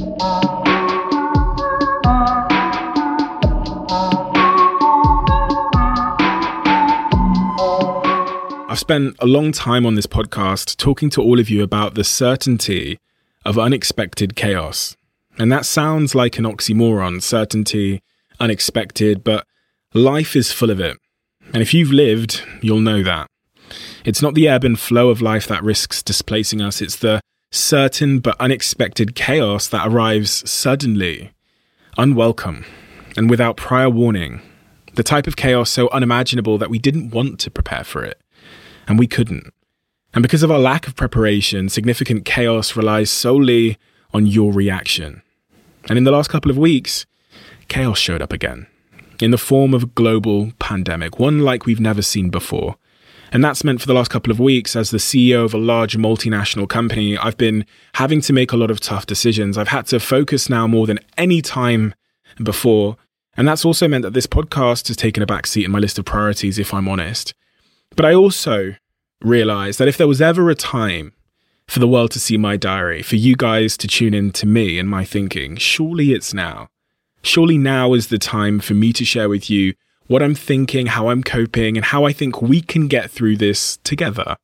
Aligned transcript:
I've 0.00 0.04
spent 8.78 9.16
a 9.18 9.26
long 9.26 9.50
time 9.50 9.84
on 9.84 9.96
this 9.96 10.06
podcast 10.06 10.76
talking 10.76 11.10
to 11.10 11.20
all 11.20 11.40
of 11.40 11.50
you 11.50 11.64
about 11.64 11.96
the 11.96 12.04
certainty 12.04 13.00
of 13.44 13.58
unexpected 13.58 14.36
chaos. 14.36 14.96
And 15.36 15.50
that 15.50 15.66
sounds 15.66 16.14
like 16.14 16.38
an 16.38 16.44
oxymoron 16.44 17.20
certainty, 17.20 18.00
unexpected, 18.38 19.24
but 19.24 19.44
life 19.94 20.36
is 20.36 20.52
full 20.52 20.70
of 20.70 20.78
it. 20.78 20.96
And 21.52 21.60
if 21.60 21.74
you've 21.74 21.90
lived, 21.90 22.44
you'll 22.62 22.78
know 22.78 23.02
that. 23.02 23.26
It's 24.04 24.22
not 24.22 24.34
the 24.34 24.46
ebb 24.46 24.62
and 24.62 24.78
flow 24.78 25.08
of 25.08 25.20
life 25.20 25.48
that 25.48 25.64
risks 25.64 26.04
displacing 26.04 26.60
us, 26.62 26.80
it's 26.80 26.96
the 26.96 27.20
certain 27.50 28.18
but 28.20 28.36
unexpected 28.40 29.14
chaos 29.14 29.68
that 29.68 29.86
arrives 29.86 30.48
suddenly, 30.48 31.32
unwelcome, 31.96 32.64
and 33.16 33.30
without 33.30 33.56
prior 33.56 33.90
warning. 33.90 34.40
The 34.94 35.02
type 35.02 35.26
of 35.26 35.36
chaos 35.36 35.70
so 35.70 35.88
unimaginable 35.90 36.58
that 36.58 36.70
we 36.70 36.78
didn't 36.78 37.10
want 37.10 37.38
to 37.40 37.50
prepare 37.50 37.84
for 37.84 38.04
it 38.04 38.20
and 38.88 38.98
we 38.98 39.06
couldn't. 39.06 39.52
And 40.14 40.22
because 40.22 40.42
of 40.42 40.50
our 40.50 40.58
lack 40.58 40.86
of 40.86 40.96
preparation, 40.96 41.68
significant 41.68 42.24
chaos 42.24 42.74
relies 42.74 43.10
solely 43.10 43.76
on 44.12 44.26
your 44.26 44.52
reaction. 44.52 45.22
And 45.88 45.98
in 45.98 46.04
the 46.04 46.10
last 46.10 46.30
couple 46.30 46.50
of 46.50 46.58
weeks, 46.58 47.06
chaos 47.68 47.98
showed 47.98 48.22
up 48.22 48.32
again 48.32 48.66
in 49.20 49.30
the 49.30 49.38
form 49.38 49.74
of 49.74 49.82
a 49.82 49.86
global 49.86 50.52
pandemic, 50.58 51.18
one 51.18 51.40
like 51.40 51.66
we've 51.66 51.80
never 51.80 52.02
seen 52.02 52.30
before. 52.30 52.76
And 53.32 53.44
that's 53.44 53.64
meant 53.64 53.80
for 53.80 53.86
the 53.86 53.94
last 53.94 54.10
couple 54.10 54.30
of 54.30 54.40
weeks, 54.40 54.74
as 54.74 54.90
the 54.90 54.98
CEO 54.98 55.44
of 55.44 55.54
a 55.54 55.58
large 55.58 55.96
multinational 55.96 56.68
company, 56.68 57.16
I've 57.18 57.36
been 57.36 57.66
having 57.94 58.20
to 58.22 58.32
make 58.32 58.52
a 58.52 58.56
lot 58.56 58.70
of 58.70 58.80
tough 58.80 59.06
decisions. 59.06 59.58
I've 59.58 59.68
had 59.68 59.86
to 59.88 60.00
focus 60.00 60.48
now 60.48 60.66
more 60.66 60.86
than 60.86 61.00
any 61.16 61.42
time 61.42 61.94
before. 62.42 62.96
And 63.36 63.46
that's 63.46 63.64
also 63.64 63.86
meant 63.86 64.02
that 64.02 64.14
this 64.14 64.26
podcast 64.26 64.88
has 64.88 64.96
taken 64.96 65.22
a 65.22 65.26
backseat 65.26 65.64
in 65.64 65.70
my 65.70 65.78
list 65.78 65.98
of 65.98 66.04
priorities, 66.04 66.58
if 66.58 66.72
I'm 66.72 66.88
honest. 66.88 67.34
But 67.94 68.04
I 68.04 68.14
also 68.14 68.74
realized 69.20 69.78
that 69.78 69.88
if 69.88 69.96
there 69.96 70.08
was 70.08 70.20
ever 70.20 70.48
a 70.48 70.54
time 70.54 71.12
for 71.66 71.80
the 71.80 71.88
world 71.88 72.10
to 72.12 72.20
see 72.20 72.36
my 72.36 72.56
diary, 72.56 73.02
for 73.02 73.16
you 73.16 73.36
guys 73.36 73.76
to 73.76 73.86
tune 73.86 74.14
in 74.14 74.32
to 74.32 74.46
me 74.46 74.78
and 74.78 74.88
my 74.88 75.04
thinking, 75.04 75.56
surely 75.56 76.12
it's 76.12 76.32
now. 76.32 76.68
Surely 77.22 77.58
now 77.58 77.92
is 77.94 78.08
the 78.08 78.18
time 78.18 78.58
for 78.58 78.74
me 78.74 78.92
to 78.92 79.04
share 79.04 79.28
with 79.28 79.50
you 79.50 79.74
what 80.08 80.22
I'm 80.22 80.34
thinking, 80.34 80.86
how 80.86 81.08
I'm 81.08 81.22
coping, 81.22 81.76
and 81.76 81.84
how 81.84 82.04
I 82.04 82.12
think 82.12 82.42
we 82.42 82.60
can 82.60 82.88
get 82.88 83.10
through 83.10 83.36
this 83.36 83.78
together. 83.84 84.36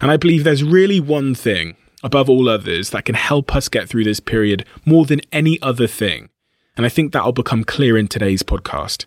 And 0.00 0.10
I 0.10 0.16
believe 0.16 0.44
there's 0.44 0.62
really 0.62 1.00
one 1.00 1.34
thing 1.34 1.76
above 2.02 2.28
all 2.28 2.48
others 2.48 2.90
that 2.90 3.06
can 3.06 3.14
help 3.14 3.56
us 3.56 3.68
get 3.68 3.88
through 3.88 4.04
this 4.04 4.20
period 4.20 4.66
more 4.84 5.06
than 5.06 5.20
any 5.32 5.60
other 5.62 5.86
thing. 5.86 6.28
And 6.76 6.84
I 6.84 6.88
think 6.88 7.12
that'll 7.12 7.32
become 7.32 7.64
clear 7.64 7.96
in 7.96 8.08
today's 8.08 8.42
podcast. 8.42 9.06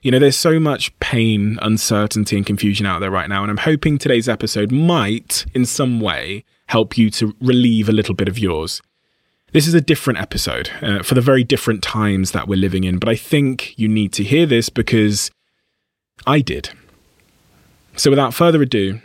You 0.00 0.12
know, 0.12 0.20
there's 0.20 0.36
so 0.36 0.60
much 0.60 0.96
pain, 1.00 1.58
uncertainty, 1.60 2.36
and 2.36 2.46
confusion 2.46 2.86
out 2.86 3.00
there 3.00 3.10
right 3.10 3.28
now. 3.28 3.42
And 3.42 3.50
I'm 3.50 3.56
hoping 3.56 3.98
today's 3.98 4.28
episode 4.28 4.70
might, 4.70 5.44
in 5.54 5.64
some 5.64 6.00
way, 6.00 6.44
help 6.66 6.96
you 6.96 7.10
to 7.12 7.34
relieve 7.40 7.88
a 7.88 7.92
little 7.92 8.14
bit 8.14 8.28
of 8.28 8.38
yours. 8.38 8.80
This 9.52 9.66
is 9.66 9.74
a 9.74 9.80
different 9.80 10.20
episode 10.20 10.70
uh, 10.82 11.02
for 11.02 11.14
the 11.14 11.20
very 11.20 11.42
different 11.42 11.82
times 11.82 12.32
that 12.32 12.46
we're 12.46 12.58
living 12.58 12.84
in. 12.84 12.98
But 12.98 13.08
I 13.08 13.16
think 13.16 13.76
you 13.78 13.88
need 13.88 14.12
to 14.12 14.22
hear 14.22 14.46
this 14.46 14.68
because 14.68 15.30
I 16.28 16.42
did. 16.42 16.68
So 17.96 18.10
without 18.10 18.34
further 18.34 18.60
ado, 18.60 19.00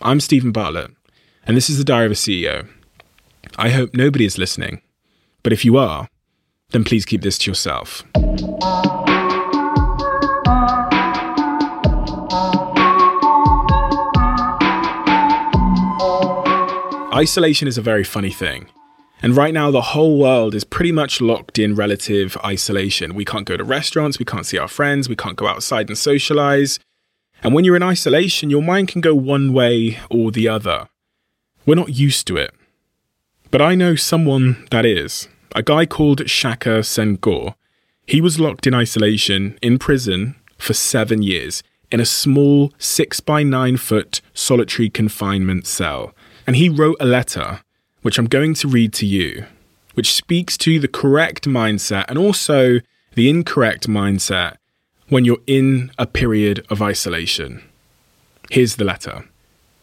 I'm 0.00 0.20
Steven 0.20 0.52
Bartlett, 0.52 0.92
and 1.44 1.56
this 1.56 1.68
is 1.68 1.76
the 1.76 1.82
Diary 1.82 2.06
of 2.06 2.12
a 2.12 2.14
CEO. 2.14 2.68
I 3.56 3.70
hope 3.70 3.94
nobody 3.94 4.24
is 4.24 4.38
listening, 4.38 4.80
but 5.42 5.52
if 5.52 5.64
you 5.64 5.76
are, 5.76 6.06
then 6.70 6.84
please 6.84 7.04
keep 7.04 7.22
this 7.22 7.36
to 7.38 7.50
yourself. 7.50 8.04
Isolation 17.12 17.66
is 17.66 17.76
a 17.76 17.82
very 17.82 18.04
funny 18.04 18.30
thing. 18.30 18.68
And 19.20 19.36
right 19.36 19.52
now, 19.52 19.70
the 19.70 19.80
whole 19.80 20.18
world 20.18 20.54
is 20.54 20.64
pretty 20.64 20.92
much 20.92 21.20
locked 21.20 21.58
in 21.58 21.74
relative 21.74 22.36
isolation. 22.44 23.14
We 23.14 23.24
can't 23.24 23.46
go 23.46 23.56
to 23.56 23.64
restaurants, 23.64 24.18
we 24.18 24.24
can't 24.24 24.46
see 24.46 24.58
our 24.58 24.68
friends, 24.68 25.08
we 25.08 25.16
can't 25.16 25.36
go 25.36 25.48
outside 25.48 25.88
and 25.88 25.98
socialize. 25.98 26.78
And 27.42 27.54
when 27.54 27.64
you're 27.64 27.76
in 27.76 27.82
isolation, 27.82 28.50
your 28.50 28.62
mind 28.62 28.88
can 28.88 29.00
go 29.00 29.14
one 29.14 29.52
way 29.52 29.98
or 30.10 30.30
the 30.30 30.48
other. 30.48 30.88
We're 31.66 31.74
not 31.74 31.94
used 31.94 32.26
to 32.28 32.36
it. 32.36 32.54
But 33.50 33.62
I 33.62 33.74
know 33.74 33.96
someone 33.96 34.66
that 34.70 34.84
is 34.84 35.28
a 35.54 35.62
guy 35.62 35.86
called 35.86 36.28
Shaka 36.28 36.80
Senghor. 36.80 37.54
He 38.06 38.20
was 38.20 38.38
locked 38.38 38.66
in 38.66 38.74
isolation 38.74 39.58
in 39.62 39.78
prison 39.78 40.36
for 40.58 40.74
seven 40.74 41.22
years 41.22 41.62
in 41.90 42.00
a 42.00 42.06
small 42.06 42.72
six 42.78 43.20
by 43.20 43.42
nine 43.42 43.76
foot 43.76 44.20
solitary 44.34 44.90
confinement 44.90 45.66
cell. 45.66 46.14
And 46.46 46.56
he 46.56 46.68
wrote 46.68 46.96
a 47.00 47.06
letter, 47.06 47.60
which 48.02 48.18
I'm 48.18 48.26
going 48.26 48.54
to 48.54 48.68
read 48.68 48.92
to 48.94 49.06
you, 49.06 49.46
which 49.94 50.14
speaks 50.14 50.56
to 50.58 50.78
the 50.78 50.88
correct 50.88 51.46
mindset 51.46 52.04
and 52.08 52.18
also 52.18 52.80
the 53.14 53.28
incorrect 53.28 53.88
mindset 53.88 54.56
when 55.08 55.24
you're 55.24 55.38
in 55.46 55.90
a 55.98 56.06
period 56.06 56.64
of 56.70 56.82
isolation. 56.82 57.62
Here's 58.50 58.76
the 58.76 58.84
letter. 58.84 59.24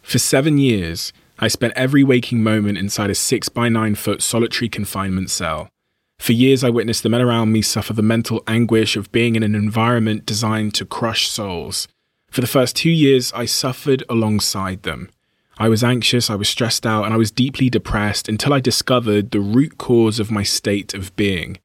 For 0.02 0.20
seven 0.20 0.58
years, 0.58 1.12
I 1.40 1.48
spent 1.48 1.74
every 1.76 2.04
waking 2.04 2.44
moment 2.44 2.78
inside 2.78 3.10
a 3.10 3.16
six 3.16 3.50
by 3.50 3.70
nine 3.70 3.96
foot 3.96 4.22
solitary 4.22 4.70
confinement 4.70 5.30
cell. 5.30 5.70
For 6.18 6.32
years, 6.32 6.64
I 6.64 6.70
witnessed 6.70 7.04
the 7.04 7.10
men 7.10 7.22
around 7.22 7.52
me 7.52 7.62
suffer 7.62 7.94
the 7.94 8.02
mental 8.02 8.42
anguish 8.48 8.96
of 8.96 9.12
being 9.12 9.36
in 9.36 9.44
an 9.44 9.56
environment 9.56 10.26
designed 10.26 10.74
to 10.76 10.86
crush 10.86 11.28
souls. 11.28 11.88
For 12.32 12.42
the 12.42 12.48
first 12.48 12.76
two 12.76 12.90
years, 12.90 13.34
I 13.34 13.46
suffered 13.46 14.04
alongside 14.10 14.84
them. 14.84 15.10
I 15.58 15.70
was 15.70 15.84
anxious, 15.84 16.30
I 16.30 16.36
was 16.36 16.50
stressed 16.50 16.86
out, 16.86 17.06
and 17.06 17.14
I 17.14 17.18
was 17.18 17.32
deeply 17.32 17.70
depressed 17.70 18.28
until 18.28 18.54
I 18.54 18.60
discovered 18.60 19.32
the 19.32 19.40
root 19.40 19.78
cause 19.78 20.20
of 20.20 20.32
my 20.32 20.44
state 20.44 20.94
of 20.94 21.16
being 21.16 21.60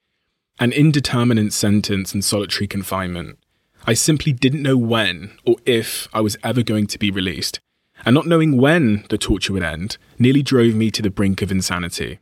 an 0.60 0.72
indeterminate 0.72 1.52
sentence 1.52 2.12
and 2.12 2.24
solitary 2.24 2.68
confinement. 2.68 3.38
I 3.86 3.94
simply 3.94 4.32
didn't 4.32 4.62
know 4.62 4.76
when 4.76 5.32
or 5.46 5.56
if 5.64 6.06
I 6.12 6.20
was 6.20 6.36
ever 6.44 6.62
going 6.62 6.86
to 6.88 6.98
be 6.98 7.10
released, 7.10 7.58
and 8.04 8.14
not 8.14 8.26
knowing 8.26 8.58
when 8.58 9.04
the 9.08 9.18
torture 9.18 9.54
would 9.54 9.62
end 9.62 9.96
nearly 10.18 10.42
drove 10.42 10.74
me 10.74 10.90
to 10.92 11.02
the 11.02 11.10
brink 11.10 11.42
of 11.42 11.50
insanity. 11.50 12.20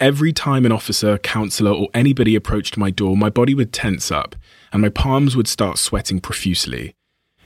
Every 0.00 0.32
time 0.32 0.64
an 0.64 0.72
officer, 0.72 1.18
counselor, 1.18 1.72
or 1.72 1.88
anybody 1.92 2.34
approached 2.34 2.76
my 2.76 2.90
door, 2.90 3.16
my 3.16 3.30
body 3.30 3.54
would 3.54 3.72
tense 3.72 4.10
up 4.10 4.36
and 4.72 4.82
my 4.82 4.88
palms 4.88 5.36
would 5.36 5.48
start 5.48 5.78
sweating 5.78 6.20
profusely. 6.20 6.94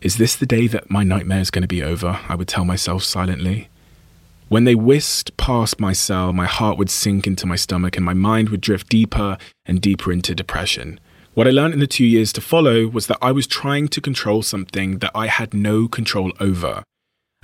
Is 0.03 0.16
this 0.16 0.34
the 0.34 0.47
day 0.47 0.66
that 0.66 0.91
my 0.91 1.05
nightmare 1.05 1.41
is 1.41 1.50
going 1.50 1.61
to 1.61 1.69
be 1.69 1.83
over? 1.83 2.21
I 2.27 2.34
would 2.34 2.49
tell 2.49 2.65
myself 2.65 3.03
silently. 3.03 3.69
When 4.49 4.65
they 4.65 4.75
whisked 4.75 5.37
past 5.37 5.78
my 5.78 5.93
cell, 5.93 6.33
my 6.33 6.47
heart 6.47 6.78
would 6.78 6.88
sink 6.88 7.27
into 7.27 7.47
my 7.47 7.56
stomach 7.56 7.99
and 7.99 8.06
my 8.06 8.15
mind 8.15 8.49
would 8.49 8.62
drift 8.62 8.88
deeper 8.88 9.37
and 9.66 9.78
deeper 9.81 10.11
into 10.11 10.34
depression. 10.34 10.99
What 11.34 11.47
I 11.47 11.50
learned 11.50 11.75
in 11.75 11.81
the 11.81 11.87
two 11.87 12.06
years 12.06 12.33
to 12.33 12.41
follow 12.41 12.87
was 12.87 13.09
that 13.09 13.19
I 13.21 13.31
was 13.31 13.47
trying 13.47 13.88
to 13.88 14.00
control 14.00 14.41
something 14.41 15.00
that 15.00 15.12
I 15.15 15.27
had 15.27 15.53
no 15.53 15.87
control 15.87 16.32
over, 16.41 16.82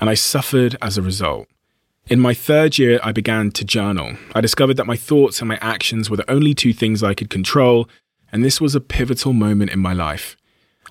and 0.00 0.08
I 0.08 0.14
suffered 0.14 0.76
as 0.80 0.96
a 0.96 1.02
result. 1.02 1.48
In 2.08 2.20
my 2.20 2.32
third 2.32 2.78
year, 2.78 2.98
I 3.02 3.12
began 3.12 3.50
to 3.52 3.64
journal. 3.64 4.16
I 4.34 4.40
discovered 4.40 4.78
that 4.78 4.86
my 4.86 4.96
thoughts 4.96 5.40
and 5.40 5.48
my 5.48 5.58
actions 5.60 6.08
were 6.08 6.16
the 6.16 6.30
only 6.30 6.54
two 6.54 6.72
things 6.72 7.02
I 7.02 7.14
could 7.14 7.28
control, 7.28 7.86
and 8.32 8.42
this 8.42 8.62
was 8.62 8.74
a 8.74 8.80
pivotal 8.80 9.34
moment 9.34 9.72
in 9.72 9.78
my 9.78 9.92
life. 9.92 10.36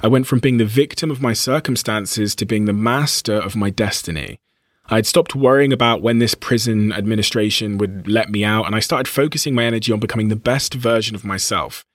I 0.01 0.07
went 0.07 0.27
from 0.27 0.39
being 0.39 0.57
the 0.57 0.65
victim 0.65 1.09
of 1.09 1.21
my 1.21 1.33
circumstances 1.33 2.35
to 2.35 2.45
being 2.45 2.65
the 2.65 2.73
master 2.73 3.35
of 3.35 3.55
my 3.55 3.69
destiny. 3.69 4.39
I 4.87 4.95
had 4.95 5.07
stopped 5.07 5.35
worrying 5.35 5.73
about 5.73 6.01
when 6.01 6.19
this 6.19 6.35
prison 6.35 6.91
administration 6.93 7.77
would 7.79 8.07
let 8.07 8.29
me 8.29 8.43
out, 8.43 8.65
and 8.65 8.75
I 8.75 8.79
started 8.79 9.09
focusing 9.09 9.55
my 9.55 9.63
energy 9.63 9.91
on 9.91 9.99
becoming 9.99 10.27
the 10.27 10.35
best 10.35 10.73
version 10.75 11.15
of 11.15 11.25
myself. 11.25 11.85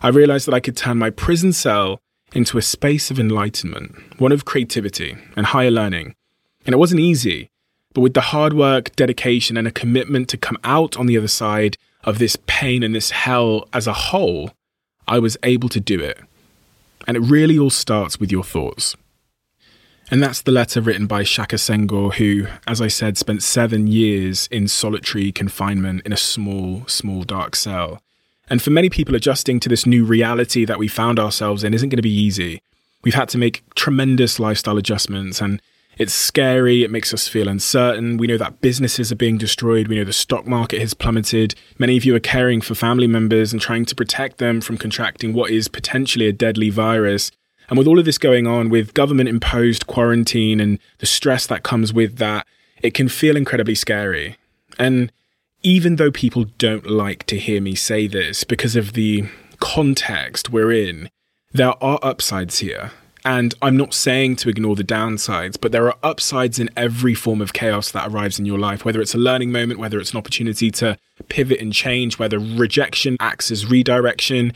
I 0.00 0.08
realized 0.08 0.46
that 0.46 0.54
I 0.54 0.60
could 0.60 0.76
turn 0.76 0.96
my 0.96 1.10
prison 1.10 1.52
cell 1.52 2.00
into 2.32 2.56
a 2.56 2.62
space 2.62 3.10
of 3.10 3.18
enlightenment, 3.18 4.20
one 4.20 4.32
of 4.32 4.44
creativity 4.44 5.16
and 5.36 5.46
higher 5.46 5.70
learning. 5.70 6.14
And 6.64 6.72
it 6.72 6.78
wasn't 6.78 7.00
easy, 7.00 7.50
but 7.94 8.02
with 8.02 8.14
the 8.14 8.20
hard 8.20 8.52
work, 8.52 8.94
dedication, 8.96 9.56
and 9.56 9.66
a 9.66 9.72
commitment 9.72 10.28
to 10.28 10.36
come 10.36 10.58
out 10.62 10.96
on 10.96 11.06
the 11.06 11.18
other 11.18 11.28
side 11.28 11.76
of 12.04 12.18
this 12.18 12.36
pain 12.46 12.82
and 12.82 12.94
this 12.94 13.10
hell 13.10 13.68
as 13.72 13.86
a 13.86 13.92
whole, 13.92 14.52
I 15.06 15.18
was 15.18 15.36
able 15.42 15.68
to 15.70 15.80
do 15.80 16.00
it. 16.00 16.18
And 17.08 17.16
it 17.16 17.20
really 17.20 17.58
all 17.58 17.70
starts 17.70 18.20
with 18.20 18.30
your 18.30 18.44
thoughts. 18.44 18.94
And 20.10 20.22
that's 20.22 20.42
the 20.42 20.52
letter 20.52 20.80
written 20.80 21.06
by 21.06 21.22
Shaka 21.22 21.56
Senghor, 21.56 22.14
who, 22.14 22.46
as 22.66 22.80
I 22.80 22.88
said, 22.88 23.18
spent 23.18 23.42
seven 23.42 23.86
years 23.86 24.46
in 24.50 24.68
solitary 24.68 25.32
confinement 25.32 26.02
in 26.06 26.12
a 26.12 26.18
small, 26.18 26.86
small 26.86 27.24
dark 27.24 27.56
cell. 27.56 28.00
And 28.50 28.62
for 28.62 28.70
many 28.70 28.88
people, 28.88 29.14
adjusting 29.14 29.58
to 29.60 29.68
this 29.68 29.86
new 29.86 30.04
reality 30.04 30.64
that 30.64 30.78
we 30.78 30.86
found 30.86 31.18
ourselves 31.18 31.64
in 31.64 31.74
isn't 31.74 31.88
going 31.88 31.96
to 31.96 32.02
be 32.02 32.14
easy. 32.14 32.62
We've 33.02 33.14
had 33.14 33.28
to 33.30 33.38
make 33.38 33.62
tremendous 33.74 34.38
lifestyle 34.38 34.78
adjustments, 34.78 35.40
and 35.40 35.60
It's 35.98 36.14
scary. 36.14 36.84
It 36.84 36.92
makes 36.92 37.12
us 37.12 37.26
feel 37.26 37.48
uncertain. 37.48 38.18
We 38.18 38.28
know 38.28 38.38
that 38.38 38.60
businesses 38.60 39.10
are 39.10 39.16
being 39.16 39.36
destroyed. 39.36 39.88
We 39.88 39.96
know 39.96 40.04
the 40.04 40.12
stock 40.12 40.46
market 40.46 40.80
has 40.80 40.94
plummeted. 40.94 41.56
Many 41.76 41.96
of 41.96 42.04
you 42.04 42.14
are 42.14 42.20
caring 42.20 42.60
for 42.60 42.76
family 42.76 43.08
members 43.08 43.52
and 43.52 43.60
trying 43.60 43.84
to 43.86 43.96
protect 43.96 44.38
them 44.38 44.60
from 44.60 44.78
contracting 44.78 45.32
what 45.32 45.50
is 45.50 45.66
potentially 45.66 46.26
a 46.28 46.32
deadly 46.32 46.70
virus. 46.70 47.32
And 47.68 47.76
with 47.76 47.88
all 47.88 47.98
of 47.98 48.04
this 48.04 48.16
going 48.16 48.46
on, 48.46 48.70
with 48.70 48.94
government 48.94 49.28
imposed 49.28 49.88
quarantine 49.88 50.60
and 50.60 50.78
the 50.98 51.06
stress 51.06 51.46
that 51.48 51.64
comes 51.64 51.92
with 51.92 52.16
that, 52.18 52.46
it 52.80 52.94
can 52.94 53.08
feel 53.08 53.36
incredibly 53.36 53.74
scary. 53.74 54.36
And 54.78 55.10
even 55.64 55.96
though 55.96 56.12
people 56.12 56.44
don't 56.58 56.86
like 56.86 57.24
to 57.26 57.38
hear 57.38 57.60
me 57.60 57.74
say 57.74 58.06
this 58.06 58.44
because 58.44 58.76
of 58.76 58.92
the 58.92 59.28
context 59.58 60.50
we're 60.50 60.70
in, 60.70 61.10
there 61.52 61.74
are 61.82 61.98
upsides 62.02 62.60
here. 62.60 62.92
And 63.28 63.54
I'm 63.60 63.76
not 63.76 63.92
saying 63.92 64.36
to 64.36 64.48
ignore 64.48 64.74
the 64.74 64.82
downsides, 64.82 65.60
but 65.60 65.70
there 65.70 65.84
are 65.84 65.98
upsides 66.02 66.58
in 66.58 66.70
every 66.78 67.12
form 67.12 67.42
of 67.42 67.52
chaos 67.52 67.90
that 67.90 68.10
arrives 68.10 68.38
in 68.38 68.46
your 68.46 68.58
life, 68.58 68.86
whether 68.86 69.02
it's 69.02 69.14
a 69.14 69.18
learning 69.18 69.52
moment, 69.52 69.78
whether 69.78 70.00
it's 70.00 70.12
an 70.12 70.16
opportunity 70.16 70.70
to 70.70 70.96
pivot 71.28 71.60
and 71.60 71.74
change, 71.74 72.18
whether 72.18 72.38
rejection 72.38 73.18
acts 73.20 73.50
as 73.50 73.66
redirection. 73.66 74.54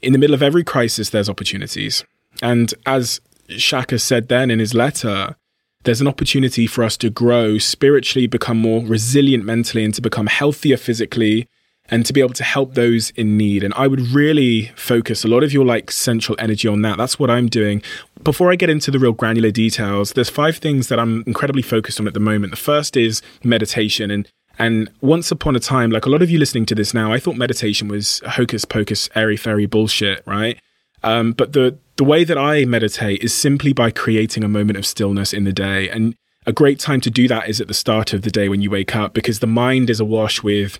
In 0.00 0.12
the 0.12 0.20
middle 0.20 0.32
of 0.32 0.44
every 0.44 0.62
crisis, 0.62 1.10
there's 1.10 1.28
opportunities. 1.28 2.04
And 2.40 2.72
as 2.86 3.20
Shaka 3.48 3.98
said 3.98 4.28
then 4.28 4.48
in 4.48 4.60
his 4.60 4.74
letter, 4.74 5.34
there's 5.82 6.00
an 6.00 6.06
opportunity 6.06 6.68
for 6.68 6.84
us 6.84 6.96
to 6.98 7.10
grow 7.10 7.58
spiritually, 7.58 8.28
become 8.28 8.60
more 8.60 8.84
resilient 8.84 9.44
mentally, 9.44 9.84
and 9.84 9.92
to 9.92 10.00
become 10.00 10.28
healthier 10.28 10.76
physically, 10.76 11.48
and 11.90 12.06
to 12.06 12.12
be 12.12 12.20
able 12.20 12.32
to 12.34 12.44
help 12.44 12.74
those 12.74 13.10
in 13.10 13.36
need. 13.36 13.62
And 13.62 13.74
I 13.74 13.86
would 13.86 14.00
really 14.00 14.72
focus 14.74 15.24
a 15.24 15.28
lot 15.28 15.42
of 15.42 15.52
your 15.52 15.64
like 15.64 15.90
central 15.90 16.36
energy 16.38 16.66
on 16.66 16.82
that. 16.82 16.96
That's 16.96 17.18
what 17.18 17.30
I'm 17.30 17.48
doing. 17.48 17.82
Before 18.22 18.50
I 18.50 18.56
get 18.56 18.70
into 18.70 18.90
the 18.90 18.98
real 18.98 19.12
granular 19.12 19.50
details, 19.50 20.12
there's 20.12 20.30
five 20.30 20.56
things 20.56 20.88
that 20.88 20.98
I'm 20.98 21.22
incredibly 21.26 21.62
focused 21.62 22.00
on 22.00 22.06
at 22.06 22.14
the 22.14 22.20
moment. 22.20 22.52
The 22.52 22.56
first 22.56 22.96
is 22.96 23.22
meditation 23.42 24.10
and 24.10 24.28
and 24.56 24.88
once 25.00 25.32
upon 25.32 25.56
a 25.56 25.60
time, 25.60 25.90
like 25.90 26.06
a 26.06 26.08
lot 26.08 26.22
of 26.22 26.30
you 26.30 26.38
listening 26.38 26.64
to 26.66 26.76
this 26.76 26.94
now, 26.94 27.12
I 27.12 27.18
thought 27.18 27.36
meditation 27.36 27.88
was 27.88 28.20
hocus 28.24 28.64
pocus, 28.64 29.10
airy 29.16 29.36
fairy 29.36 29.66
bullshit, 29.66 30.22
right? 30.26 30.60
Um, 31.02 31.32
but 31.32 31.54
the 31.54 31.76
the 31.96 32.04
way 32.04 32.24
that 32.24 32.38
I 32.38 32.64
meditate 32.64 33.22
is 33.22 33.34
simply 33.34 33.72
by 33.72 33.90
creating 33.90 34.42
a 34.42 34.48
moment 34.48 34.78
of 34.78 34.86
stillness 34.86 35.32
in 35.32 35.44
the 35.44 35.52
day. 35.52 35.88
And 35.88 36.14
a 36.46 36.52
great 36.52 36.78
time 36.78 37.00
to 37.02 37.10
do 37.10 37.28
that 37.28 37.48
is 37.48 37.60
at 37.60 37.68
the 37.68 37.74
start 37.74 38.12
of 38.12 38.22
the 38.22 38.30
day 38.30 38.48
when 38.48 38.62
you 38.62 38.70
wake 38.70 38.94
up, 38.96 39.12
because 39.12 39.38
the 39.38 39.46
mind 39.46 39.90
is 39.90 40.00
awash 40.00 40.42
with 40.42 40.78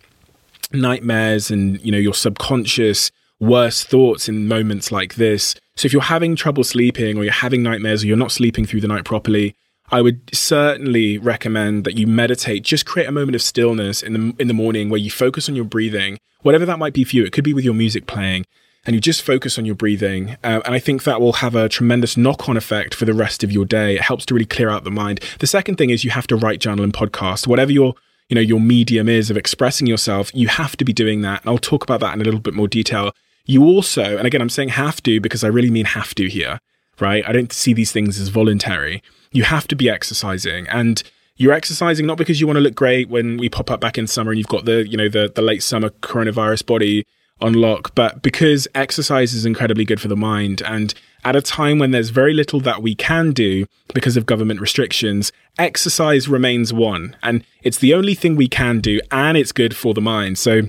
nightmares 0.75 1.51
and 1.51 1.81
you 1.85 1.93
know 1.93 1.99
your 1.99 2.15
subconscious 2.15 3.11
worst 3.41 3.89
thoughts 3.89 4.29
in 4.29 4.49
moments 4.49 4.93
like 4.93 5.15
this. 5.17 5.55
So 5.77 5.87
if 5.87 5.93
you're 5.93 6.03
having 6.03 6.37
trouble 6.37 6.65
sleeping 6.65 7.19
or 7.19 7.25
you're 7.25 7.33
having 7.33 7.63
nightmares 7.63 8.03
or 8.03 8.07
you're 8.07 8.17
not 8.17 8.33
sleeping 8.33 8.65
through 8.65 8.81
the 8.81 8.89
night 8.89 9.05
properly, 9.05 9.57
I 9.91 10.01
would 10.01 10.35
certainly 10.35 11.19
recommend 11.19 11.85
that 11.85 11.99
you 11.99 12.07
meditate. 12.07 12.63
Just 12.63 12.87
create 12.87 13.09
a 13.09 13.13
moment 13.13 13.35
of 13.35 13.43
stillness 13.43 14.03
in 14.03 14.13
the 14.13 14.35
in 14.39 14.49
the 14.49 14.55
morning 14.55 14.89
where 14.89 15.01
you 15.01 15.11
focus 15.11 15.49
on 15.49 15.55
your 15.55 15.65
breathing, 15.65 16.19
whatever 16.43 16.65
that 16.67 16.79
might 16.79 16.95
be 16.95 17.05
for 17.05 17.17
you. 17.17 17.25
It 17.25 17.33
could 17.33 17.45
be 17.45 17.55
with 17.55 17.65
your 17.65 17.75
music 17.75 18.07
playing, 18.07 18.47
and 18.87 18.95
you 18.95 19.01
just 19.01 19.23
focus 19.23 19.59
on 19.59 19.65
your 19.65 19.75
breathing. 19.75 20.37
Uh, 20.43 20.61
and 20.65 20.75
I 20.75 20.79
think 20.79 21.05
that 21.05 21.21
will 21.21 21.35
have 21.35 21.55
a 21.55 21.69
tremendous 21.69 22.17
knock-on 22.17 22.57
effect 22.57 22.95
for 22.95 23.05
the 23.05 23.15
rest 23.15 23.45
of 23.45 23.53
your 23.53 23.65
day. 23.65 23.97
It 23.97 24.03
helps 24.03 24.25
to 24.27 24.35
really 24.35 24.47
clear 24.47 24.71
out 24.71 24.85
the 24.85 24.91
mind. 24.91 25.21
The 25.39 25.47
second 25.47 25.77
thing 25.77 25.91
is 25.91 26.05
you 26.05 26.11
have 26.11 26.27
to 26.29 26.37
write, 26.37 26.61
journal, 26.61 26.85
and 26.85 26.93
podcast. 26.93 27.47
Whatever 27.47 27.73
your 27.73 27.95
you 28.29 28.35
know 28.35 28.41
your 28.41 28.61
medium 28.61 29.09
is 29.09 29.31
of 29.31 29.37
expressing 29.37 29.87
yourself 29.87 30.31
you 30.35 30.49
have 30.49 30.77
to 30.77 30.85
be 30.85 30.93
doing 30.93 31.23
that. 31.23 31.43
And 31.43 31.51
i'll 31.51 31.59
talk 31.59 31.83
about 31.83 32.01
that 32.01 32.15
in 32.15 32.21
a 32.21 32.25
little 32.25 32.41
bit 32.41 32.55
more 32.55 32.69
detail. 32.69 33.13
You 33.47 33.65
also 33.65 34.17
and 34.17 34.27
again 34.27 34.41
i'm 34.41 34.49
saying 34.49 34.71
have 34.71 35.03
to 35.03 35.21
because 35.21 35.45
i 35.45 35.49
really 35.49 35.71
mean 35.71 35.87
have 35.87 36.15
to 36.17 36.29
here 36.29 36.61
right? 37.01 37.27
I 37.27 37.33
don't 37.33 37.53
see 37.53 37.73
these 37.73 37.93
things 37.93 38.19
as 38.21 38.29
voluntary. 38.29 39.03
You 39.33 39.45
have 39.45 39.67
to 39.69 39.77
be 39.77 39.89
exercising. 39.91 40.67
And 40.69 41.03
you're 41.37 41.53
exercising 41.53 42.07
not 42.07 42.19
because 42.19 42.41
you 42.41 42.47
want 42.47 42.57
to 42.57 42.61
look 42.61 42.75
great 42.75 43.09
when 43.09 43.37
we 43.37 43.49
pop 43.49 43.71
up 43.71 43.81
back 43.81 43.99
in 43.99 44.07
summer 44.07 44.31
and 44.31 44.39
you've 44.39 44.47
got 44.47 44.65
the 44.65 44.87
you 44.87 44.97
know 44.97 45.09
the 45.09 45.33
the 45.35 45.43
late 45.43 45.65
summer 45.65 45.89
coronavirus 45.89 46.65
body 46.65 47.05
on 47.41 47.55
lock 47.55 47.93
but 47.97 48.23
because 48.23 48.69
exercise 48.77 49.35
is 49.35 49.45
incredibly 49.45 49.85
good 49.85 50.01
for 50.01 50.07
the 50.07 50.17
mind 50.17 50.63
and 50.63 50.95
at 51.25 51.35
a 51.35 51.43
time 51.43 51.79
when 51.79 51.91
there's 51.91 52.11
very 52.11 52.35
little 52.35 52.61
that 52.61 52.83
we 52.83 52.95
can 52.95 53.33
do 53.33 53.67
because 53.95 54.17
of 54.17 54.27
government 54.27 54.61
restrictions, 54.61 55.33
exercise 55.59 56.29
remains 56.29 56.73
one. 56.73 57.17
And 57.23 57.45
it's 57.63 57.79
the 57.79 57.95
only 57.95 58.15
thing 58.15 58.37
we 58.37 58.49
can 58.49 58.81
do, 58.81 59.01
and 59.11 59.37
it's 59.37 59.53
good 59.53 59.75
for 59.75 59.95
the 59.95 60.01
mind. 60.01 60.39
So 60.39 60.63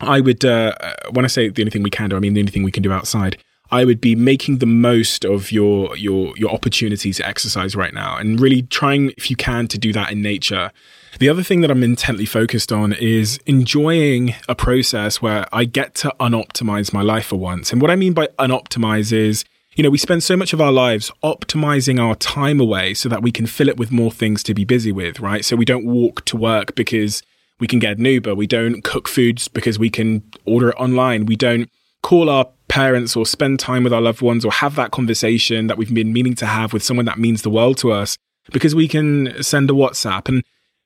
I 0.00 0.20
would, 0.20 0.44
uh, 0.44 0.74
when 1.10 1.24
I 1.24 1.28
say 1.28 1.48
the 1.48 1.62
only 1.62 1.70
thing 1.70 1.82
we 1.82 1.90
can 1.90 2.10
do, 2.10 2.16
I 2.16 2.20
mean 2.20 2.34
the 2.34 2.40
only 2.40 2.52
thing 2.52 2.62
we 2.62 2.72
can 2.72 2.82
do 2.82 2.92
outside. 2.92 3.36
I 3.70 3.86
would 3.86 4.02
be 4.02 4.14
making 4.14 4.58
the 4.58 4.66
most 4.66 5.24
of 5.24 5.50
your 5.50 5.96
your 5.96 6.36
your 6.36 6.50
opportunity 6.50 7.10
to 7.14 7.26
exercise 7.26 7.74
right 7.74 7.94
now 7.94 8.18
and 8.18 8.38
really 8.38 8.62
trying 8.62 9.12
if 9.16 9.30
you 9.30 9.36
can 9.36 9.66
to 9.68 9.78
do 9.78 9.94
that 9.94 10.12
in 10.12 10.20
nature. 10.20 10.70
The 11.18 11.30
other 11.30 11.42
thing 11.42 11.62
that 11.62 11.70
I'm 11.70 11.82
intently 11.82 12.26
focused 12.26 12.70
on 12.70 12.92
is 12.92 13.38
enjoying 13.46 14.34
a 14.46 14.54
process 14.54 15.22
where 15.22 15.46
I 15.52 15.64
get 15.64 15.94
to 15.96 16.14
unoptimize 16.20 16.92
my 16.92 17.00
life 17.00 17.26
for 17.26 17.36
once. 17.36 17.72
And 17.72 17.80
what 17.80 17.90
I 17.90 17.96
mean 17.96 18.12
by 18.12 18.26
unoptimize 18.38 19.10
is 19.10 19.44
you 19.74 19.82
know, 19.82 19.90
we 19.90 19.98
spend 19.98 20.22
so 20.22 20.36
much 20.36 20.52
of 20.52 20.60
our 20.60 20.72
lives 20.72 21.10
optimizing 21.22 21.98
our 21.98 22.14
time 22.16 22.60
away 22.60 22.92
so 22.94 23.08
that 23.08 23.22
we 23.22 23.32
can 23.32 23.46
fill 23.46 23.68
it 23.68 23.78
with 23.78 23.90
more 23.90 24.12
things 24.12 24.42
to 24.42 24.54
be 24.54 24.64
busy 24.64 24.92
with, 24.92 25.18
right? 25.18 25.44
So 25.44 25.56
we 25.56 25.64
don't 25.64 25.86
walk 25.86 26.24
to 26.26 26.36
work 26.36 26.74
because 26.74 27.22
we 27.58 27.66
can 27.66 27.78
get 27.78 27.98
an 27.98 28.04
Uber. 28.04 28.34
We 28.34 28.46
don't 28.46 28.82
cook 28.82 29.08
foods 29.08 29.48
because 29.48 29.78
we 29.78 29.88
can 29.88 30.22
order 30.44 30.70
it 30.70 30.76
online. 30.76 31.26
We 31.26 31.36
don't 31.36 31.70
call 32.02 32.28
our 32.28 32.48
parents 32.68 33.16
or 33.16 33.24
spend 33.24 33.60
time 33.60 33.84
with 33.84 33.92
our 33.92 34.00
loved 34.00 34.20
ones 34.20 34.44
or 34.44 34.52
have 34.52 34.74
that 34.74 34.90
conversation 34.90 35.68
that 35.68 35.78
we've 35.78 35.94
been 35.94 36.12
meaning 36.12 36.34
to 36.34 36.46
have 36.46 36.72
with 36.72 36.82
someone 36.82 37.06
that 37.06 37.18
means 37.18 37.42
the 37.42 37.50
world 37.50 37.78
to 37.78 37.92
us 37.92 38.18
because 38.52 38.74
we 38.74 38.88
can 38.88 39.42
send 39.42 39.70
a 39.70 39.74
WhatsApp. 39.74 40.28
And 40.28 40.42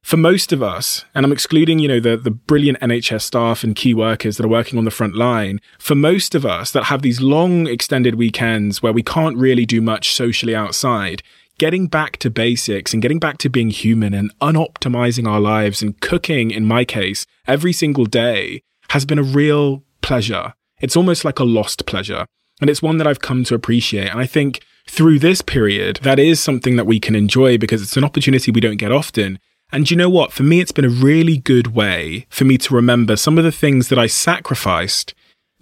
for 0.07 0.17
most 0.17 0.53
of 0.53 0.63
us, 0.63 1.05
and 1.17 1.27
I'm 1.27 1.33
excluding, 1.33 1.81
you 1.81 1.89
know, 1.89 1.99
the, 1.99 2.17
the 2.17 2.31
brilliant 2.31 2.79
NHS 2.79 3.23
staff 3.23 3.65
and 3.65 3.75
key 3.75 3.93
workers 3.93 4.37
that 4.37 4.47
are 4.47 4.49
working 4.49 4.79
on 4.79 4.85
the 4.85 4.93
front 4.93 5.17
line, 5.17 5.61
for 5.81 5.97
most 5.97 6.37
of 6.37 6.47
us 6.47 6.71
that 6.71 6.85
have 6.85 7.03
these 7.03 7.21
long 7.21 7.67
extended 7.67 8.15
weekends 8.15 8.81
where 8.81 8.93
we 8.93 9.03
can't 9.03 9.37
really 9.37 9.67
do 9.67 9.81
much 9.81 10.15
socially 10.15 10.55
outside, 10.55 11.25
getting 11.59 11.89
back 11.89 12.19
to 12.19 12.31
basics 12.31 12.93
and 12.93 13.03
getting 13.03 13.19
back 13.19 13.39
to 13.39 13.49
being 13.49 13.71
human 13.71 14.15
and 14.15 14.31
unoptimizing 14.39 15.27
our 15.27 15.41
lives 15.41 15.83
and 15.83 16.01
cooking, 16.01 16.53
in 16.53 16.65
my 16.65 16.85
case, 16.85 17.27
every 17.49 17.73
single 17.73 18.05
day 18.05 18.63
has 18.91 19.05
been 19.05 19.19
a 19.19 19.25
real 19.25 19.83
pleasure. 20.03 20.55
It's 20.81 20.95
almost 20.95 21.25
like 21.25 21.41
a 21.41 21.45
lost 21.45 21.85
pleasure. 21.85 22.27
And 22.61 22.71
it's 22.71 22.81
one 22.81 22.99
that 22.99 23.09
I've 23.09 23.23
come 23.23 23.43
to 23.43 23.57
appreciate. 23.57 24.09
And 24.09 24.21
I 24.21 24.27
think 24.27 24.61
through 24.89 25.19
this 25.19 25.43
period, 25.43 25.99
that 26.05 26.21
is 26.21 26.39
something 26.39 26.77
that 26.77 26.87
we 26.87 27.01
can 27.01 27.17
enjoy 27.17 27.59
because 27.59 27.83
it's 27.83 27.97
an 27.97 28.05
opportunity 28.05 28.53
we 28.53 28.61
don't 28.61 28.77
get 28.77 28.93
often. 28.93 29.41
And 29.73 29.91
you 29.91 29.97
know 29.97 30.09
what? 30.09 30.33
For 30.33 30.43
me, 30.43 30.61
it's 30.61 30.73
been 30.73 30.85
a 30.85 30.89
really 30.89 31.39
good 31.39 31.75
way 31.75 32.27
for 32.31 32.45
me 32.45 32.57
to 32.59 32.75
remember 32.75 33.17
some 33.17 33.37
of 33.37 33.45
the 33.45 33.53
things 33.53 33.89
that 33.89 33.99
I 33.99 34.07
sacrificed 34.07 35.15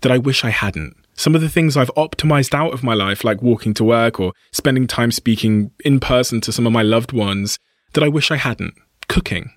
that 0.03 0.13
I 0.13 0.19
wish 0.19 0.45
I 0.45 0.51
hadn't. 0.51 0.97
Some 1.15 1.35
of 1.35 1.41
the 1.41 1.49
things 1.49 1.77
I've 1.77 1.95
optimized 1.95 2.55
out 2.55 2.75
of 2.75 2.83
my 2.83 2.95
life, 2.95 3.25
like 3.25 3.41
walking 3.41 3.73
to 3.75 3.85
work 3.85 4.21
or 4.21 4.33
spending 4.53 4.87
time 4.87 5.13
speaking 5.13 5.71
in 5.85 6.01
person 6.01 6.41
to 6.43 6.53
some 6.53 6.67
of 6.67 6.73
my 6.73 6.83
loved 6.83 7.13
ones, 7.13 7.59
that 7.93 8.05
I 8.05 8.09
wish 8.09 8.31
I 8.31 8.37
hadn't. 8.37 8.75
Cooking. 9.09 9.51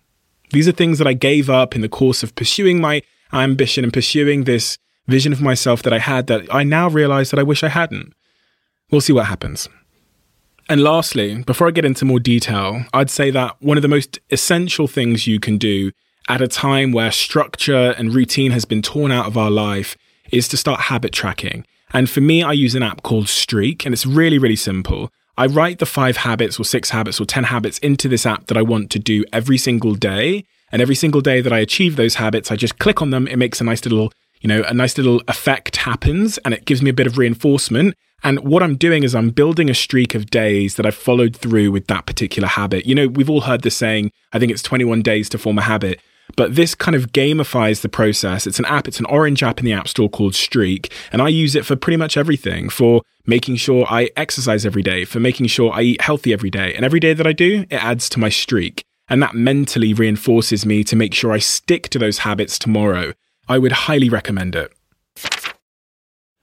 These 0.51 0.67
are 0.67 0.73
things 0.73 0.97
that 0.99 1.07
I 1.07 1.13
gave 1.13 1.49
up 1.49 1.75
in 1.75 1.81
the 1.81 1.89
course 1.89 2.23
of 2.23 2.35
pursuing 2.35 2.79
my 2.79 3.01
ambition 3.33 3.83
and 3.83 3.91
pursuing 3.91 4.43
this 4.43 4.77
vision 5.07 5.33
of 5.33 5.41
myself 5.41 5.81
that 5.83 5.93
I 5.93 5.99
had 5.99 6.27
that 6.27 6.53
I 6.53 6.63
now 6.63 6.87
realize 6.87 7.31
that 7.31 7.39
I 7.39 7.43
wish 7.43 7.63
I 7.63 7.69
hadn't. 7.69 8.13
We'll 8.91 9.01
see 9.01 9.13
what 9.13 9.25
happens. 9.25 9.67
And 10.69 10.81
lastly, 10.83 11.43
before 11.43 11.67
I 11.67 11.71
get 11.71 11.85
into 11.85 12.03
more 12.03 12.19
detail, 12.19 12.83
I'd 12.93 13.09
say 13.09 13.31
that 13.31 13.55
one 13.61 13.77
of 13.77 13.81
the 13.81 13.87
most 13.87 14.19
essential 14.29 14.87
things 14.87 15.25
you 15.25 15.39
can 15.39 15.57
do 15.57 15.91
at 16.27 16.41
a 16.41 16.47
time 16.47 16.91
where 16.91 17.11
structure 17.11 17.95
and 17.97 18.13
routine 18.13 18.51
has 18.51 18.65
been 18.65 18.81
torn 18.81 19.11
out 19.11 19.27
of 19.27 19.37
our 19.37 19.49
life 19.49 19.95
is 20.31 20.49
to 20.49 20.57
start 20.57 20.81
habit 20.81 21.13
tracking. 21.13 21.65
And 21.93 22.09
for 22.09 22.19
me, 22.19 22.43
I 22.43 22.51
use 22.51 22.75
an 22.75 22.83
app 22.83 23.01
called 23.03 23.29
Streak, 23.29 23.85
and 23.85 23.93
it's 23.93 24.05
really, 24.05 24.37
really 24.37 24.57
simple. 24.57 25.09
I 25.37 25.45
write 25.45 25.79
the 25.79 25.85
five 25.85 26.17
habits 26.17 26.59
or 26.59 26.65
six 26.65 26.89
habits 26.89 27.21
or 27.21 27.25
10 27.25 27.45
habits 27.45 27.77
into 27.79 28.09
this 28.09 28.25
app 28.25 28.47
that 28.47 28.57
I 28.57 28.61
want 28.61 28.89
to 28.91 28.99
do 28.99 29.23
every 29.31 29.57
single 29.57 29.95
day. 29.95 30.43
And 30.71 30.81
every 30.81 30.95
single 30.95 31.21
day 31.21 31.39
that 31.41 31.53
I 31.53 31.59
achieve 31.59 31.95
those 31.95 32.15
habits, 32.15 32.51
I 32.51 32.57
just 32.57 32.79
click 32.79 33.01
on 33.01 33.11
them. 33.11 33.27
It 33.27 33.37
makes 33.37 33.61
a 33.61 33.63
nice 33.63 33.85
little, 33.85 34.11
you 34.41 34.49
know, 34.49 34.63
a 34.67 34.73
nice 34.73 34.97
little 34.97 35.21
effect 35.27 35.77
happens 35.77 36.37
and 36.39 36.53
it 36.53 36.65
gives 36.65 36.81
me 36.81 36.89
a 36.89 36.93
bit 36.93 37.07
of 37.07 37.17
reinforcement. 37.17 37.95
And 38.23 38.39
what 38.39 38.63
I'm 38.63 38.75
doing 38.75 39.03
is 39.03 39.13
I'm 39.13 39.29
building 39.29 39.69
a 39.69 39.75
streak 39.75 40.15
of 40.15 40.29
days 40.29 40.75
that 40.75 40.85
I've 40.85 40.95
followed 40.95 41.35
through 41.35 41.71
with 41.71 41.87
that 41.87 42.05
particular 42.05 42.47
habit. 42.47 42.85
You 42.85 42.95
know, 42.95 43.07
we've 43.07 43.29
all 43.29 43.41
heard 43.41 43.61
the 43.61 43.69
saying, 43.69 44.11
I 44.33 44.39
think 44.39 44.51
it's 44.51 44.63
21 44.63 45.01
days 45.01 45.29
to 45.29 45.37
form 45.37 45.57
a 45.57 45.61
habit. 45.61 45.99
But 46.35 46.55
this 46.55 46.75
kind 46.75 46.95
of 46.95 47.13
gamifies 47.13 47.81
the 47.81 47.89
process. 47.89 48.45
It's 48.47 48.59
an 48.59 48.65
app, 48.65 48.87
it's 48.87 48.99
an 48.99 49.05
orange 49.05 49.43
app 49.43 49.59
in 49.59 49.65
the 49.65 49.73
App 49.73 49.87
Store 49.87 50.09
called 50.09 50.35
Streak. 50.35 50.91
And 51.11 51.21
I 51.21 51.29
use 51.29 51.55
it 51.55 51.65
for 51.65 51.75
pretty 51.75 51.97
much 51.97 52.17
everything 52.17 52.69
for 52.69 53.01
making 53.25 53.55
sure 53.57 53.85
I 53.89 54.09
exercise 54.17 54.65
every 54.65 54.83
day, 54.83 55.05
for 55.05 55.19
making 55.19 55.47
sure 55.47 55.71
I 55.73 55.81
eat 55.81 56.01
healthy 56.01 56.33
every 56.33 56.49
day. 56.49 56.73
And 56.75 56.83
every 56.83 56.99
day 56.99 57.13
that 57.13 57.27
I 57.27 57.33
do, 57.33 57.65
it 57.69 57.83
adds 57.83 58.09
to 58.09 58.19
my 58.19 58.29
streak. 58.29 58.83
And 59.09 59.23
that 59.23 59.35
mentally 59.35 59.93
reinforces 59.93 60.65
me 60.65 60.83
to 60.85 60.95
make 60.95 61.13
sure 61.13 61.31
I 61.31 61.39
stick 61.39 61.87
to 61.89 61.99
those 61.99 62.19
habits 62.19 62.59
tomorrow. 62.59 63.13
I 63.47 63.57
would 63.57 63.71
highly 63.71 64.09
recommend 64.09 64.55
it. 64.55 64.73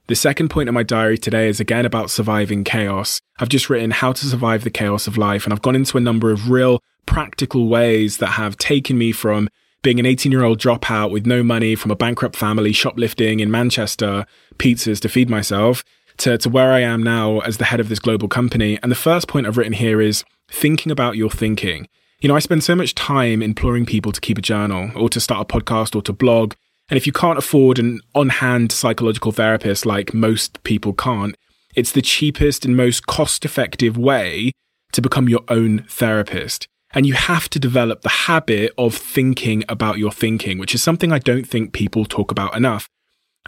The 0.07 0.15
second 0.15 0.49
point 0.49 0.69
in 0.69 0.75
my 0.75 0.83
diary 0.83 1.17
today 1.17 1.49
is 1.49 1.59
again 1.59 1.83
about 1.83 2.11
surviving 2.11 2.63
chaos. 2.63 3.21
I've 3.39 3.49
just 3.49 3.71
written 3.71 3.89
how 3.89 4.13
to 4.13 4.25
survive 4.27 4.63
the 4.63 4.69
chaos 4.69 5.07
of 5.07 5.17
life, 5.17 5.45
and 5.45 5.53
I've 5.53 5.63
gone 5.63 5.75
into 5.75 5.97
a 5.97 6.01
number 6.01 6.29
of 6.29 6.51
real 6.51 6.79
practical 7.07 7.67
ways 7.67 8.17
that 8.17 8.27
have 8.27 8.55
taken 8.57 8.99
me 8.99 9.11
from 9.11 9.49
being 9.81 9.99
an 9.99 10.05
18 10.05 10.31
year 10.31 10.43
old 10.43 10.59
dropout 10.59 11.09
with 11.09 11.25
no 11.25 11.41
money 11.41 11.73
from 11.73 11.89
a 11.89 11.95
bankrupt 11.95 12.35
family, 12.35 12.71
shoplifting 12.71 13.39
in 13.39 13.49
Manchester, 13.49 14.27
pizzas 14.57 14.99
to 14.99 15.09
feed 15.09 15.27
myself, 15.27 15.83
to, 16.17 16.37
to 16.37 16.49
where 16.49 16.71
I 16.71 16.81
am 16.81 17.01
now 17.01 17.39
as 17.39 17.57
the 17.57 17.65
head 17.65 17.79
of 17.79 17.89
this 17.89 17.99
global 17.99 18.27
company. 18.27 18.77
And 18.83 18.91
the 18.91 18.95
first 18.95 19.27
point 19.27 19.47
I've 19.47 19.57
written 19.57 19.73
here 19.73 20.01
is 20.01 20.23
thinking 20.51 20.91
about 20.91 21.17
your 21.17 21.31
thinking. 21.31 21.87
You 22.19 22.29
know, 22.29 22.35
I 22.35 22.39
spend 22.39 22.63
so 22.63 22.75
much 22.75 22.93
time 22.93 23.41
imploring 23.41 23.87
people 23.87 24.11
to 24.11 24.21
keep 24.21 24.37
a 24.37 24.41
journal 24.41 24.91
or 24.95 25.09
to 25.09 25.19
start 25.19 25.51
a 25.51 25.51
podcast 25.51 25.95
or 25.95 26.03
to 26.03 26.13
blog. 26.13 26.53
And 26.89 26.97
if 26.97 27.07
you 27.07 27.13
can't 27.13 27.37
afford 27.37 27.79
an 27.79 28.01
on 28.13 28.29
hand 28.29 28.71
psychological 28.71 29.31
therapist 29.31 29.85
like 29.85 30.13
most 30.13 30.63
people 30.63 30.93
can't, 30.93 31.35
it's 31.75 31.91
the 31.91 32.01
cheapest 32.01 32.63
and 32.63 32.77
most 32.77 33.07
cost 33.07 33.43
effective 33.43 33.97
way 33.97 34.51
to 34.93 35.01
become 35.01 35.27
your 35.27 35.43
own 35.49 35.83
therapist. 35.89 36.67
And 36.93 37.05
you 37.05 37.13
have 37.13 37.49
to 37.49 37.59
develop 37.59 38.01
the 38.01 38.09
habit 38.09 38.71
of 38.77 38.95
thinking 38.95 39.63
about 39.67 39.97
your 39.97 40.11
thinking, 40.11 40.57
which 40.57 40.73
is 40.73 40.81
something 40.81 41.11
I 41.11 41.19
don't 41.19 41.45
think 41.45 41.73
people 41.73 42.05
talk 42.05 42.31
about 42.31 42.55
enough. 42.55 42.87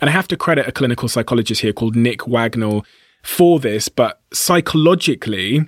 And 0.02 0.10
I 0.10 0.14
have 0.14 0.28
to 0.30 0.38
credit 0.38 0.68
a 0.68 0.72
clinical 0.72 1.08
psychologist 1.08 1.62
here 1.62 1.74
called 1.74 1.96
Nick 1.96 2.20
Wignall 2.22 2.86
for 3.24 3.60
this, 3.60 3.88
but 3.88 4.22
psychologically, 4.34 5.68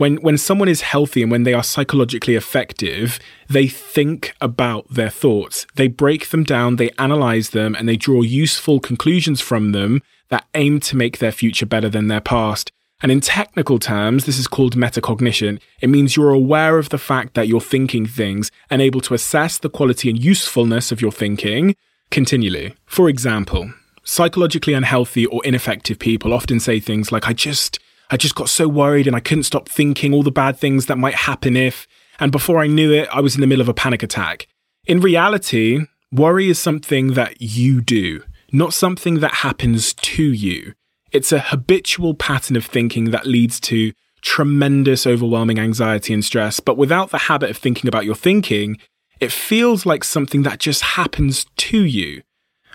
when 0.00 0.16
when 0.22 0.38
someone 0.38 0.70
is 0.70 0.80
healthy 0.80 1.20
and 1.20 1.30
when 1.30 1.42
they 1.42 1.52
are 1.52 1.62
psychologically 1.62 2.34
effective, 2.34 3.18
they 3.50 3.68
think 3.68 4.34
about 4.40 4.88
their 4.88 5.10
thoughts. 5.10 5.66
They 5.74 5.88
break 5.88 6.30
them 6.30 6.42
down, 6.42 6.76
they 6.76 6.88
analyze 6.98 7.50
them, 7.50 7.74
and 7.74 7.86
they 7.86 7.96
draw 7.96 8.22
useful 8.22 8.80
conclusions 8.80 9.42
from 9.42 9.72
them 9.72 10.00
that 10.30 10.46
aim 10.54 10.80
to 10.80 10.96
make 10.96 11.18
their 11.18 11.32
future 11.32 11.66
better 11.66 11.90
than 11.90 12.08
their 12.08 12.22
past. 12.22 12.72
And 13.02 13.12
in 13.12 13.20
technical 13.20 13.78
terms, 13.78 14.24
this 14.24 14.38
is 14.38 14.48
called 14.48 14.74
metacognition. 14.74 15.60
It 15.82 15.90
means 15.90 16.16
you're 16.16 16.30
aware 16.30 16.78
of 16.78 16.88
the 16.88 17.04
fact 17.10 17.34
that 17.34 17.46
you're 17.46 17.60
thinking 17.60 18.06
things 18.06 18.50
and 18.70 18.80
able 18.80 19.02
to 19.02 19.12
assess 19.12 19.58
the 19.58 19.68
quality 19.68 20.08
and 20.08 20.18
usefulness 20.18 20.90
of 20.90 21.02
your 21.02 21.12
thinking 21.12 21.76
continually. 22.10 22.74
For 22.86 23.10
example, 23.10 23.74
psychologically 24.02 24.72
unhealthy 24.72 25.26
or 25.26 25.44
ineffective 25.44 25.98
people 25.98 26.32
often 26.32 26.58
say 26.58 26.80
things 26.80 27.12
like, 27.12 27.28
I 27.28 27.34
just, 27.34 27.78
I 28.10 28.16
just 28.16 28.34
got 28.34 28.48
so 28.48 28.68
worried 28.68 29.06
and 29.06 29.14
I 29.14 29.20
couldn't 29.20 29.44
stop 29.44 29.68
thinking 29.68 30.12
all 30.12 30.24
the 30.24 30.32
bad 30.32 30.58
things 30.58 30.86
that 30.86 30.98
might 30.98 31.14
happen 31.14 31.56
if, 31.56 31.86
and 32.18 32.32
before 32.32 32.58
I 32.58 32.66
knew 32.66 32.92
it, 32.92 33.08
I 33.12 33.20
was 33.20 33.36
in 33.36 33.40
the 33.40 33.46
middle 33.46 33.62
of 33.62 33.68
a 33.68 33.74
panic 33.74 34.02
attack. 34.02 34.48
In 34.86 35.00
reality, 35.00 35.86
worry 36.12 36.48
is 36.48 36.58
something 36.58 37.14
that 37.14 37.40
you 37.40 37.80
do, 37.80 38.22
not 38.52 38.74
something 38.74 39.20
that 39.20 39.34
happens 39.34 39.94
to 39.94 40.22
you. 40.24 40.74
It's 41.12 41.32
a 41.32 41.38
habitual 41.38 42.14
pattern 42.14 42.56
of 42.56 42.64
thinking 42.64 43.10
that 43.10 43.26
leads 43.26 43.60
to 43.60 43.92
tremendous 44.22 45.06
overwhelming 45.06 45.58
anxiety 45.58 46.12
and 46.12 46.24
stress. 46.24 46.60
But 46.60 46.76
without 46.76 47.10
the 47.10 47.18
habit 47.18 47.50
of 47.50 47.56
thinking 47.56 47.88
about 47.88 48.04
your 48.04 48.14
thinking, 48.14 48.78
it 49.20 49.32
feels 49.32 49.86
like 49.86 50.04
something 50.04 50.42
that 50.42 50.58
just 50.58 50.82
happens 50.82 51.46
to 51.56 51.84
you. 51.84 52.22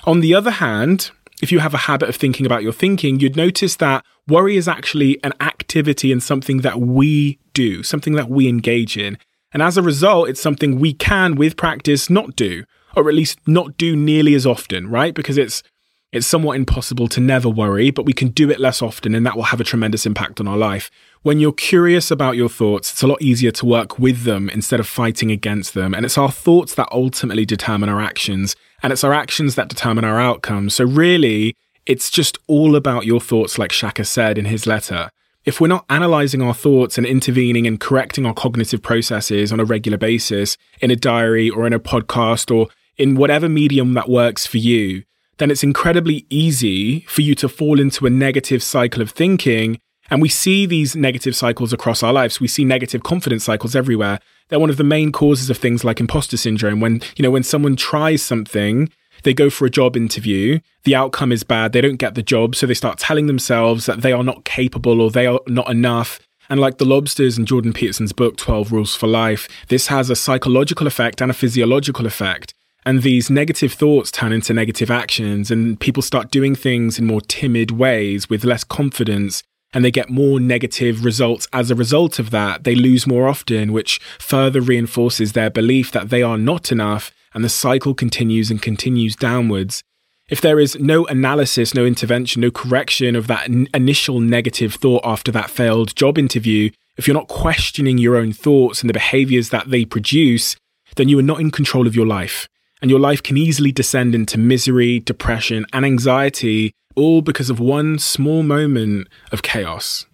On 0.06 0.22
the 0.22 0.34
other 0.34 0.52
hand, 0.52 1.12
if 1.42 1.52
you 1.52 1.60
have 1.60 1.74
a 1.74 1.86
habit 1.90 2.10
of 2.10 2.16
thinking 2.16 2.46
about 2.46 2.64
your 2.64 2.74
thinking, 2.74 3.20
you'd 3.20 3.36
notice 3.36 3.76
that 3.78 4.06
worry 4.28 4.58
is 4.58 4.68
actually 4.68 5.24
an 5.24 5.34
activity 5.40 6.12
and 6.12 6.22
something 6.22 6.62
that 6.62 6.80
we 6.80 7.40
do, 7.54 7.84
something 7.84 8.14
that 8.14 8.30
we 8.30 8.48
engage 8.48 8.98
in. 8.98 9.18
And 9.52 9.62
as 9.62 9.78
a 9.78 9.82
result, 9.82 10.30
it's 10.30 10.42
something 10.42 10.80
we 10.80 10.94
can, 10.94 11.36
with 11.36 11.56
practice, 11.58 12.10
not 12.10 12.36
do, 12.36 12.64
or 12.96 13.08
at 13.08 13.16
least 13.16 13.40
not 13.48 13.78
do 13.78 13.96
nearly 13.96 14.36
as 14.36 14.46
often, 14.46 14.90
right? 14.90 15.14
Because 15.14 15.38
it's 15.38 15.64
it's 16.12 16.28
somewhat 16.28 16.56
impossible 16.56 17.10
to 17.10 17.20
never 17.20 17.50
worry, 17.50 17.92
but 17.92 18.06
we 18.06 18.14
can 18.14 18.30
do 18.30 18.50
it 18.50 18.58
less 18.58 18.82
often, 18.82 19.14
and 19.14 19.26
that 19.26 19.36
will 19.36 19.44
have 19.44 19.60
a 19.60 19.66
tremendous 19.66 20.06
impact 20.06 20.40
on 20.40 20.48
our 20.48 20.56
life. 20.56 20.90
When 21.24 21.42
you're 21.42 21.52
curious 21.52 22.10
about 22.10 22.38
your 22.38 22.48
thoughts, 22.48 22.94
it's 22.94 23.04
a 23.04 23.08
lot 23.08 23.22
easier 23.22 23.52
to 23.52 23.66
work 23.66 24.00
with 24.00 24.24
them 24.24 24.50
instead 24.50 24.80
of 24.80 24.88
fighting 24.88 25.30
against 25.30 25.74
them. 25.74 25.94
And 25.94 26.06
it's 26.06 26.18
our 26.18 26.32
thoughts 26.32 26.74
that 26.76 26.88
ultimately 26.90 27.46
determine 27.46 27.90
our 27.90 28.00
actions 28.00 28.56
and 28.82 28.94
it's 28.94 29.04
our 29.04 29.14
actions 29.14 29.56
that 29.56 29.68
determine 29.68 30.06
our 30.06 30.20
outcomes. 30.20 30.76
So, 30.76 30.86
really, 30.86 31.54
it's 31.86 32.10
just 32.10 32.38
all 32.48 32.76
about 32.76 33.06
your 33.06 33.22
thoughts, 33.22 33.58
like 33.58 33.72
Shaka 33.72 34.06
said 34.06 34.38
in 34.38 34.46
his 34.46 34.66
letter. 34.66 35.10
If 35.44 35.62
we're 35.62 35.68
not 35.68 35.86
analyzing 35.90 36.42
our 36.42 36.56
thoughts 36.56 36.98
and 36.98 37.06
intervening 37.06 37.68
and 37.68 37.80
correcting 37.80 38.26
our 38.26 38.34
cognitive 38.34 38.82
processes 38.82 39.52
on 39.52 39.60
a 39.60 39.66
regular 39.66 39.98
basis 39.98 40.58
in 40.82 40.90
a 40.90 40.96
diary 40.96 41.50
or 41.50 41.68
in 41.68 41.74
a 41.74 41.80
podcast 41.80 42.56
or 42.56 42.68
in 42.98 43.16
whatever 43.16 43.48
medium 43.48 43.94
that 43.94 44.10
works 44.10 44.48
for 44.48 44.58
you, 44.58 45.04
then 45.38 45.52
it's 45.52 45.64
incredibly 45.64 46.26
easy 46.30 47.02
for 47.02 47.22
you 47.22 47.36
to 47.36 47.48
fall 47.48 47.80
into 47.80 48.08
a 48.08 48.10
negative 48.10 48.64
cycle 48.64 49.02
of 49.02 49.12
thinking. 49.12 49.80
And 50.10 50.22
we 50.22 50.30
see 50.30 50.66
these 50.66 50.96
negative 50.96 51.36
cycles 51.36 51.74
across 51.74 52.02
our 52.02 52.14
lives. 52.14 52.40
We 52.40 52.48
see 52.48 52.66
negative 52.66 53.04
confidence 53.04 53.44
cycles 53.44 53.76
everywhere 53.76 54.20
they're 54.50 54.60
one 54.60 54.70
of 54.70 54.78
the 54.78 54.84
main 54.84 55.12
causes 55.12 55.50
of 55.50 55.58
things 55.58 55.84
like 55.84 56.00
imposter 56.00 56.38
syndrome. 56.38 56.80
When, 56.80 57.02
you 57.16 57.24
know, 57.24 57.32
when 57.32 57.44
someone 57.44 57.76
tries 57.76 58.22
something, 58.22 58.90
they 59.26 59.34
go 59.34 59.50
for 59.50 59.66
a 59.66 59.70
job 59.70 59.98
interview, 59.98 60.60
the 60.84 60.96
outcome 60.96 61.34
is 61.34 61.44
bad, 61.44 61.74
they 61.74 61.82
don't 61.82 61.98
get 61.98 62.16
the 62.16 62.24
job, 62.24 62.56
so 62.56 62.66
they 62.66 62.74
start 62.74 63.00
telling 63.00 63.28
themselves 63.28 63.86
that 63.88 64.02
they 64.02 64.14
are 64.14 64.24
not 64.24 64.46
capable 64.46 65.02
or 65.02 65.12
they 65.12 65.26
are 65.28 65.42
not 65.48 65.70
enough. 65.70 66.20
And 66.50 66.60
like 66.60 66.78
the 66.78 66.86
lobsters 66.86 67.38
in 67.38 67.46
Jordan 67.46 67.74
Peterson's 67.74 68.14
book, 68.14 68.38
12 68.38 68.72
Rules 68.72 68.96
for 68.96 69.08
Life, 69.08 69.50
this 69.68 69.88
has 69.88 70.10
a 70.10 70.16
psychological 70.16 70.88
effect 70.88 71.22
and 71.22 71.32
a 71.32 71.34
physiological 71.34 72.06
effect. 72.06 72.54
And 72.86 73.02
these 73.02 73.32
negative 73.32 73.74
thoughts 73.74 74.12
turn 74.12 74.32
into 74.32 74.54
negative 74.54 74.92
actions, 74.92 75.50
and 75.50 75.80
people 75.80 76.04
start 76.04 76.30
doing 76.30 76.54
things 76.54 77.00
in 77.00 77.06
more 77.06 77.22
timid 77.22 77.72
ways 77.72 78.30
with 78.30 78.46
less 78.46 78.64
confidence 78.64 79.44
and 79.74 79.84
they 79.84 79.92
get 79.92 80.10
more 80.10 80.40
negative 80.40 81.04
results 81.04 81.50
as 81.52 81.70
a 81.70 81.76
result 81.76 82.18
of 82.18 82.32
that. 82.32 82.64
They 82.64 82.76
lose 82.76 83.06
more 83.06 83.28
often, 83.28 83.74
which 83.74 84.00
further 84.20 84.62
reinforces 84.62 85.34
their 85.34 85.50
belief 85.50 85.92
that 85.92 86.10
they 86.10 86.24
are 86.24 86.38
not 86.38 86.72
enough, 86.72 87.12
and 87.36 87.44
the 87.44 87.50
cycle 87.50 87.94
continues 87.94 88.50
and 88.50 88.62
continues 88.62 89.16
downwards. 89.16 89.84
If 90.30 90.42
there 90.42 90.60
is 90.60 90.80
no 90.80 91.06
analysis, 91.06 91.76
no 91.76 91.86
intervention, 91.86 92.42
no 92.42 92.50
correction 92.50 93.16
of 93.16 93.28
that 93.28 93.48
n- 93.48 93.68
initial 93.74 94.20
negative 94.20 94.74
thought 94.74 95.02
after 95.06 95.32
that 95.34 95.52
failed 95.52 95.96
job 95.96 96.18
interview, 96.18 96.72
if 96.98 97.08
you're 97.08 97.14
not 97.14 97.28
questioning 97.28 98.00
your 98.00 98.16
own 98.16 98.34
thoughts 98.34 98.82
and 98.82 98.90
the 98.90 98.94
behaviors 98.94 99.50
that 99.50 99.70
they 99.70 99.86
produce, 99.86 100.56
then 100.96 101.10
you 101.10 101.20
are 101.20 101.24
not 101.24 101.42
in 101.42 101.52
control 101.52 101.86
of 101.86 101.96
your 101.96 102.08
life. 102.08 102.48
And 102.82 102.90
your 102.90 103.00
life 103.00 103.22
can 103.22 103.38
easily 103.38 103.72
descend 103.72 104.16
into 104.16 104.40
misery, 104.40 105.00
depression, 105.00 105.66
and 105.74 105.86
anxiety 105.86 106.74
all 106.96 107.22
because 107.22 107.50
of 107.50 107.60
one 107.60 108.00
small 108.00 108.42
moment 108.44 109.08
of 109.32 109.42
chaos. 109.42 110.06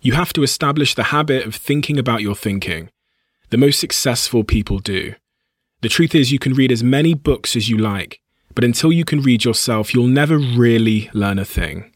You 0.00 0.12
have 0.12 0.32
to 0.34 0.42
establish 0.42 0.94
the 0.94 1.04
habit 1.04 1.46
of 1.46 1.54
thinking 1.54 1.98
about 1.98 2.20
your 2.20 2.36
thinking. 2.36 2.90
The 3.50 3.56
most 3.56 3.80
successful 3.80 4.44
people 4.44 4.78
do. 4.78 5.14
The 5.86 5.90
truth 5.90 6.16
is, 6.16 6.32
you 6.32 6.40
can 6.40 6.54
read 6.54 6.72
as 6.72 6.82
many 6.82 7.14
books 7.14 7.54
as 7.54 7.68
you 7.68 7.78
like, 7.78 8.20
but 8.56 8.64
until 8.64 8.90
you 8.90 9.04
can 9.04 9.22
read 9.22 9.44
yourself, 9.44 9.94
you'll 9.94 10.08
never 10.08 10.36
really 10.36 11.08
learn 11.14 11.38
a 11.38 11.44
thing. 11.44 11.92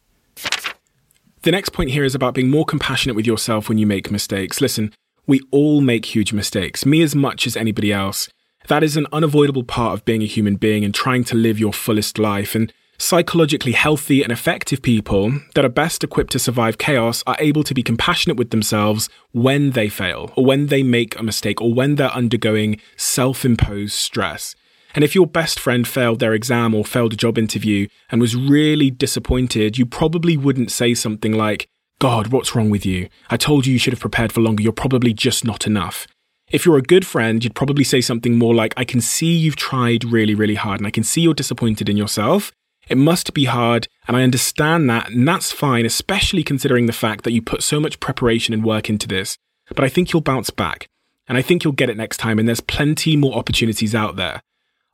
The 1.42 1.50
next 1.50 1.70
point 1.70 1.90
here 1.90 2.04
is 2.04 2.14
about 2.14 2.34
being 2.34 2.50
more 2.50 2.64
compassionate 2.64 3.16
with 3.16 3.26
yourself 3.26 3.68
when 3.68 3.78
you 3.78 3.88
make 3.88 4.12
mistakes. 4.12 4.60
Listen, 4.60 4.94
we 5.26 5.40
all 5.50 5.80
make 5.80 6.14
huge 6.14 6.32
mistakes, 6.32 6.86
me 6.86 7.02
as 7.02 7.16
much 7.16 7.48
as 7.48 7.56
anybody 7.56 7.92
else. 7.92 8.28
That 8.68 8.84
is 8.84 8.96
an 8.96 9.08
unavoidable 9.10 9.64
part 9.64 9.94
of 9.94 10.04
being 10.04 10.22
a 10.22 10.26
human 10.26 10.54
being 10.54 10.84
and 10.84 10.94
trying 10.94 11.24
to 11.24 11.34
live 11.34 11.58
your 11.58 11.72
fullest 11.72 12.16
life. 12.16 12.54
And 12.54 12.72
Psychologically 13.00 13.72
healthy 13.72 14.22
and 14.22 14.30
effective 14.30 14.82
people 14.82 15.32
that 15.54 15.64
are 15.64 15.70
best 15.70 16.04
equipped 16.04 16.32
to 16.32 16.38
survive 16.38 16.76
chaos 16.76 17.24
are 17.26 17.36
able 17.38 17.64
to 17.64 17.72
be 17.72 17.82
compassionate 17.82 18.36
with 18.36 18.50
themselves 18.50 19.08
when 19.32 19.70
they 19.70 19.88
fail, 19.88 20.30
or 20.36 20.44
when 20.44 20.66
they 20.66 20.82
make 20.82 21.18
a 21.18 21.22
mistake, 21.22 21.62
or 21.62 21.72
when 21.72 21.94
they're 21.94 22.12
undergoing 22.12 22.78
self 22.98 23.42
imposed 23.42 23.94
stress. 23.94 24.54
And 24.94 25.02
if 25.02 25.14
your 25.14 25.26
best 25.26 25.58
friend 25.58 25.88
failed 25.88 26.18
their 26.18 26.34
exam 26.34 26.74
or 26.74 26.84
failed 26.84 27.14
a 27.14 27.16
job 27.16 27.38
interview 27.38 27.88
and 28.10 28.20
was 28.20 28.36
really 28.36 28.90
disappointed, 28.90 29.78
you 29.78 29.86
probably 29.86 30.36
wouldn't 30.36 30.70
say 30.70 30.92
something 30.92 31.32
like, 31.32 31.68
God, 32.00 32.26
what's 32.26 32.54
wrong 32.54 32.68
with 32.68 32.84
you? 32.84 33.08
I 33.30 33.38
told 33.38 33.64
you 33.64 33.72
you 33.72 33.78
should 33.78 33.94
have 33.94 34.00
prepared 34.00 34.30
for 34.30 34.42
longer. 34.42 34.62
You're 34.62 34.72
probably 34.72 35.14
just 35.14 35.42
not 35.42 35.66
enough. 35.66 36.06
If 36.50 36.66
you're 36.66 36.76
a 36.76 36.82
good 36.82 37.06
friend, 37.06 37.42
you'd 37.42 37.54
probably 37.54 37.84
say 37.84 38.02
something 38.02 38.36
more 38.36 38.54
like, 38.54 38.74
I 38.76 38.84
can 38.84 39.00
see 39.00 39.34
you've 39.38 39.56
tried 39.56 40.04
really, 40.04 40.34
really 40.34 40.56
hard 40.56 40.80
and 40.80 40.86
I 40.86 40.90
can 40.90 41.04
see 41.04 41.22
you're 41.22 41.32
disappointed 41.32 41.88
in 41.88 41.96
yourself. 41.96 42.52
It 42.90 42.98
must 42.98 43.34
be 43.34 43.44
hard, 43.44 43.86
and 44.08 44.16
I 44.16 44.24
understand 44.24 44.90
that, 44.90 45.10
and 45.10 45.26
that's 45.26 45.52
fine, 45.52 45.86
especially 45.86 46.42
considering 46.42 46.86
the 46.86 46.92
fact 46.92 47.22
that 47.22 47.32
you 47.32 47.40
put 47.40 47.62
so 47.62 47.78
much 47.78 48.00
preparation 48.00 48.52
and 48.52 48.64
work 48.64 48.90
into 48.90 49.06
this. 49.06 49.38
But 49.72 49.84
I 49.84 49.88
think 49.88 50.12
you'll 50.12 50.22
bounce 50.22 50.50
back, 50.50 50.88
and 51.28 51.38
I 51.38 51.42
think 51.42 51.62
you'll 51.62 51.72
get 51.72 51.88
it 51.88 51.96
next 51.96 52.16
time, 52.16 52.40
and 52.40 52.48
there's 52.48 52.60
plenty 52.60 53.16
more 53.16 53.36
opportunities 53.38 53.94
out 53.94 54.16
there. 54.16 54.42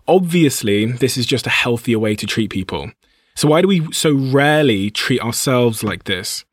Obviously, 0.06 0.84
this 0.84 1.16
is 1.16 1.24
just 1.24 1.46
a 1.46 1.50
healthier 1.50 1.98
way 1.98 2.14
to 2.16 2.26
treat 2.26 2.50
people. 2.50 2.90
So, 3.34 3.48
why 3.48 3.62
do 3.62 3.68
we 3.68 3.90
so 3.92 4.12
rarely 4.12 4.90
treat 4.90 5.22
ourselves 5.22 5.82
like 5.82 6.04
this? 6.04 6.44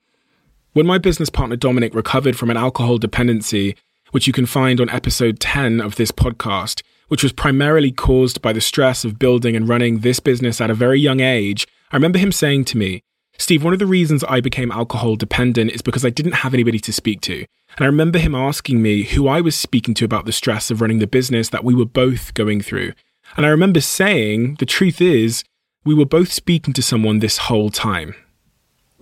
When 0.72 0.86
my 0.86 0.98
business 0.98 1.30
partner 1.30 1.58
Dominic 1.58 1.94
recovered 1.94 2.38
from 2.38 2.52
an 2.52 2.58
alcohol 2.58 2.98
dependency, 3.00 3.76
which 4.12 4.28
you 4.28 4.34
can 4.34 4.46
find 4.46 4.80
on 4.80 4.90
episode 4.90 5.42
10 5.42 5.82
of 5.82 5.96
this 5.96 6.12
podcast, 6.12 6.84
which 7.14 7.22
was 7.22 7.32
primarily 7.32 7.92
caused 7.92 8.42
by 8.42 8.52
the 8.52 8.60
stress 8.60 9.06
of 9.06 9.20
building 9.20 9.56
and 9.56 9.70
running 9.70 10.00
this 10.00 10.20
business 10.20 10.60
at 10.60 10.72
a 10.72 10.74
very 10.74 11.00
young 11.00 11.20
age, 11.20 11.68
I 11.92 11.96
remember 11.96 12.18
him 12.18 12.32
saying 12.32 12.66
to 12.66 12.78
me, 12.80 13.04
Steve, 13.38 13.64
one 13.64 13.72
of 13.72 13.78
the 13.78 13.86
reasons 13.86 14.24
I 14.24 14.42
became 14.42 14.72
alcohol 14.72 15.16
dependent 15.16 15.70
is 15.70 15.84
because 15.84 16.04
I 16.04 16.10
didn't 16.10 16.42
have 16.42 16.56
anybody 16.56 16.80
to 16.80 16.92
speak 16.92 17.22
to. 17.22 17.46
And 17.78 17.82
I 17.82 17.86
remember 17.86 18.18
him 18.18 18.34
asking 18.34 18.82
me 18.82 19.04
who 19.04 19.28
I 19.28 19.42
was 19.42 19.56
speaking 19.56 19.94
to 19.94 20.06
about 20.06 20.26
the 20.26 20.32
stress 20.32 20.72
of 20.72 20.82
running 20.82 20.98
the 20.98 21.06
business 21.06 21.50
that 21.50 21.64
we 21.64 21.76
were 21.76 21.86
both 21.86 22.34
going 22.34 22.62
through. 22.62 22.94
And 23.38 23.46
I 23.46 23.50
remember 23.50 23.80
saying, 23.80 24.56
the 24.56 24.66
truth 24.66 25.00
is, 25.00 25.44
we 25.86 25.94
were 25.94 26.08
both 26.08 26.32
speaking 26.32 26.74
to 26.74 26.82
someone 26.82 27.20
this 27.20 27.38
whole 27.38 27.70
time. 27.70 28.16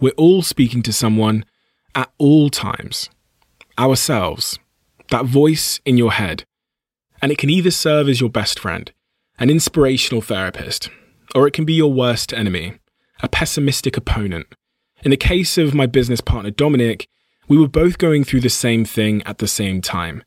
We're 0.01 0.11
all 0.17 0.41
speaking 0.41 0.81
to 0.81 0.91
someone 0.91 1.45
at 1.95 2.11
all 2.17 2.49
times. 2.49 3.09
Ourselves. 3.79 4.59
That 5.11 5.23
voice 5.23 5.79
in 5.85 5.95
your 5.95 6.11
head. 6.11 6.43
And 7.21 7.31
it 7.31 7.37
can 7.37 7.49
either 7.49 7.71
serve 7.71 8.09
as 8.09 8.19
your 8.19 8.29
best 8.29 8.59
friend, 8.59 8.91
an 9.37 9.49
inspirational 9.49 10.21
therapist, 10.21 10.89
or 11.35 11.47
it 11.47 11.53
can 11.53 11.65
be 11.65 11.73
your 11.73 11.93
worst 11.93 12.33
enemy, 12.33 12.73
a 13.21 13.29
pessimistic 13.29 13.95
opponent. 13.97 14.47
In 15.03 15.11
the 15.11 15.17
case 15.17 15.57
of 15.57 15.73
my 15.73 15.85
business 15.85 16.21
partner 16.21 16.51
Dominic, 16.51 17.07
we 17.47 17.57
were 17.57 17.67
both 17.67 17.97
going 17.97 18.23
through 18.23 18.41
the 18.41 18.49
same 18.49 18.85
thing 18.85 19.21
at 19.23 19.39
the 19.39 19.47
same 19.47 19.81
time. 19.81 20.23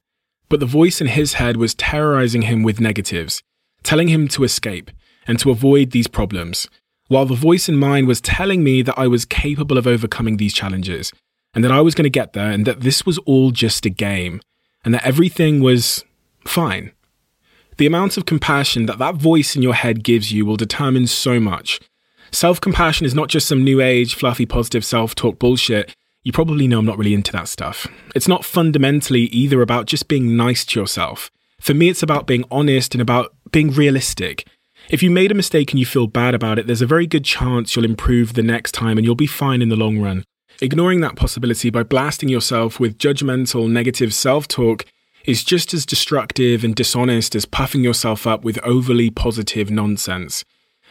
But 0.49 0.61
the 0.61 0.67
voice 0.67 1.01
in 1.01 1.07
his 1.09 1.35
head 1.35 1.57
was 1.57 1.75
terrorizing 1.75 2.43
him 2.43 2.63
with 2.63 2.81
negatives, 2.81 3.43
telling 3.83 4.09
him 4.09 4.29
to 4.29 4.45
escape 4.45 4.91
and 5.27 5.39
to 5.39 5.51
avoid 5.51 5.91
these 5.91 6.07
problems, 6.07 6.69
while 7.09 7.27
the 7.27 7.35
voice 7.35 7.69
in 7.69 7.77
mine 7.77 8.07
was 8.07 8.21
telling 8.21 8.63
me 8.63 8.83
that 8.83 8.99
I 8.99 9.07
was 9.07 9.25
capable 9.25 9.79
of 9.79 9.87
overcoming 9.87 10.37
these 10.37 10.55
challenges 10.55 11.13
and 11.55 11.65
that 11.65 11.73
I 11.73 11.81
was 11.81 11.95
going 11.95 12.05
to 12.05 12.11
get 12.11 12.33
there 12.33 12.51
and 12.51 12.67
that 12.67 12.81
this 12.81 13.07
was 13.07 13.19
all 13.19 13.51
just 13.51 13.87
a 13.87 13.91
game 13.91 14.41
and 14.85 14.93
that 14.95 15.07
everything 15.07 15.61
was 15.61 16.05
fine. 16.47 16.93
The 17.77 17.87
amount 17.87 18.17
of 18.17 18.27
compassion 18.27 18.87
that 18.87 18.99
that 18.99 19.17
voice 19.17 19.57
in 19.57 19.63
your 19.63 19.75
head 19.75 20.05
gives 20.05 20.33
you 20.33 20.47
will 20.47 20.57
determine 20.57 21.07
so 21.07 21.41
much. 21.41 21.81
Self 22.31 22.61
compassion 22.61 23.07
is 23.07 23.15
not 23.15 23.29
just 23.29 23.49
some 23.49 23.65
new 23.65 23.81
age, 23.81 24.15
fluffy, 24.15 24.47
positive 24.47 24.85
self 24.85 25.15
talk 25.15 25.39
bullshit. 25.39 25.95
You 26.23 26.33
probably 26.33 26.67
know 26.67 26.79
I'm 26.79 26.87
not 26.87 26.99
really 26.99 27.15
into 27.15 27.33
that 27.33 27.49
stuff. 27.49 27.87
It's 28.15 28.29
not 28.29 28.45
fundamentally 28.45 29.23
either 29.25 29.61
about 29.61 29.87
just 29.87 30.09
being 30.09 30.37
nice 30.37 30.65
to 30.67 30.81
yourself. 30.81 31.31
For 31.61 31.75
me, 31.75 31.89
it's 31.89 32.03
about 32.03 32.27
being 32.27 32.45
honest 32.51 32.95
and 32.95 33.03
about 33.03 33.35
being 33.51 33.71
realistic. 33.71 34.47
If 34.89 35.03
you 35.03 35.11
made 35.11 35.31
a 35.31 35.35
mistake 35.35 35.71
and 35.71 35.81
you 35.81 35.87
feel 35.87 36.07
bad 36.07 36.35
about 36.35 36.59
it, 36.59 36.67
there's 36.67 36.83
a 36.83 36.87
very 36.87 37.07
good 37.07 37.25
chance 37.25 37.75
you'll 37.75 37.85
improve 37.85 38.35
the 38.35 38.43
next 38.43 38.73
time 38.73 38.99
and 38.99 39.05
you'll 39.05 39.15
be 39.15 39.27
fine 39.27 39.63
in 39.63 39.69
the 39.69 39.77
long 39.77 39.99
run. 39.99 40.25
Ignoring 40.61 41.01
that 41.01 41.17
possibility 41.17 41.71
by 41.71 41.83
blasting 41.83 42.29
yourself 42.29 42.79
with 42.79 42.99
judgmental, 42.99 43.69
negative 43.69 44.15
self 44.15 44.47
talk 44.47 44.85
is 45.25 45.43
just 45.43 45.73
as 45.73 45.87
destructive 45.87 46.64
and 46.64 46.75
dishonest 46.75 47.35
as 47.35 47.47
puffing 47.47 47.83
yourself 47.83 48.26
up 48.26 48.45
with 48.45 48.59
overly 48.59 49.11
positive 49.11 49.71
nonsense. 49.71 50.45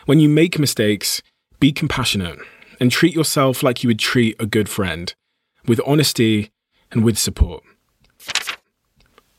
When 0.06 0.20
you 0.20 0.28
make 0.28 0.60
mistakes, 0.60 1.22
be 1.60 1.72
compassionate 1.72 2.40
and 2.80 2.92
treat 2.92 3.14
yourself 3.14 3.64
like 3.64 3.84
you 3.84 3.88
would 3.88 4.00
treat 4.00 4.36
a 4.40 4.46
good 4.46 4.68
friend, 4.68 5.14
with 5.68 5.80
honesty 5.86 6.52
and 6.92 7.04
with 7.04 7.18
support. 7.18 7.64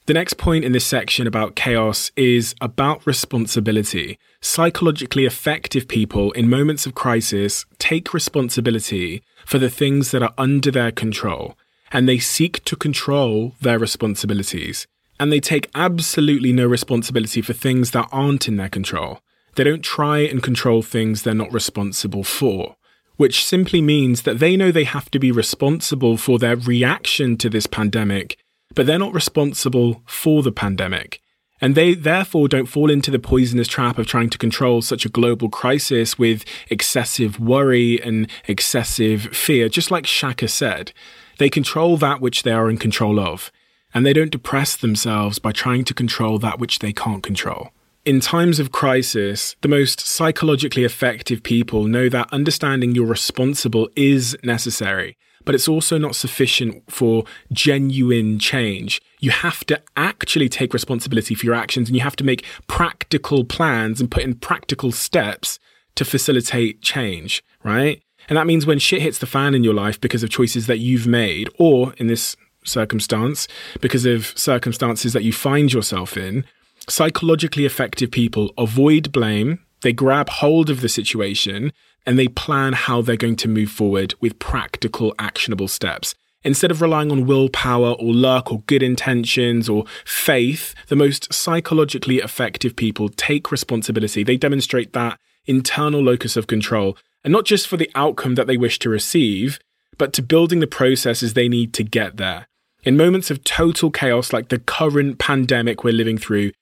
The 0.07 0.15
next 0.15 0.35
point 0.35 0.67
in 0.67 0.73
this 0.73 0.85
section 0.85 1.27
about 1.27 1.57
chaos 1.57 2.13
is 2.15 2.55
about 2.61 3.07
responsibility. 3.07 4.19
Psychologically 4.43 5.25
effective 5.25 5.89
people 5.89 6.31
in 6.33 6.51
moments 6.51 6.85
of 6.85 6.95
crisis 6.95 7.65
take 7.79 8.13
responsibility 8.13 9.23
for 9.47 9.59
the 9.59 9.71
things 9.71 10.11
that 10.11 10.23
are 10.23 10.35
under 10.37 10.71
their 10.71 10.93
control 10.93 11.57
and 11.95 12.09
they 12.09 12.19
seek 12.19 12.63
to 12.65 12.75
control 12.75 13.55
their 13.61 13.79
responsibilities. 13.79 14.87
And 15.21 15.33
they 15.33 15.39
take 15.39 15.71
absolutely 15.77 16.53
no 16.53 16.67
responsibility 16.67 17.41
for 17.41 17.53
things 17.53 17.93
that 17.93 18.09
aren't 18.11 18.49
in 18.49 18.57
their 18.57 18.69
control. 18.69 19.21
They 19.55 19.63
don't 19.63 19.85
try 19.85 20.19
and 20.19 20.43
control 20.43 20.83
things 20.83 21.23
they're 21.23 21.35
not 21.35 21.53
responsible 21.53 22.25
for, 22.25 22.75
which 23.17 23.45
simply 23.45 23.81
means 23.81 24.23
that 24.23 24.41
they 24.41 24.57
know 24.57 24.73
they 24.73 24.85
have 24.85 25.09
to 25.13 25.21
be 25.21 25.31
responsible 25.31 26.17
for 26.17 26.41
their 26.41 26.57
reaction 26.57 27.37
to 27.37 27.49
this 27.49 27.69
pandemic, 27.69 28.39
but 28.75 28.87
they're 28.87 28.99
not 28.99 29.15
responsible 29.15 30.03
for 30.05 30.43
the 30.43 30.51
pandemic. 30.51 31.21
And 31.61 31.77
they 31.77 31.95
therefore 31.95 32.49
don't 32.49 32.67
fall 32.67 32.91
into 32.91 33.13
the 33.13 33.21
poisonous 33.21 33.69
trap 33.69 33.99
of 33.99 34.09
trying 34.09 34.31
to 34.31 34.39
control 34.39 34.83
such 34.83 35.07
a 35.07 35.09
global 35.09 35.49
crisis 35.49 36.19
with 36.19 36.45
excessive 36.69 37.39
worry 37.39 38.03
and 38.03 38.29
excessive 38.49 39.23
fear, 39.27 39.69
just 39.69 39.93
like 39.93 40.07
Shaka 40.07 40.49
said. 40.49 40.93
They 41.39 41.51
control 41.51 41.97
that 41.99 42.21
which 42.21 42.43
they 42.43 42.53
are 42.53 42.71
in 42.71 42.79
control 42.79 43.19
of, 43.19 43.51
and 43.93 44.05
they 44.05 44.13
don't 44.13 44.31
depress 44.31 44.77
themselves 44.77 45.39
by 45.39 45.53
trying 45.53 45.85
to 45.85 45.95
control 45.95 46.39
that 46.39 46.59
which 46.59 46.81
they 46.81 46.93
can't 46.93 47.23
control. 47.23 47.71
In 48.05 48.21
times 48.21 48.59
of 48.59 48.71
crisis, 48.71 49.57
the 49.63 49.69
most 49.69 50.01
psychologically 50.01 50.85
effective 50.85 51.43
people 51.43 51.85
know 51.85 52.11
that 52.11 52.31
understanding 52.33 52.95
you're 52.95 53.07
responsible 53.07 53.89
is 53.97 54.37
necessary, 54.43 55.17
but 55.47 55.55
it's 55.55 55.69
also 55.69 55.97
not 55.97 56.15
sufficient 56.15 56.83
for 56.91 57.25
genuine 57.51 58.39
change. 58.39 59.01
You 59.21 59.31
have 59.31 59.65
to 59.67 59.81
actually 59.97 60.51
take 60.51 60.75
responsibility 60.75 61.35
for 61.35 61.47
your 61.47 61.55
actions 61.55 61.89
and 61.89 61.97
you 61.97 62.03
have 62.03 62.17
to 62.17 62.25
make 62.25 62.45
practical 62.67 63.43
plans 63.43 64.03
and 64.03 64.11
put 64.11 64.23
in 64.23 64.35
practical 64.35 64.93
steps 64.93 65.59
to 65.95 66.05
facilitate 66.05 66.83
change, 66.83 67.43
right? 67.63 68.03
And 68.29 68.37
that 68.37 68.47
means 68.47 68.67
when 68.67 68.79
shit 68.79 69.03
hits 69.03 69.19
the 69.19 69.27
fan 69.27 69.55
in 69.55 69.65
your 69.65 69.75
life 69.75 70.01
because 70.01 70.23
of 70.23 70.31
choices 70.31 70.67
that 70.67 70.79
you've 70.79 71.07
made, 71.07 71.49
or 71.59 71.93
in 71.99 72.07
this 72.07 72.37
circumstance, 72.65 73.47
because 73.81 74.07
of 74.07 74.33
circumstances 74.39 75.13
that 75.13 75.25
you 75.25 75.33
find 75.33 75.73
yourself 75.73 76.17
in, 76.17 76.45
psychologically 76.89 77.65
effective 77.65 78.11
people 78.11 78.53
avoid 78.57 79.13
blame, 79.13 79.59
they 79.83 79.93
grab 79.93 80.29
hold 80.29 80.71
of 80.71 80.81
the 80.81 80.89
situation, 80.89 81.73
and 82.07 82.19
they 82.19 82.29
plan 82.29 82.73
how 82.73 83.03
they're 83.03 83.17
going 83.17 83.37
to 83.37 83.49
move 83.49 83.71
forward 83.71 84.15
with 84.21 84.39
practical, 84.39 85.15
actionable 85.19 85.69
steps. 85.69 86.15
Instead 86.43 86.71
of 86.71 86.83
relying 86.83 87.11
on 87.11 87.27
willpower 87.27 87.93
or 87.93 88.13
luck 88.13 88.53
or 88.53 88.61
good 88.67 88.83
intentions 88.83 89.69
or 89.69 89.85
faith, 90.05 90.75
the 90.89 90.97
most 90.97 91.33
psychologically 91.33 92.19
effective 92.19 92.77
people 92.77 93.09
take 93.09 93.51
responsibility. 93.51 94.23
They 94.23 94.37
demonstrate 94.37 94.93
that 94.93 95.19
internal 95.47 96.03
locus 96.03 96.37
of 96.37 96.47
control 96.47 96.99
and 97.25 97.33
not 97.33 97.45
just 97.47 97.67
for 97.67 97.77
the 97.77 97.91
outcome 97.95 98.35
that 98.37 98.47
they 98.47 98.57
wish 98.57 98.79
to 98.81 98.91
receive, 98.91 99.59
but 99.99 100.13
to 100.13 100.23
building 100.23 100.61
the 100.61 100.67
processes 100.67 101.35
they 101.35 101.49
need 101.49 101.73
to 101.75 101.83
get 101.83 102.17
there. 102.19 102.47
In 102.83 102.97
moments 102.97 103.31
of 103.31 103.43
total 103.45 103.91
chaos 103.91 104.33
like 104.33 104.51
the 104.51 104.59
current 104.59 105.19
pandemic 105.19 105.83
we're 105.83 105.95
living 105.95 106.19
through, 106.19 106.53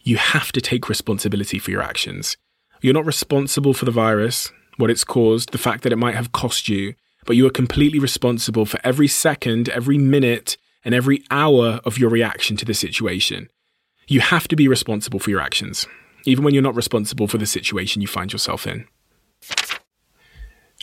you 0.00 0.16
have 0.16 0.50
to 0.52 0.60
take 0.60 0.88
responsibility 0.88 1.58
for 1.58 1.70
your 1.70 1.82
actions. 1.82 2.36
You're 2.80 2.94
not 2.94 3.06
responsible 3.06 3.74
for 3.74 3.84
the 3.84 3.90
virus, 3.90 4.50
what 4.78 4.90
it's 4.90 5.04
caused, 5.04 5.52
the 5.52 5.58
fact 5.58 5.84
that 5.84 5.92
it 5.92 5.96
might 5.96 6.16
have 6.16 6.32
cost 6.32 6.68
you, 6.68 6.94
but 7.26 7.36
you 7.36 7.46
are 7.46 7.50
completely 7.50 7.98
responsible 7.98 8.64
for 8.64 8.80
every 8.82 9.06
second, 9.06 9.68
every 9.68 9.98
minute, 9.98 10.56
and 10.84 10.94
every 10.94 11.22
hour 11.30 11.80
of 11.84 11.98
your 11.98 12.10
reaction 12.10 12.56
to 12.56 12.64
the 12.64 12.74
situation. 12.74 13.48
You 14.08 14.20
have 14.20 14.48
to 14.48 14.56
be 14.56 14.66
responsible 14.66 15.20
for 15.20 15.30
your 15.30 15.40
actions, 15.40 15.86
even 16.24 16.42
when 16.42 16.54
you're 16.54 16.62
not 16.62 16.74
responsible 16.74 17.28
for 17.28 17.38
the 17.38 17.46
situation 17.46 18.02
you 18.02 18.08
find 18.08 18.32
yourself 18.32 18.66
in. 18.66 18.86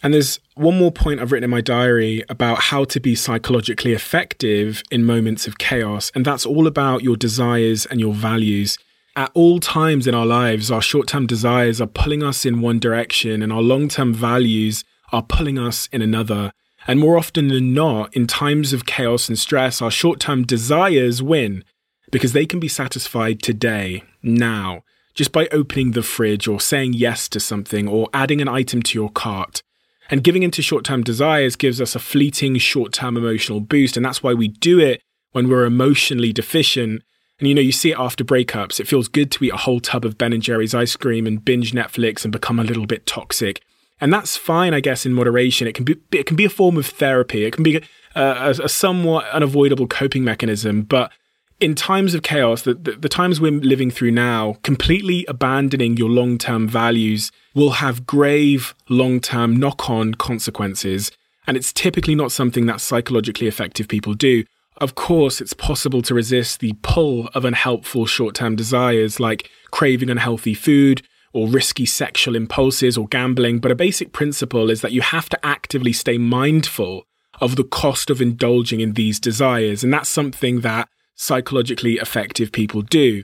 And 0.03 0.13
there's 0.13 0.39
one 0.55 0.77
more 0.77 0.91
point 0.91 1.19
I've 1.19 1.31
written 1.31 1.45
in 1.45 1.49
my 1.49 1.61
diary 1.61 2.23
about 2.29 2.59
how 2.59 2.83
to 2.85 2.99
be 2.99 3.15
psychologically 3.15 3.93
effective 3.93 4.83
in 4.91 5.03
moments 5.03 5.47
of 5.47 5.57
chaos. 5.57 6.11
And 6.13 6.23
that's 6.23 6.45
all 6.45 6.67
about 6.67 7.01
your 7.01 7.15
desires 7.15 7.85
and 7.87 7.99
your 7.99 8.13
values. 8.13 8.77
At 9.15 9.31
all 9.33 9.59
times 9.59 10.05
in 10.05 10.13
our 10.13 10.27
lives, 10.27 10.69
our 10.69 10.81
short 10.81 11.07
term 11.07 11.25
desires 11.25 11.81
are 11.81 11.87
pulling 11.87 12.21
us 12.21 12.45
in 12.45 12.61
one 12.61 12.77
direction, 12.77 13.41
and 13.41 13.51
our 13.51 13.63
long 13.63 13.87
term 13.87 14.13
values 14.13 14.83
are 15.11 15.23
pulling 15.23 15.57
us 15.57 15.89
in 15.91 16.03
another. 16.03 16.51
And 16.85 16.99
more 16.99 17.17
often 17.17 17.47
than 17.47 17.73
not, 17.73 18.15
in 18.15 18.27
times 18.27 18.73
of 18.73 18.85
chaos 18.85 19.27
and 19.27 19.37
stress, 19.37 19.81
our 19.81 19.89
short 19.89 20.19
term 20.19 20.43
desires 20.43 21.23
win 21.23 21.63
because 22.11 22.33
they 22.33 22.45
can 22.45 22.59
be 22.59 22.67
satisfied 22.67 23.41
today, 23.41 24.03
now, 24.21 24.83
just 25.15 25.31
by 25.31 25.47
opening 25.51 25.91
the 25.91 26.03
fridge 26.03 26.47
or 26.47 26.59
saying 26.59 26.93
yes 26.93 27.27
to 27.29 27.39
something 27.39 27.87
or 27.87 28.07
adding 28.13 28.39
an 28.39 28.47
item 28.47 28.83
to 28.83 28.97
your 28.97 29.09
cart. 29.09 29.63
And 30.09 30.23
giving 30.23 30.43
into 30.43 30.61
short 30.61 30.83
term 30.85 31.03
desires 31.03 31.55
gives 31.55 31.81
us 31.81 31.95
a 31.95 31.99
fleeting 31.99 32.57
short 32.57 32.93
term 32.93 33.17
emotional 33.17 33.59
boost. 33.59 33.97
And 33.97 34.05
that's 34.05 34.23
why 34.23 34.33
we 34.33 34.47
do 34.47 34.79
it 34.79 35.01
when 35.31 35.49
we're 35.49 35.65
emotionally 35.65 36.31
deficient. 36.31 37.03
And 37.39 37.47
you 37.47 37.53
know, 37.53 37.61
you 37.61 37.71
see 37.71 37.91
it 37.91 37.99
after 37.99 38.23
breakups. 38.23 38.79
It 38.79 38.87
feels 38.87 39.07
good 39.07 39.31
to 39.31 39.43
eat 39.43 39.53
a 39.53 39.57
whole 39.57 39.79
tub 39.79 40.05
of 40.05 40.17
Ben 40.17 40.33
and 40.33 40.41
Jerry's 40.41 40.73
ice 40.73 40.95
cream 40.95 41.27
and 41.27 41.43
binge 41.43 41.71
Netflix 41.71 42.23
and 42.23 42.31
become 42.31 42.59
a 42.59 42.63
little 42.63 42.87
bit 42.87 43.05
toxic. 43.05 43.61
And 43.99 44.13
that's 44.13 44.37
fine, 44.37 44.73
I 44.73 44.79
guess, 44.79 45.05
in 45.05 45.13
moderation. 45.13 45.67
It 45.67 45.73
can 45.73 45.85
be 45.85 45.97
it 46.11 46.25
can 46.25 46.35
be 46.35 46.45
a 46.45 46.49
form 46.49 46.77
of 46.77 46.85
therapy. 46.85 47.45
It 47.45 47.53
can 47.53 47.63
be 47.63 47.77
a, 48.15 48.21
a, 48.21 48.49
a 48.49 48.69
somewhat 48.69 49.27
unavoidable 49.29 49.87
coping 49.87 50.23
mechanism. 50.23 50.83
But 50.83 51.11
in 51.59 51.75
times 51.75 52.13
of 52.13 52.21
chaos, 52.21 52.61
the, 52.61 52.75
the, 52.75 52.91
the 52.93 53.09
times 53.09 53.41
we're 53.41 53.51
living 53.51 53.89
through 53.89 54.11
now, 54.11 54.57
completely 54.63 55.25
abandoning 55.27 55.97
your 55.97 56.09
long 56.09 56.37
term 56.37 56.67
values 56.67 57.31
will 57.55 57.71
have 57.71 58.05
grave 58.05 58.75
long 58.89 59.19
term 59.19 59.55
knock 59.55 59.89
on 59.89 60.13
consequences. 60.13 61.11
And 61.47 61.55
it's 61.57 61.73
typically 61.73 62.15
not 62.15 62.31
something 62.31 62.65
that 62.65 62.81
psychologically 62.81 63.47
effective 63.47 63.87
people 63.87 64.13
do. 64.13 64.43
Of 64.77 64.95
course, 64.95 65.41
it's 65.41 65.53
possible 65.53 66.01
to 66.03 66.13
resist 66.13 66.59
the 66.59 66.73
pull 66.83 67.29
of 67.33 67.45
unhelpful 67.45 68.05
short 68.05 68.35
term 68.35 68.55
desires 68.55 69.19
like 69.19 69.49
craving 69.71 70.09
unhealthy 70.09 70.53
food, 70.53 71.01
or 71.33 71.47
risky 71.47 71.85
sexual 71.85 72.35
impulses 72.35 72.97
or 72.97 73.07
gambling, 73.07 73.59
but 73.59 73.71
a 73.71 73.75
basic 73.75 74.11
principle 74.11 74.71
is 74.71 74.81
that 74.81 74.91
you 74.91 75.01
have 75.01 75.29
to 75.29 75.45
actively 75.45 75.93
stay 75.93 76.17
mindful 76.17 77.05
of 77.39 77.55
the 77.55 77.63
cost 77.63 78.09
of 78.09 78.21
indulging 78.21 78.79
in 78.79 78.93
these 78.93 79.19
desires. 79.19 79.83
And 79.83 79.93
that's 79.93 80.09
something 80.09 80.61
that 80.61 80.89
psychologically 81.17 81.95
effective 81.95 82.53
people 82.53 82.81
do. 82.81 83.23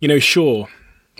You 0.00 0.08
know, 0.08 0.18
sure, 0.18 0.68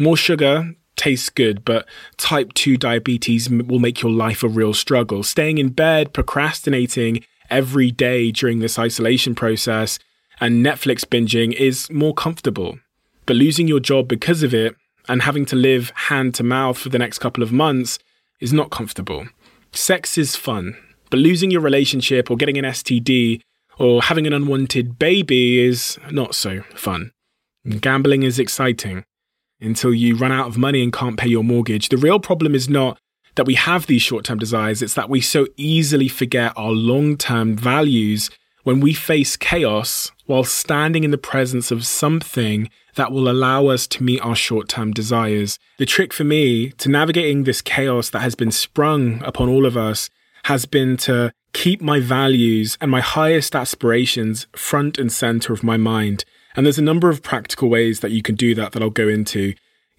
more 0.01 0.17
sugar 0.17 0.75
tastes 0.97 1.31
good, 1.31 1.65
but 1.65 1.87
type 2.17 2.53
2 2.55 2.77
diabetes 2.77 3.49
will 3.49 3.79
make 3.79 4.03
your 4.03 4.13
life 4.13 4.43
a 4.43 4.49
real 4.49 4.75
struggle. 4.75 5.23
Staying 5.23 5.59
in 5.59 5.69
bed, 5.69 6.13
procrastinating 6.13 7.25
every 7.51 7.91
day 7.91 8.33
during 8.33 8.59
this 8.59 8.79
isolation 8.79 9.35
process, 9.35 9.99
and 10.41 10.65
Netflix 10.65 11.05
binging 11.05 11.53
is 11.53 11.91
more 11.91 12.15
comfortable. 12.15 12.79
But 13.27 13.37
losing 13.37 13.69
your 13.69 13.81
job 13.81 14.09
because 14.09 14.43
of 14.43 14.53
it 14.53 14.75
and 15.09 15.23
having 15.23 15.45
to 15.47 15.57
live 15.57 15.91
hand 15.95 16.35
to 16.37 16.43
mouth 16.43 16.79
for 16.79 16.89
the 16.89 16.99
next 16.99 17.19
couple 17.19 17.43
of 17.43 17.53
months 17.53 17.99
is 18.41 18.53
not 18.53 18.71
comfortable. 18.71 19.29
Sex 19.73 20.19
is 20.19 20.37
fun, 20.37 20.77
but 21.11 21.21
losing 21.21 21.51
your 21.51 21.61
relationship 21.61 22.31
or 22.31 22.37
getting 22.37 22.59
an 22.59 22.65
STD 22.65 23.41
or 23.79 24.03
having 24.03 24.27
an 24.27 24.33
unwanted 24.33 24.99
baby 24.99 25.61
is 25.61 25.99
not 26.11 26.35
so 26.35 26.63
fun. 26.75 27.13
Gambling 27.81 28.23
is 28.23 28.39
exciting 28.39 29.05
until 29.61 29.95
you 29.95 30.17
run 30.17 30.33
out 30.33 30.47
of 30.47 30.59
money 30.59 30.83
and 30.83 30.93
can't 30.93 31.17
pay 31.17 31.29
your 31.29 31.45
mortgage. 31.45 31.89
The 31.89 31.97
real 31.97 32.21
problem 32.21 32.55
is 32.55 32.69
not 32.69 32.99
that 33.37 33.47
we 33.47 33.55
have 33.55 33.87
these 33.87 34.03
short 34.03 34.25
term 34.25 34.39
desires, 34.39 34.83
it's 34.83 34.95
that 34.95 35.11
we 35.11 35.21
so 35.21 35.47
easily 35.57 36.09
forget 36.09 36.53
our 36.57 36.71
long 36.71 37.17
term 37.17 37.57
values 37.57 38.31
when 38.63 38.81
we 38.81 38.95
face 38.95 39.37
chaos 39.37 40.11
while 40.27 40.45
standing 40.45 41.05
in 41.05 41.11
the 41.11 41.19
presence 41.19 41.71
of 41.71 41.87
something 41.87 42.71
that 42.97 43.13
will 43.13 43.29
allow 43.29 43.67
us 43.67 43.87
to 43.87 44.03
meet 44.03 44.21
our 44.21 44.37
short 44.37 44.69
term 44.69 44.93
desires. 44.93 45.59
The 45.79 45.87
trick 45.87 46.13
for 46.13 46.25
me 46.25 46.71
to 46.71 46.89
navigating 46.89 47.45
this 47.45 47.61
chaos 47.61 48.11
that 48.11 48.21
has 48.21 48.35
been 48.35 48.51
sprung 48.51 49.23
upon 49.23 49.49
all 49.49 49.67
of 49.67 49.77
us 49.77 50.11
has 50.45 50.67
been 50.67 50.97
to 50.99 51.33
keep 51.55 51.81
my 51.81 52.01
values 52.01 52.77
and 52.81 52.91
my 52.91 53.01
highest 53.01 53.57
aspirations 53.57 54.47
front 54.55 54.99
and 54.99 55.11
center 55.11 55.55
of 55.55 55.63
my 55.63 55.79
mind. 55.79 56.25
And 56.55 56.67
there's 56.67 56.79
a 56.79 56.83
number 56.83 57.09
of 57.09 57.23
practical 57.23 57.71
ways 57.71 58.01
that 58.01 58.11
you 58.11 58.21
can 58.21 58.35
do 58.35 58.55
that 58.57 58.73
that 58.73 58.83
I'll 58.83 58.91
go 58.91 59.09
into. 59.09 59.55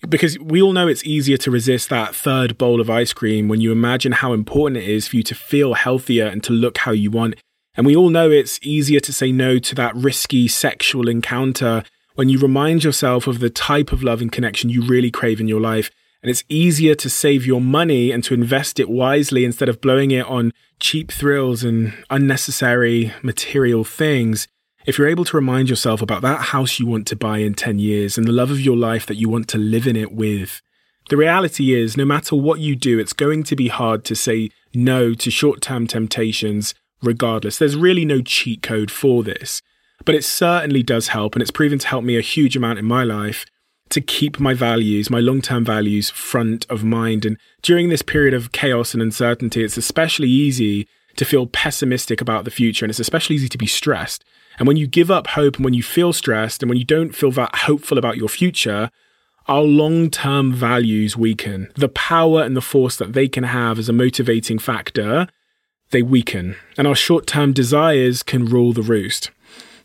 Because 0.07 0.37
we 0.37 0.61
all 0.61 0.73
know 0.73 0.87
it's 0.87 1.05
easier 1.05 1.37
to 1.37 1.49
resist 1.49 1.89
that 1.89 2.13
third 2.13 2.57
bowl 2.57 2.79
of 2.79 2.89
ice 2.89 3.13
cream 3.13 3.47
when 3.47 3.61
you 3.61 3.71
imagine 3.71 4.11
how 4.11 4.33
important 4.33 4.83
it 4.83 4.87
is 4.87 5.07
for 5.07 5.15
you 5.15 5.23
to 5.23 5.33
feel 5.33 5.73
healthier 5.73 6.27
and 6.27 6.43
to 6.43 6.53
look 6.53 6.77
how 6.79 6.91
you 6.91 7.09
want. 7.09 7.35
And 7.75 7.85
we 7.85 7.95
all 7.95 8.09
know 8.09 8.29
it's 8.29 8.59
easier 8.61 8.99
to 8.99 9.11
say 9.11 9.31
no 9.31 9.57
to 9.57 9.75
that 9.75 9.95
risky 9.95 10.47
sexual 10.47 11.09
encounter 11.09 11.83
when 12.15 12.29
you 12.29 12.37
remind 12.39 12.83
yourself 12.83 13.27
of 13.27 13.39
the 13.39 13.49
type 13.49 13.91
of 13.91 14.03
love 14.03 14.21
and 14.21 14.31
connection 14.31 14.69
you 14.69 14.81
really 14.83 15.11
crave 15.11 15.39
in 15.39 15.47
your 15.47 15.61
life. 15.61 15.89
And 16.25 16.31
it's 16.31 16.43
easier 16.49 16.95
to 16.95 17.07
save 17.07 17.45
your 17.45 17.61
money 17.61 18.09
and 18.09 18.23
to 18.23 18.33
invest 18.33 18.79
it 18.79 18.89
wisely 18.89 19.45
instead 19.45 19.69
of 19.69 19.79
blowing 19.79 20.09
it 20.09 20.25
on 20.25 20.53
cheap 20.79 21.11
thrills 21.11 21.63
and 21.63 21.93
unnecessary 22.09 23.13
material 23.21 23.83
things 23.83 24.47
if 24.85 24.97
you're 24.97 25.07
able 25.07 25.25
to 25.25 25.37
remind 25.37 25.69
yourself 25.69 26.01
about 26.01 26.21
that 26.21 26.41
house 26.41 26.79
you 26.79 26.85
want 26.85 27.07
to 27.07 27.15
buy 27.15 27.39
in 27.39 27.55
10 27.55 27.79
years 27.79 28.17
and 28.17 28.27
the 28.27 28.31
love 28.31 28.51
of 28.51 28.61
your 28.61 28.77
life 28.77 29.05
that 29.07 29.15
you 29.15 29.27
want 29.27 29.47
to 29.49 29.57
live 29.57 29.87
in 29.87 29.95
it 29.95 30.11
with, 30.11 30.61
the 31.09 31.17
reality 31.17 31.73
is 31.73 31.97
no 31.97 32.05
matter 32.05 32.35
what 32.35 32.59
you 32.59 32.75
do, 32.75 32.99
it's 32.99 33.13
going 33.13 33.43
to 33.43 33.55
be 33.55 33.67
hard 33.67 34.03
to 34.05 34.15
say 34.15 34.49
no 34.73 35.13
to 35.15 35.31
short 35.31 35.61
term 35.61 35.87
temptations 35.87 36.75
regardless. 37.01 37.57
There's 37.57 37.75
really 37.75 38.05
no 38.05 38.21
cheat 38.21 38.61
code 38.61 38.91
for 38.91 39.23
this, 39.23 39.61
but 40.05 40.15
it 40.15 40.23
certainly 40.23 40.83
does 40.83 41.09
help. 41.09 41.33
And 41.33 41.41
it's 41.41 41.51
proven 41.51 41.79
to 41.79 41.87
help 41.87 42.03
me 42.03 42.17
a 42.17 42.21
huge 42.21 42.55
amount 42.55 42.79
in 42.79 42.85
my 42.85 43.03
life 43.03 43.45
to 43.89 44.01
keep 44.01 44.39
my 44.39 44.53
values, 44.53 45.09
my 45.09 45.19
long 45.19 45.41
term 45.41 45.63
values 45.63 46.09
front 46.09 46.65
of 46.69 46.83
mind. 46.83 47.25
And 47.25 47.37
during 47.61 47.89
this 47.89 48.01
period 48.01 48.33
of 48.33 48.51
chaos 48.51 48.93
and 48.93 49.01
uncertainty, 49.01 49.63
it's 49.63 49.77
especially 49.77 50.29
easy 50.29 50.87
to 51.15 51.25
feel 51.25 51.47
pessimistic 51.47 52.19
about 52.19 52.43
the 52.43 52.51
future. 52.51 52.85
And 52.85 52.89
it's 52.89 52.99
especially 52.99 53.35
easy 53.35 53.49
to 53.49 53.57
be 53.57 53.67
stressed 53.67 54.25
and 54.57 54.67
when 54.67 54.77
you 54.77 54.87
give 54.87 55.11
up 55.11 55.27
hope 55.27 55.57
and 55.57 55.65
when 55.65 55.73
you 55.73 55.83
feel 55.83 56.13
stressed 56.13 56.63
and 56.63 56.69
when 56.69 56.77
you 56.77 56.85
don't 56.85 57.15
feel 57.15 57.31
that 57.31 57.55
hopeful 57.55 57.97
about 57.97 58.17
your 58.17 58.29
future, 58.29 58.89
our 59.47 59.61
long 59.61 60.09
term 60.09 60.53
values 60.53 61.17
weaken. 61.17 61.71
The 61.75 61.89
power 61.89 62.43
and 62.43 62.55
the 62.55 62.61
force 62.61 62.95
that 62.97 63.13
they 63.13 63.27
can 63.27 63.43
have 63.43 63.77
as 63.77 63.89
a 63.89 63.93
motivating 63.93 64.59
factor, 64.59 65.27
they 65.91 66.01
weaken. 66.01 66.55
And 66.77 66.87
our 66.87 66.95
short 66.95 67.27
term 67.27 67.53
desires 67.53 68.23
can 68.23 68.45
rule 68.45 68.73
the 68.73 68.81
roost. 68.81 69.31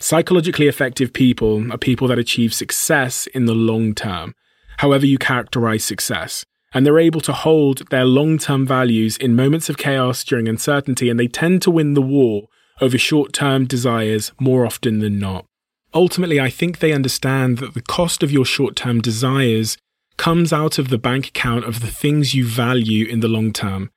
Psychologically 0.03 0.67
effective 0.67 1.13
people 1.13 1.71
are 1.71 1.77
people 1.77 2.09
that 2.09 2.19
achieve 2.19 2.55
success 2.55 3.27
in 3.29 3.45
the 3.45 3.55
long 3.55 3.95
term, 3.95 4.35
however 4.79 5.05
you 5.05 5.19
characterize 5.19 5.85
success. 5.85 6.43
And 6.73 6.87
they're 6.87 6.99
able 6.99 7.21
to 7.23 7.35
hold 7.35 7.87
their 7.91 8.07
long 8.07 8.39
term 8.39 8.67
values 8.67 9.19
in 9.19 9.37
moments 9.37 9.69
of 9.69 9.77
chaos 9.77 10.25
during 10.25 10.49
uncertainty, 10.49 11.11
and 11.11 11.21
they 11.21 11.27
tend 11.27 11.61
to 11.63 11.71
win 11.71 11.93
the 11.93 12.03
war 12.03 12.49
over 12.81 12.97
short 12.97 13.35
term 13.35 13.67
desires 13.67 14.33
more 14.41 14.65
often 14.65 15.01
than 15.01 15.19
not. 15.19 15.45
Ultimately, 15.93 16.41
I 16.41 16.49
think 16.49 16.79
they 16.79 16.93
understand 16.93 17.59
that 17.59 17.75
the 17.75 17.83
cost 17.83 18.23
of 18.23 18.33
your 18.33 18.47
short 18.47 18.77
term 18.77 19.03
desires 19.03 19.77
comes 20.17 20.51
out 20.51 20.79
of 20.79 20.89
the 20.89 20.99
bank 20.99 21.29
account 21.29 21.67
of 21.67 21.81
the 21.81 21.89
things 21.89 22.35
you 22.35 22.47
value 22.47 23.07
in 23.07 23.21
the 23.21 23.29
long 23.29 23.53
term. 23.53 23.91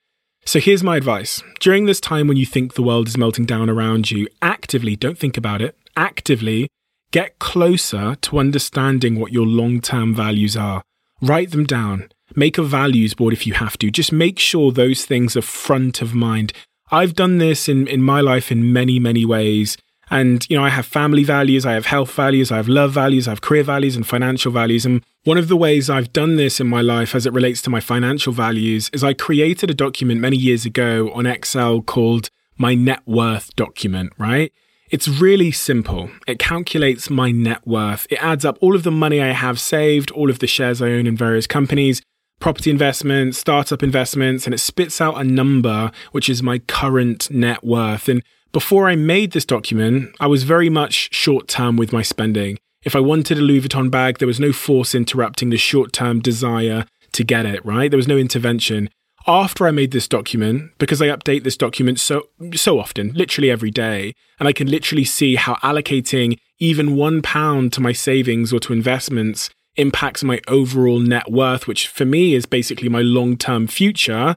So 0.45 0.59
here's 0.59 0.83
my 0.83 0.97
advice. 0.97 1.41
During 1.59 1.85
this 1.85 2.01
time 2.01 2.27
when 2.27 2.37
you 2.37 2.45
think 2.45 2.73
the 2.73 2.83
world 2.83 3.07
is 3.07 3.17
melting 3.17 3.45
down 3.45 3.69
around 3.69 4.11
you, 4.11 4.27
actively, 4.41 4.95
don't 4.95 5.17
think 5.17 5.37
about 5.37 5.61
it, 5.61 5.77
actively 5.95 6.67
get 7.11 7.37
closer 7.39 8.15
to 8.15 8.39
understanding 8.39 9.19
what 9.19 9.31
your 9.31 9.45
long 9.45 9.79
term 9.79 10.13
values 10.13 10.57
are. 10.57 10.83
Write 11.21 11.51
them 11.51 11.63
down. 11.63 12.09
Make 12.35 12.57
a 12.57 12.63
values 12.63 13.13
board 13.13 13.33
if 13.33 13.47
you 13.47 13.53
have 13.53 13.77
to. 13.77 13.91
Just 13.91 14.11
make 14.11 14.39
sure 14.39 14.71
those 14.71 15.05
things 15.05 15.37
are 15.37 15.41
front 15.41 16.01
of 16.01 16.13
mind. 16.13 16.51
I've 16.91 17.13
done 17.13 17.37
this 17.37 17.69
in, 17.69 17.87
in 17.87 18.01
my 18.01 18.19
life 18.19 18.51
in 18.51 18.73
many, 18.73 18.99
many 18.99 19.25
ways. 19.25 19.77
And, 20.13 20.47
you 20.47 20.55
know, 20.55 20.63
I 20.63 20.69
have 20.69 20.85
family 20.85 21.23
values, 21.23 21.65
I 21.65 21.73
have 21.73 21.87
health 21.87 22.11
values, 22.11 22.51
I 22.51 22.57
have 22.57 22.67
love 22.67 22.91
values, 22.91 23.27
I 23.27 23.31
have 23.31 23.41
career 23.41 23.63
values 23.63 23.95
and 23.95 24.05
financial 24.05 24.51
values. 24.51 24.85
And 24.85 25.03
one 25.23 25.39
of 25.39 25.47
the 25.47 25.57
ways 25.57 25.89
I've 25.89 26.13
done 26.13 26.35
this 26.35 26.59
in 26.59 26.67
my 26.67 26.81
life 26.81 27.15
as 27.15 27.25
it 27.25 27.33
relates 27.33 27.63
to 27.63 27.71
my 27.71 27.79
financial 27.79 28.31
values 28.31 28.91
is 28.93 29.03
I 29.03 29.13
created 29.13 29.71
a 29.71 29.73
document 29.73 30.21
many 30.21 30.37
years 30.37 30.67
ago 30.67 31.11
on 31.15 31.25
Excel 31.25 31.81
called 31.81 32.29
my 32.57 32.75
net 32.75 33.01
worth 33.07 33.55
document, 33.55 34.13
right? 34.19 34.53
It's 34.91 35.07
really 35.07 35.49
simple. 35.49 36.11
It 36.27 36.37
calculates 36.37 37.09
my 37.09 37.31
net 37.31 37.65
worth. 37.65 38.05
It 38.11 38.23
adds 38.23 38.45
up 38.45 38.59
all 38.61 38.75
of 38.75 38.83
the 38.83 38.91
money 38.91 39.19
I 39.19 39.31
have 39.31 39.59
saved, 39.59 40.11
all 40.11 40.29
of 40.29 40.37
the 40.37 40.45
shares 40.45 40.79
I 40.79 40.91
own 40.91 41.07
in 41.07 41.17
various 41.17 41.47
companies, 41.47 42.03
property 42.39 42.69
investments, 42.69 43.39
startup 43.39 43.81
investments, 43.81 44.45
and 44.45 44.53
it 44.53 44.59
spits 44.59 45.01
out 45.01 45.19
a 45.19 45.23
number, 45.23 45.91
which 46.11 46.29
is 46.29 46.43
my 46.43 46.59
current 46.59 47.31
net 47.31 47.63
worth. 47.63 48.07
And 48.07 48.21
before 48.53 48.87
I 48.87 48.95
made 48.95 49.31
this 49.31 49.45
document, 49.45 50.15
I 50.19 50.27
was 50.27 50.43
very 50.43 50.69
much 50.69 51.13
short 51.13 51.47
term 51.47 51.75
with 51.75 51.91
my 51.91 52.03
spending. 52.03 52.59
If 52.83 52.95
I 52.95 52.99
wanted 52.99 53.37
a 53.39 53.41
Louis 53.41 53.61
Vuitton 53.61 53.89
bag, 53.89 54.19
there 54.19 54.27
was 54.27 54.39
no 54.39 54.53
force 54.53 54.93
interrupting 54.93 55.49
the 55.49 55.57
short 55.57 55.91
term 55.91 56.21
desire 56.21 56.85
to 57.13 57.23
get 57.23 57.45
it, 57.45 57.65
right? 57.65 57.89
There 57.89 57.97
was 57.97 58.07
no 58.07 58.17
intervention. 58.17 58.89
After 59.25 59.65
I 59.65 59.71
made 59.71 59.91
this 59.91 60.07
document, 60.07 60.71
because 60.77 61.01
I 61.01 61.07
update 61.07 61.43
this 61.43 61.57
document 61.57 61.99
so 61.99 62.27
so 62.53 62.79
often, 62.79 63.13
literally 63.13 63.49
every 63.49 63.71
day, 63.71 64.13
and 64.39 64.47
I 64.47 64.53
can 64.53 64.69
literally 64.69 65.05
see 65.05 65.35
how 65.35 65.55
allocating 65.55 66.37
even 66.59 66.95
one 66.95 67.21
pound 67.21 67.73
to 67.73 67.81
my 67.81 67.93
savings 67.93 68.53
or 68.53 68.59
to 68.59 68.73
investments 68.73 69.49
impacts 69.77 70.23
my 70.23 70.39
overall 70.47 70.99
net 70.99 71.31
worth, 71.31 71.67
which 71.67 71.87
for 71.87 72.05
me 72.05 72.35
is 72.35 72.45
basically 72.45 72.89
my 72.89 73.01
long 73.01 73.37
term 73.37 73.65
future, 73.65 74.35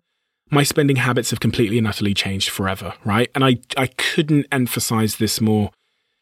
my 0.51 0.63
spending 0.63 0.97
habits 0.97 1.31
have 1.31 1.41
completely 1.41 1.79
and 1.79 1.87
utterly 1.87 2.15
changed 2.15 2.51
forever, 2.51 2.95
right? 3.05 3.31
And 3.35 3.45
I, 3.45 3.59
I 3.77 3.89
couldn't 3.89 4.47
emphasize 4.53 5.17
this 5.17 5.41
more. 5.41 5.71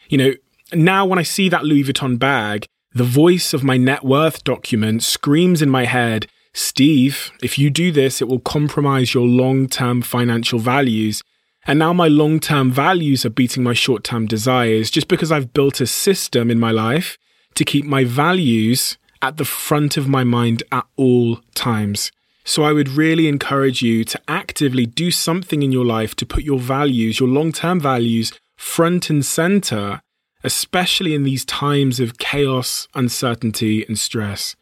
You 0.09 0.19
know, 0.19 0.33
now 0.73 1.05
when 1.05 1.19
I 1.19 1.23
see 1.23 1.49
that 1.49 1.65
Louis 1.65 1.85
Vuitton 1.85 2.19
bag, 2.19 2.67
the 2.93 3.05
voice 3.05 3.53
of 3.53 3.65
my 3.65 3.77
net 3.77 4.05
worth 4.05 4.45
document 4.45 5.03
screams 5.03 5.61
in 5.61 5.69
my 5.69 5.85
head, 5.85 6.27
Steve, 6.55 7.33
if 7.43 7.59
you 7.59 7.69
do 7.69 7.91
this, 7.91 8.23
it 8.23 8.29
will 8.29 8.39
compromise 8.39 9.13
your 9.13 9.27
long 9.27 9.69
term 9.69 10.01
financial 10.01 10.59
values. 10.59 11.23
And 11.67 11.79
now 11.79 11.93
my 11.93 12.09
long 12.09 12.41
term 12.41 12.71
values 12.71 13.27
are 13.27 13.31
beating 13.31 13.63
my 13.63 13.73
short 13.73 14.05
term 14.05 14.27
desires 14.27 14.91
just 14.91 15.09
because 15.09 15.33
I've 15.33 15.53
built 15.53 15.81
a 15.81 15.87
system 15.87 16.51
in 16.51 16.61
my 16.61 16.71
life 16.71 17.19
to 17.57 17.65
keep 17.65 17.85
my 17.85 18.05
values 18.05 18.97
at 19.21 19.37
the 19.37 19.45
front 19.45 19.97
of 19.97 20.09
my 20.09 20.23
mind 20.23 20.63
at 20.71 20.87
all 20.97 21.41
times. 21.55 22.13
So 22.45 22.63
I 22.63 22.73
would 22.73 22.91
really 22.91 23.27
encourage 23.27 23.81
you 23.81 24.05
to 24.05 24.21
actively 24.29 24.85
do 24.85 25.11
something 25.11 25.63
in 25.63 25.73
your 25.73 25.85
life 25.85 26.15
to 26.17 26.27
put 26.27 26.45
your 26.45 26.59
values, 26.59 27.19
your 27.19 27.29
long 27.29 27.53
term 27.53 27.81
values, 27.81 28.33
front 28.57 29.09
and 29.09 29.25
center, 29.25 30.03
especially 30.43 31.15
in 31.15 31.23
these 31.23 31.45
times 31.47 32.01
of 32.01 32.19
chaos, 32.19 32.87
uncertainty, 32.95 33.85
and 33.87 33.99
stress. 33.99 34.57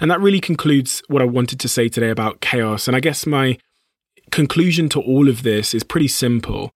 And 0.00 0.10
that 0.10 0.20
really 0.20 0.40
concludes 0.40 1.02
what 1.08 1.20
I 1.20 1.26
wanted 1.26 1.60
to 1.60 1.68
say 1.68 1.88
today 1.88 2.08
about 2.08 2.40
chaos. 2.40 2.88
And 2.88 2.96
I 2.96 3.00
guess 3.00 3.26
my 3.26 3.58
conclusion 4.30 4.88
to 4.90 5.00
all 5.00 5.28
of 5.28 5.42
this 5.42 5.74
is 5.74 5.82
pretty 5.82 6.08
simple. 6.08 6.70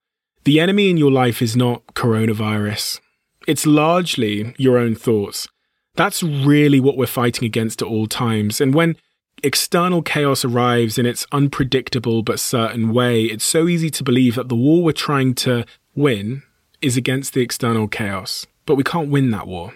The 0.44 0.60
enemy 0.60 0.90
in 0.90 0.96
your 0.96 1.12
life 1.12 1.40
is 1.40 1.56
not 1.56 1.86
coronavirus. 1.94 3.00
It's 3.46 3.64
largely 3.64 4.54
your 4.58 4.76
own 4.76 4.96
thoughts. 4.96 5.48
That's 5.94 6.22
really 6.22 6.80
what 6.80 6.96
we're 6.96 7.06
fighting 7.06 7.46
against 7.46 7.80
at 7.80 7.88
all 7.88 8.06
times. 8.06 8.60
And 8.60 8.74
when 8.74 8.96
external 9.42 10.02
chaos 10.02 10.44
arrives 10.44 10.98
in 10.98 11.06
its 11.06 11.26
unpredictable 11.32 12.22
but 12.22 12.40
certain 12.40 12.92
way, 12.92 13.24
it's 13.24 13.44
so 13.44 13.68
easy 13.68 13.90
to 13.90 14.04
believe 14.04 14.36
that 14.36 14.48
the 14.48 14.56
war 14.56 14.82
we're 14.82 14.92
trying 14.92 15.34
to 15.34 15.64
win 15.94 16.42
is 16.80 16.96
against 16.96 17.34
the 17.34 17.40
external 17.40 17.88
chaos. 17.88 18.46
But 18.66 18.76
we 18.76 18.84
can't 18.84 19.10
win 19.10 19.30
that 19.30 19.46
war. 19.46 19.74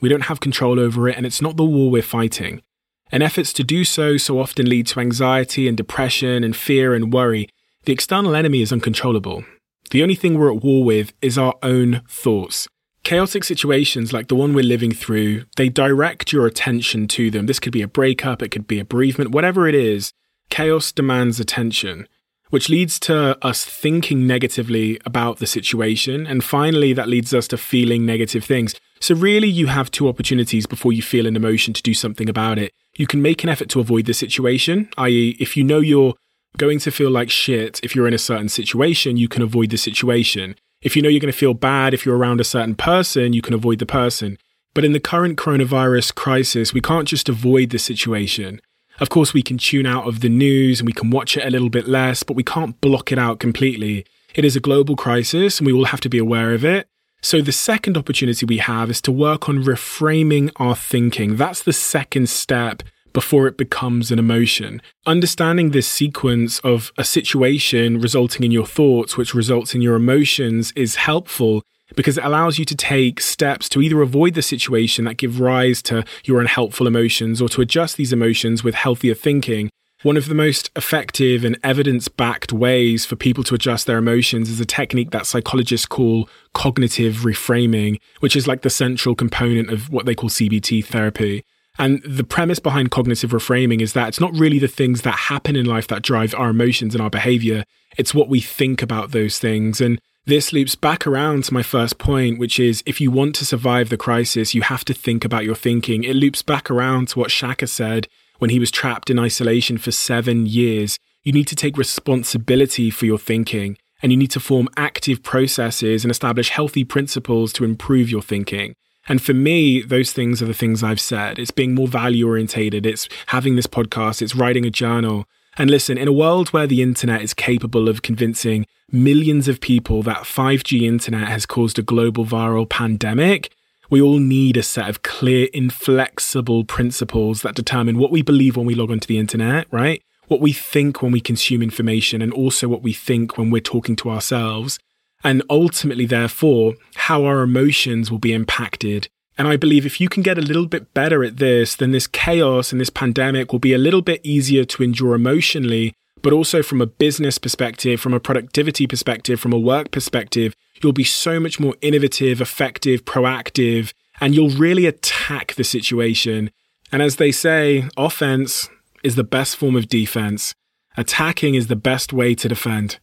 We 0.00 0.08
don't 0.08 0.22
have 0.22 0.40
control 0.40 0.78
over 0.78 1.08
it, 1.08 1.16
and 1.16 1.26
it's 1.26 1.42
not 1.42 1.56
the 1.56 1.64
war 1.64 1.90
we're 1.90 2.02
fighting. 2.02 2.62
And 3.10 3.22
efforts 3.22 3.52
to 3.54 3.64
do 3.64 3.84
so 3.84 4.16
so 4.16 4.38
often 4.38 4.68
lead 4.68 4.86
to 4.88 5.00
anxiety 5.00 5.66
and 5.66 5.76
depression 5.76 6.44
and 6.44 6.54
fear 6.54 6.94
and 6.94 7.12
worry. 7.12 7.48
The 7.84 7.92
external 7.92 8.36
enemy 8.36 8.62
is 8.62 8.72
uncontrollable. 8.72 9.44
The 9.90 10.02
only 10.02 10.14
thing 10.14 10.38
we're 10.38 10.52
at 10.52 10.62
war 10.62 10.84
with 10.84 11.12
is 11.22 11.38
our 11.38 11.54
own 11.62 12.02
thoughts. 12.08 12.68
Chaotic 13.08 13.42
situations 13.42 14.12
like 14.12 14.28
the 14.28 14.34
one 14.34 14.52
we're 14.52 14.62
living 14.62 14.92
through, 14.92 15.46
they 15.56 15.70
direct 15.70 16.30
your 16.30 16.44
attention 16.44 17.08
to 17.08 17.30
them. 17.30 17.46
This 17.46 17.58
could 17.58 17.72
be 17.72 17.80
a 17.80 17.88
breakup, 17.88 18.42
it 18.42 18.50
could 18.50 18.66
be 18.66 18.80
a 18.80 18.84
bereavement, 18.84 19.30
whatever 19.30 19.66
it 19.66 19.74
is. 19.74 20.12
Chaos 20.50 20.92
demands 20.92 21.40
attention, 21.40 22.06
which 22.50 22.68
leads 22.68 23.00
to 23.00 23.38
us 23.40 23.64
thinking 23.64 24.26
negatively 24.26 25.00
about 25.06 25.38
the 25.38 25.46
situation. 25.46 26.26
And 26.26 26.44
finally, 26.44 26.92
that 26.92 27.08
leads 27.08 27.32
us 27.32 27.48
to 27.48 27.56
feeling 27.56 28.04
negative 28.04 28.44
things. 28.44 28.74
So, 29.00 29.14
really, 29.14 29.48
you 29.48 29.68
have 29.68 29.90
two 29.90 30.06
opportunities 30.06 30.66
before 30.66 30.92
you 30.92 31.00
feel 31.00 31.26
an 31.26 31.34
emotion 31.34 31.72
to 31.72 31.82
do 31.82 31.94
something 31.94 32.28
about 32.28 32.58
it. 32.58 32.74
You 32.98 33.06
can 33.06 33.22
make 33.22 33.42
an 33.42 33.48
effort 33.48 33.70
to 33.70 33.80
avoid 33.80 34.04
the 34.04 34.12
situation, 34.12 34.90
i.e., 34.98 35.34
if 35.40 35.56
you 35.56 35.64
know 35.64 35.80
you're 35.80 36.12
going 36.58 36.78
to 36.80 36.90
feel 36.90 37.10
like 37.10 37.30
shit 37.30 37.80
if 37.82 37.96
you're 37.96 38.06
in 38.06 38.12
a 38.12 38.18
certain 38.18 38.50
situation, 38.50 39.16
you 39.16 39.28
can 39.28 39.40
avoid 39.40 39.70
the 39.70 39.78
situation. 39.78 40.56
If 40.80 40.94
you 40.94 41.02
know 41.02 41.08
you're 41.08 41.20
going 41.20 41.32
to 41.32 41.38
feel 41.38 41.54
bad 41.54 41.92
if 41.92 42.06
you're 42.06 42.16
around 42.16 42.40
a 42.40 42.44
certain 42.44 42.76
person, 42.76 43.32
you 43.32 43.42
can 43.42 43.54
avoid 43.54 43.80
the 43.80 43.86
person. 43.86 44.38
But 44.74 44.84
in 44.84 44.92
the 44.92 45.00
current 45.00 45.36
coronavirus 45.36 46.14
crisis, 46.14 46.72
we 46.72 46.80
can't 46.80 47.08
just 47.08 47.28
avoid 47.28 47.70
the 47.70 47.80
situation. 47.80 48.60
Of 49.00 49.08
course, 49.08 49.34
we 49.34 49.42
can 49.42 49.58
tune 49.58 49.86
out 49.86 50.06
of 50.06 50.20
the 50.20 50.28
news 50.28 50.80
and 50.80 50.86
we 50.86 50.92
can 50.92 51.10
watch 51.10 51.36
it 51.36 51.44
a 51.44 51.50
little 51.50 51.68
bit 51.68 51.88
less, 51.88 52.22
but 52.22 52.36
we 52.36 52.44
can't 52.44 52.80
block 52.80 53.10
it 53.10 53.18
out 53.18 53.40
completely. 53.40 54.06
It 54.34 54.44
is 54.44 54.54
a 54.54 54.60
global 54.60 54.94
crisis 54.94 55.58
and 55.58 55.66
we 55.66 55.72
will 55.72 55.86
have 55.86 56.00
to 56.02 56.08
be 56.08 56.18
aware 56.18 56.52
of 56.54 56.64
it. 56.64 56.88
So, 57.20 57.40
the 57.40 57.50
second 57.50 57.96
opportunity 57.96 58.46
we 58.46 58.58
have 58.58 58.88
is 58.88 59.00
to 59.02 59.10
work 59.10 59.48
on 59.48 59.64
reframing 59.64 60.52
our 60.56 60.76
thinking. 60.76 61.36
That's 61.36 61.64
the 61.64 61.72
second 61.72 62.28
step 62.28 62.84
before 63.18 63.48
it 63.48 63.56
becomes 63.56 64.12
an 64.12 64.18
emotion. 64.20 64.80
Understanding 65.04 65.72
this 65.72 65.88
sequence 65.88 66.60
of 66.60 66.92
a 66.96 67.02
situation 67.02 68.00
resulting 68.00 68.44
in 68.44 68.52
your 68.52 68.64
thoughts, 68.64 69.16
which 69.16 69.34
results 69.34 69.74
in 69.74 69.82
your 69.82 69.96
emotions, 69.96 70.72
is 70.76 70.94
helpful 70.94 71.64
because 71.96 72.16
it 72.16 72.22
allows 72.22 72.60
you 72.60 72.64
to 72.64 72.76
take 72.76 73.20
steps 73.20 73.68
to 73.70 73.82
either 73.82 74.02
avoid 74.02 74.34
the 74.34 74.40
situation 74.40 75.04
that 75.04 75.16
give 75.16 75.40
rise 75.40 75.82
to 75.82 76.04
your 76.26 76.40
unhelpful 76.40 76.86
emotions 76.86 77.42
or 77.42 77.48
to 77.48 77.60
adjust 77.60 77.96
these 77.96 78.12
emotions 78.12 78.62
with 78.62 78.76
healthier 78.76 79.16
thinking. 79.16 79.68
One 80.04 80.16
of 80.16 80.28
the 80.28 80.34
most 80.36 80.70
effective 80.76 81.44
and 81.44 81.58
evidence 81.64 82.06
backed 82.06 82.52
ways 82.52 83.04
for 83.04 83.16
people 83.16 83.42
to 83.42 83.56
adjust 83.56 83.88
their 83.88 83.98
emotions 83.98 84.48
is 84.48 84.60
a 84.60 84.64
technique 84.64 85.10
that 85.10 85.26
psychologists 85.26 85.86
call 85.86 86.28
cognitive 86.54 87.24
reframing, 87.24 87.98
which 88.20 88.36
is 88.36 88.46
like 88.46 88.62
the 88.62 88.70
central 88.70 89.16
component 89.16 89.70
of 89.72 89.90
what 89.90 90.06
they 90.06 90.14
call 90.14 90.30
CBT 90.30 90.84
therapy. 90.84 91.42
And 91.78 92.02
the 92.02 92.24
premise 92.24 92.58
behind 92.58 92.90
cognitive 92.90 93.30
reframing 93.30 93.80
is 93.80 93.92
that 93.92 94.08
it's 94.08 94.20
not 94.20 94.34
really 94.34 94.58
the 94.58 94.66
things 94.68 95.02
that 95.02 95.14
happen 95.14 95.54
in 95.54 95.64
life 95.64 95.86
that 95.88 96.02
drive 96.02 96.34
our 96.34 96.50
emotions 96.50 96.94
and 96.94 97.02
our 97.02 97.10
behavior. 97.10 97.64
It's 97.96 98.14
what 98.14 98.28
we 98.28 98.40
think 98.40 98.82
about 98.82 99.12
those 99.12 99.38
things. 99.38 99.80
And 99.80 100.00
this 100.26 100.52
loops 100.52 100.74
back 100.74 101.06
around 101.06 101.44
to 101.44 101.54
my 101.54 101.62
first 101.62 101.98
point, 101.98 102.38
which 102.38 102.58
is 102.58 102.82
if 102.84 103.00
you 103.00 103.10
want 103.10 103.34
to 103.36 103.46
survive 103.46 103.88
the 103.88 103.96
crisis, 103.96 104.54
you 104.54 104.62
have 104.62 104.84
to 104.86 104.94
think 104.94 105.24
about 105.24 105.44
your 105.44 105.54
thinking. 105.54 106.04
It 106.04 106.16
loops 106.16 106.42
back 106.42 106.70
around 106.70 107.08
to 107.08 107.18
what 107.18 107.30
Shaka 107.30 107.66
said 107.66 108.08
when 108.38 108.50
he 108.50 108.58
was 108.58 108.70
trapped 108.70 109.08
in 109.08 109.18
isolation 109.18 109.78
for 109.78 109.92
seven 109.92 110.46
years. 110.46 110.98
You 111.22 111.32
need 111.32 111.46
to 111.46 111.56
take 111.56 111.78
responsibility 111.78 112.90
for 112.90 113.06
your 113.06 113.18
thinking 113.18 113.78
and 114.02 114.12
you 114.12 114.18
need 114.18 114.30
to 114.32 114.40
form 114.40 114.68
active 114.76 115.22
processes 115.22 116.04
and 116.04 116.10
establish 116.10 116.50
healthy 116.50 116.84
principles 116.84 117.52
to 117.54 117.64
improve 117.64 118.10
your 118.10 118.22
thinking. 118.22 118.74
And 119.08 119.22
for 119.22 119.32
me, 119.32 119.80
those 119.80 120.12
things 120.12 120.42
are 120.42 120.46
the 120.46 120.54
things 120.54 120.82
I've 120.82 121.00
said. 121.00 121.38
It's 121.38 121.50
being 121.50 121.74
more 121.74 121.88
value 121.88 122.28
orientated. 122.28 122.84
It's 122.84 123.08
having 123.28 123.56
this 123.56 123.66
podcast. 123.66 124.20
It's 124.20 124.34
writing 124.34 124.66
a 124.66 124.70
journal. 124.70 125.24
And 125.56 125.70
listen, 125.70 125.98
in 125.98 126.06
a 126.06 126.12
world 126.12 126.50
where 126.50 126.66
the 126.66 126.82
internet 126.82 127.22
is 127.22 127.34
capable 127.34 127.88
of 127.88 128.02
convincing 128.02 128.66
millions 128.92 129.48
of 129.48 129.60
people 129.60 130.02
that 130.02 130.18
5G 130.18 130.82
internet 130.82 131.28
has 131.28 131.46
caused 131.46 131.78
a 131.78 131.82
global 131.82 132.24
viral 132.24 132.68
pandemic, 132.68 133.50
we 133.90 134.00
all 134.00 134.18
need 134.18 134.56
a 134.58 134.62
set 134.62 134.88
of 134.88 135.02
clear, 135.02 135.48
inflexible 135.54 136.64
principles 136.64 137.40
that 137.42 137.54
determine 137.54 137.98
what 137.98 138.10
we 138.10 138.22
believe 138.22 138.56
when 138.56 138.66
we 138.66 138.74
log 138.74 138.90
onto 138.90 139.06
the 139.06 139.18
internet, 139.18 139.66
right? 139.70 140.02
What 140.26 140.42
we 140.42 140.52
think 140.52 141.00
when 141.00 141.10
we 141.10 141.22
consume 141.22 141.62
information, 141.62 142.20
and 142.20 142.32
also 142.34 142.68
what 142.68 142.82
we 142.82 142.92
think 142.92 143.38
when 143.38 143.50
we're 143.50 143.62
talking 143.62 143.96
to 143.96 144.10
ourselves 144.10 144.78
and 145.24 145.42
ultimately, 145.50 146.06
therefore, 146.06 146.74
how 146.94 147.24
our 147.24 147.42
emotions 147.42 148.10
will 148.10 148.18
be 148.18 148.32
impacted. 148.32 149.08
And 149.36 149.46
I 149.46 149.56
believe 149.56 149.86
if 149.86 150.00
you 150.00 150.08
can 150.08 150.22
get 150.22 150.38
a 150.38 150.42
little 150.42 150.66
bit 150.66 150.92
better 150.94 151.22
at 151.22 151.36
this, 151.36 151.76
then 151.76 151.92
this 151.92 152.06
chaos 152.08 152.72
and 152.72 152.80
this 152.80 152.90
pandemic 152.90 153.52
will 153.52 153.60
be 153.60 153.72
a 153.72 153.78
little 153.78 154.02
bit 154.02 154.20
easier 154.24 154.64
to 154.64 154.82
endure 154.82 155.14
emotionally, 155.14 155.94
but 156.22 156.32
also 156.32 156.62
from 156.62 156.80
a 156.80 156.86
business 156.86 157.38
perspective, 157.38 158.00
from 158.00 158.14
a 158.14 158.20
productivity 158.20 158.86
perspective, 158.86 159.38
from 159.38 159.52
a 159.52 159.58
work 159.58 159.92
perspective, 159.92 160.54
you'll 160.82 160.92
be 160.92 161.04
so 161.04 161.38
much 161.38 161.60
more 161.60 161.76
innovative, 161.80 162.40
effective, 162.40 163.04
proactive, 163.04 163.92
and 164.20 164.34
you'll 164.34 164.50
really 164.50 164.86
attack 164.86 165.54
the 165.54 165.64
situation. 165.64 166.50
And 166.90 167.00
as 167.00 167.16
they 167.16 167.30
say, 167.30 167.88
offense 167.96 168.68
is 169.04 169.14
the 169.14 169.24
best 169.24 169.56
form 169.56 169.76
of 169.76 169.88
defense. 169.88 170.52
Attacking 170.96 171.54
is 171.54 171.68
the 171.68 171.76
best 171.76 172.12
way 172.12 172.34
to 172.34 172.48
defend. 172.48 172.98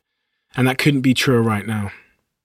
And 0.57 0.67
that 0.67 0.77
couldn't 0.77 1.01
be 1.01 1.13
truer 1.13 1.41
right 1.41 1.65
now. 1.65 1.91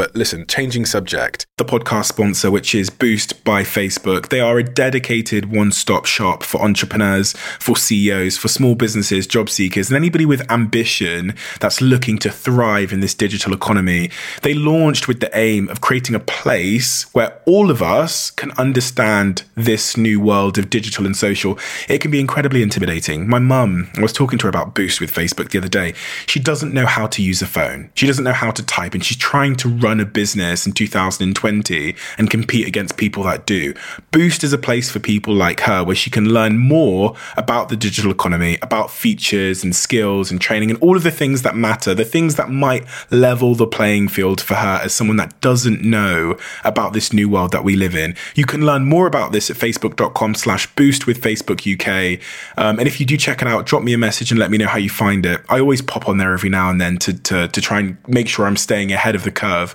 But 0.00 0.16
listen, 0.16 0.46
changing 0.46 0.86
subject, 0.86 1.44
the 1.58 1.64
podcast 1.66 2.06
sponsor, 2.06 2.50
which 2.50 2.74
is 2.74 2.88
Boost 2.88 3.44
by 3.44 3.64
Facebook, 3.64 4.30
they 4.30 4.40
are 4.40 4.56
a 4.56 4.64
dedicated 4.64 5.52
one 5.52 5.72
stop 5.72 6.06
shop 6.06 6.42
for 6.42 6.62
entrepreneurs, 6.62 7.34
for 7.58 7.76
CEOs, 7.76 8.38
for 8.38 8.48
small 8.48 8.74
businesses, 8.74 9.26
job 9.26 9.50
seekers, 9.50 9.90
and 9.90 9.96
anybody 9.98 10.24
with 10.24 10.50
ambition 10.50 11.34
that's 11.60 11.82
looking 11.82 12.16
to 12.20 12.30
thrive 12.30 12.94
in 12.94 13.00
this 13.00 13.12
digital 13.12 13.52
economy. 13.52 14.10
They 14.40 14.54
launched 14.54 15.06
with 15.06 15.20
the 15.20 15.30
aim 15.36 15.68
of 15.68 15.82
creating 15.82 16.14
a 16.14 16.20
place 16.20 17.02
where 17.12 17.38
all 17.44 17.70
of 17.70 17.82
us 17.82 18.30
can 18.30 18.52
understand 18.52 19.42
this 19.54 19.98
new 19.98 20.18
world 20.18 20.56
of 20.56 20.70
digital 20.70 21.04
and 21.04 21.14
social. 21.14 21.58
It 21.90 22.00
can 22.00 22.10
be 22.10 22.20
incredibly 22.20 22.62
intimidating. 22.62 23.28
My 23.28 23.38
mum, 23.38 23.90
I 23.98 24.00
was 24.00 24.14
talking 24.14 24.38
to 24.38 24.46
her 24.46 24.48
about 24.48 24.74
Boost 24.74 24.98
with 24.98 25.12
Facebook 25.12 25.50
the 25.50 25.58
other 25.58 25.68
day. 25.68 25.92
She 26.24 26.40
doesn't 26.40 26.72
know 26.72 26.86
how 26.86 27.06
to 27.08 27.22
use 27.22 27.42
a 27.42 27.46
phone, 27.46 27.90
she 27.94 28.06
doesn't 28.06 28.24
know 28.24 28.32
how 28.32 28.50
to 28.52 28.64
type, 28.64 28.94
and 28.94 29.04
she's 29.04 29.18
trying 29.18 29.56
to 29.56 29.68
run 29.68 29.89
run 29.90 29.98
a 29.98 30.06
business 30.06 30.66
in 30.66 30.72
2020 30.72 31.96
and 32.16 32.30
compete 32.30 32.64
against 32.64 32.96
people 32.96 33.24
that 33.24 33.44
do. 33.44 33.74
Boost 34.12 34.44
is 34.44 34.52
a 34.52 34.58
place 34.58 34.88
for 34.88 35.00
people 35.00 35.34
like 35.34 35.60
her 35.62 35.82
where 35.82 35.96
she 35.96 36.10
can 36.10 36.28
learn 36.28 36.56
more 36.56 37.16
about 37.36 37.70
the 37.70 37.76
digital 37.76 38.12
economy, 38.12 38.56
about 38.62 38.88
features 38.88 39.64
and 39.64 39.74
skills 39.74 40.30
and 40.30 40.40
training 40.40 40.70
and 40.70 40.80
all 40.80 40.96
of 40.96 41.02
the 41.02 41.10
things 41.10 41.42
that 41.42 41.56
matter, 41.56 41.92
the 41.92 42.04
things 42.04 42.36
that 42.36 42.48
might 42.48 42.86
level 43.10 43.56
the 43.56 43.66
playing 43.66 44.06
field 44.06 44.40
for 44.40 44.54
her 44.54 44.78
as 44.80 44.94
someone 44.94 45.16
that 45.16 45.40
doesn't 45.40 45.82
know 45.82 46.38
about 46.62 46.92
this 46.92 47.12
new 47.12 47.28
world 47.28 47.50
that 47.50 47.64
we 47.64 47.74
live 47.74 47.96
in. 47.96 48.14
You 48.36 48.44
can 48.44 48.64
learn 48.64 48.84
more 48.84 49.08
about 49.08 49.32
this 49.32 49.50
at 49.50 49.56
facebook.com 49.56 50.36
slash 50.36 50.72
boost 50.76 51.08
with 51.08 51.20
Facebook 51.20 51.60
UK. 51.66 52.20
Um, 52.56 52.78
and 52.78 52.86
if 52.86 53.00
you 53.00 53.06
do 53.06 53.16
check 53.16 53.42
it 53.42 53.48
out, 53.48 53.66
drop 53.66 53.82
me 53.82 53.92
a 53.92 53.98
message 53.98 54.30
and 54.30 54.38
let 54.38 54.52
me 54.52 54.58
know 54.58 54.68
how 54.68 54.78
you 54.78 54.90
find 54.90 55.26
it. 55.26 55.40
I 55.48 55.58
always 55.58 55.82
pop 55.82 56.08
on 56.08 56.18
there 56.18 56.32
every 56.32 56.50
now 56.50 56.70
and 56.70 56.80
then 56.80 56.98
to, 56.98 57.12
to, 57.12 57.48
to 57.48 57.60
try 57.60 57.80
and 57.80 57.96
make 58.06 58.28
sure 58.28 58.46
I'm 58.46 58.56
staying 58.56 58.92
ahead 58.92 59.16
of 59.16 59.24
the 59.24 59.32
curve. 59.32 59.69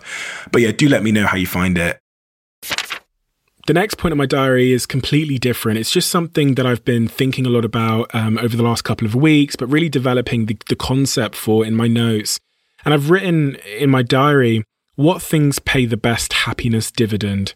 But 0.52 0.62
yeah, 0.62 0.72
do 0.72 0.88
let 0.90 1.04
me 1.04 1.12
know 1.12 1.26
how 1.26 1.38
you 1.38 1.48
find 1.48 1.78
it. 1.78 2.00
The 3.68 3.74
next 3.74 3.98
point 3.98 4.12
in 4.12 4.18
my 4.18 4.28
diary 4.28 4.74
is 4.74 4.86
completely 4.86 5.40
different. 5.40 5.80
It's 5.80 5.90
just 5.90 6.12
something 6.12 6.54
that 6.54 6.68
I've 6.68 6.86
been 6.86 7.08
thinking 7.08 7.48
a 7.48 7.50
lot 7.50 7.66
about 7.66 8.14
um, 8.14 8.38
over 8.38 8.56
the 8.56 8.62
last 8.62 8.84
couple 8.84 9.08
of 9.08 9.16
weeks, 9.16 9.56
but 9.56 9.66
really 9.68 9.90
developing 9.90 10.46
the, 10.46 10.58
the 10.70 10.76
concept 10.76 11.36
for 11.36 11.66
in 11.66 11.76
my 11.76 11.88
notes. 11.88 12.40
And 12.84 12.94
I've 12.94 13.10
written 13.10 13.56
in 13.56 13.90
my 13.90 14.04
diary 14.04 14.64
what 14.96 15.22
things 15.22 15.58
pay 15.58 15.86
the 15.88 15.98
best 15.98 16.32
happiness 16.32 16.92
dividend. 16.92 17.56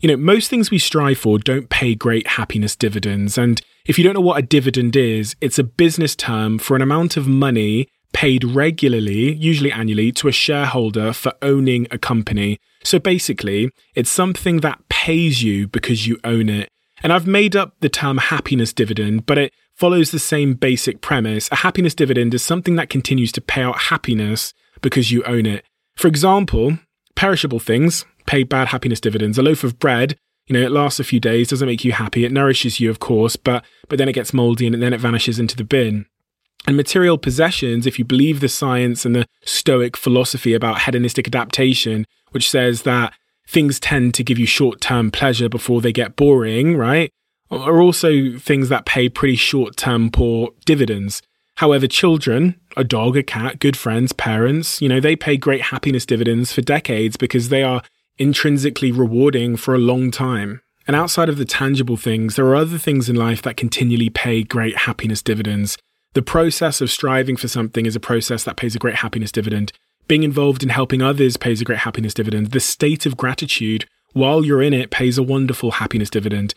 You 0.00 0.08
know, 0.08 0.16
most 0.16 0.48
things 0.48 0.70
we 0.70 0.78
strive 0.78 1.18
for 1.18 1.38
don't 1.38 1.68
pay 1.68 1.94
great 1.94 2.26
happiness 2.26 2.74
dividends. 2.74 3.36
And 3.36 3.60
if 3.84 3.98
you 3.98 4.04
don't 4.04 4.14
know 4.14 4.20
what 4.20 4.38
a 4.38 4.46
dividend 4.46 4.96
is, 4.96 5.36
it's 5.42 5.58
a 5.58 5.64
business 5.64 6.16
term 6.16 6.58
for 6.58 6.74
an 6.74 6.82
amount 6.82 7.18
of 7.18 7.28
money 7.28 7.88
paid 8.12 8.44
regularly, 8.44 9.34
usually 9.34 9.72
annually, 9.72 10.12
to 10.12 10.28
a 10.28 10.32
shareholder 10.32 11.12
for 11.12 11.32
owning 11.42 11.86
a 11.90 11.98
company. 11.98 12.58
So 12.84 12.98
basically, 12.98 13.70
it's 13.94 14.10
something 14.10 14.60
that 14.60 14.88
pays 14.88 15.42
you 15.42 15.68
because 15.68 16.06
you 16.06 16.18
own 16.24 16.48
it. 16.48 16.68
And 17.02 17.12
I've 17.12 17.26
made 17.26 17.56
up 17.56 17.74
the 17.80 17.88
term 17.88 18.18
happiness 18.18 18.72
dividend, 18.72 19.26
but 19.26 19.38
it 19.38 19.52
follows 19.74 20.10
the 20.10 20.18
same 20.18 20.54
basic 20.54 21.00
premise. 21.00 21.48
A 21.50 21.56
happiness 21.56 21.94
dividend 21.94 22.34
is 22.34 22.42
something 22.42 22.76
that 22.76 22.90
continues 22.90 23.32
to 23.32 23.40
pay 23.40 23.62
out 23.62 23.78
happiness 23.78 24.52
because 24.82 25.10
you 25.10 25.22
own 25.24 25.46
it. 25.46 25.64
For 25.96 26.08
example, 26.08 26.78
perishable 27.14 27.58
things 27.58 28.04
pay 28.26 28.44
bad 28.44 28.68
happiness 28.68 29.00
dividends. 29.00 29.38
A 29.38 29.42
loaf 29.42 29.64
of 29.64 29.78
bread 29.78 30.16
You 30.46 30.54
know, 30.54 30.66
it 30.66 30.72
lasts 30.72 31.00
a 31.00 31.04
few 31.04 31.20
days, 31.20 31.48
doesn't 31.48 31.66
make 31.66 31.84
you 31.84 31.92
happy. 31.92 32.24
It 32.24 32.32
nourishes 32.32 32.80
you, 32.80 32.90
of 32.90 32.98
course, 32.98 33.36
but 33.36 33.64
but 33.88 33.98
then 33.98 34.08
it 34.08 34.14
gets 34.14 34.34
moldy 34.34 34.66
and 34.66 34.82
then 34.82 34.92
it 34.92 35.00
vanishes 35.00 35.38
into 35.38 35.56
the 35.56 35.64
bin. 35.64 36.06
And 36.66 36.76
material 36.76 37.18
possessions, 37.18 37.86
if 37.86 37.98
you 37.98 38.04
believe 38.04 38.40
the 38.40 38.48
science 38.48 39.04
and 39.04 39.16
the 39.16 39.26
Stoic 39.44 39.96
philosophy 39.96 40.54
about 40.54 40.82
hedonistic 40.82 41.26
adaptation, 41.26 42.06
which 42.30 42.48
says 42.48 42.82
that 42.82 43.12
things 43.48 43.80
tend 43.80 44.14
to 44.14 44.24
give 44.24 44.38
you 44.38 44.46
short 44.46 44.80
term 44.80 45.10
pleasure 45.10 45.48
before 45.48 45.80
they 45.80 45.92
get 45.92 46.16
boring, 46.16 46.76
right? 46.76 47.10
Are 47.50 47.80
also 47.80 48.38
things 48.38 48.68
that 48.68 48.86
pay 48.86 49.08
pretty 49.08 49.36
short 49.36 49.76
term 49.76 50.10
poor 50.10 50.50
dividends. 50.64 51.20
However, 51.56 51.86
children, 51.86 52.58
a 52.76 52.84
dog, 52.84 53.16
a 53.16 53.22
cat, 53.22 53.58
good 53.58 53.76
friends, 53.76 54.12
parents, 54.12 54.80
you 54.80 54.88
know, 54.88 55.00
they 55.00 55.16
pay 55.16 55.36
great 55.36 55.62
happiness 55.62 56.06
dividends 56.06 56.52
for 56.52 56.62
decades 56.62 57.16
because 57.16 57.50
they 57.50 57.62
are 57.62 57.82
intrinsically 58.18 58.90
rewarding 58.90 59.56
for 59.56 59.74
a 59.74 59.78
long 59.78 60.10
time. 60.10 60.62
And 60.86 60.96
outside 60.96 61.28
of 61.28 61.36
the 61.36 61.44
tangible 61.44 61.96
things, 61.96 62.36
there 62.36 62.46
are 62.46 62.56
other 62.56 62.78
things 62.78 63.08
in 63.08 63.16
life 63.16 63.42
that 63.42 63.56
continually 63.56 64.10
pay 64.10 64.42
great 64.42 64.78
happiness 64.78 65.22
dividends. 65.22 65.76
The 66.14 66.22
process 66.22 66.80
of 66.80 66.90
striving 66.90 67.36
for 67.36 67.48
something 67.48 67.86
is 67.86 67.96
a 67.96 68.00
process 68.00 68.44
that 68.44 68.56
pays 68.56 68.74
a 68.74 68.78
great 68.78 68.96
happiness 68.96 69.32
dividend. 69.32 69.72
Being 70.08 70.24
involved 70.24 70.62
in 70.62 70.68
helping 70.68 71.00
others 71.00 71.36
pays 71.36 71.60
a 71.60 71.64
great 71.64 71.80
happiness 71.80 72.12
dividend. 72.12 72.50
The 72.50 72.60
state 72.60 73.06
of 73.06 73.16
gratitude 73.16 73.86
while 74.12 74.44
you're 74.44 74.62
in 74.62 74.74
it 74.74 74.90
pays 74.90 75.16
a 75.16 75.22
wonderful 75.22 75.72
happiness 75.72 76.10
dividend. 76.10 76.54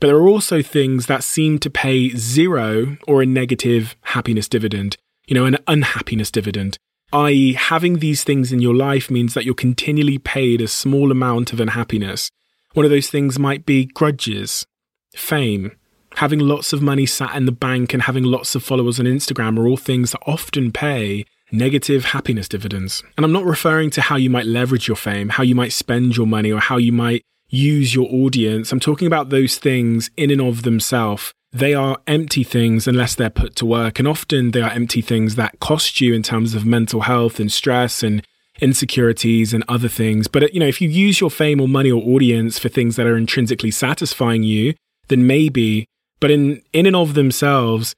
But 0.00 0.08
there 0.08 0.16
are 0.16 0.28
also 0.28 0.60
things 0.60 1.06
that 1.06 1.22
seem 1.22 1.58
to 1.60 1.70
pay 1.70 2.10
zero 2.10 2.98
or 3.06 3.22
a 3.22 3.26
negative 3.26 3.96
happiness 4.02 4.48
dividend, 4.48 4.96
you 5.26 5.34
know, 5.34 5.46
an 5.46 5.58
unhappiness 5.66 6.30
dividend. 6.30 6.78
I.e., 7.12 7.52
having 7.52 8.00
these 8.00 8.24
things 8.24 8.52
in 8.52 8.60
your 8.60 8.74
life 8.74 9.10
means 9.10 9.34
that 9.34 9.44
you're 9.44 9.54
continually 9.54 10.18
paid 10.18 10.60
a 10.60 10.68
small 10.68 11.12
amount 11.12 11.52
of 11.52 11.60
unhappiness. 11.60 12.30
One 12.74 12.84
of 12.84 12.90
those 12.90 13.08
things 13.08 13.38
might 13.38 13.64
be 13.64 13.86
grudges, 13.86 14.66
fame, 15.14 15.72
having 16.16 16.38
lots 16.38 16.72
of 16.72 16.82
money 16.82 17.06
sat 17.06 17.34
in 17.36 17.46
the 17.46 17.52
bank 17.52 17.92
and 17.92 18.02
having 18.02 18.24
lots 18.24 18.54
of 18.54 18.62
followers 18.62 18.98
on 18.98 19.06
Instagram 19.06 19.58
are 19.58 19.66
all 19.66 19.76
things 19.76 20.12
that 20.12 20.22
often 20.26 20.72
pay 20.72 21.24
negative 21.52 22.06
happiness 22.06 22.48
dividends. 22.48 23.02
And 23.16 23.24
I'm 23.24 23.32
not 23.32 23.44
referring 23.44 23.90
to 23.90 24.00
how 24.00 24.16
you 24.16 24.30
might 24.30 24.46
leverage 24.46 24.88
your 24.88 24.96
fame, 24.96 25.28
how 25.28 25.42
you 25.42 25.54
might 25.54 25.72
spend 25.72 26.16
your 26.16 26.26
money, 26.26 26.50
or 26.50 26.60
how 26.60 26.76
you 26.76 26.92
might 26.92 27.22
use 27.48 27.94
your 27.94 28.08
audience. 28.10 28.72
I'm 28.72 28.80
talking 28.80 29.06
about 29.06 29.28
those 29.28 29.58
things 29.58 30.10
in 30.16 30.30
and 30.30 30.40
of 30.40 30.62
themselves. 30.62 31.32
They 31.52 31.74
are 31.74 31.98
empty 32.06 32.42
things 32.42 32.88
unless 32.88 33.14
they're 33.14 33.30
put 33.30 33.54
to 33.56 33.66
work. 33.66 33.98
And 33.98 34.08
often 34.08 34.50
they 34.50 34.60
are 34.60 34.70
empty 34.70 35.00
things 35.00 35.36
that 35.36 35.60
cost 35.60 36.00
you 36.00 36.12
in 36.12 36.22
terms 36.22 36.54
of 36.54 36.66
mental 36.66 37.02
health 37.02 37.38
and 37.38 37.50
stress 37.50 38.02
and 38.02 38.26
insecurities 38.60 39.54
and 39.54 39.62
other 39.68 39.88
things. 39.88 40.28
But, 40.28 40.52
you 40.52 40.60
know, 40.60 40.66
if 40.66 40.80
you 40.80 40.88
use 40.88 41.20
your 41.20 41.30
fame 41.30 41.60
or 41.60 41.68
money 41.68 41.90
or 41.90 42.02
audience 42.02 42.58
for 42.58 42.68
things 42.68 42.96
that 42.96 43.06
are 43.06 43.16
intrinsically 43.16 43.70
satisfying 43.70 44.42
you, 44.42 44.74
then 45.08 45.26
maybe, 45.26 45.86
but 46.20 46.30
in, 46.30 46.62
in 46.72 46.86
and 46.86 46.96
of 46.96 47.14
themselves, 47.14 47.94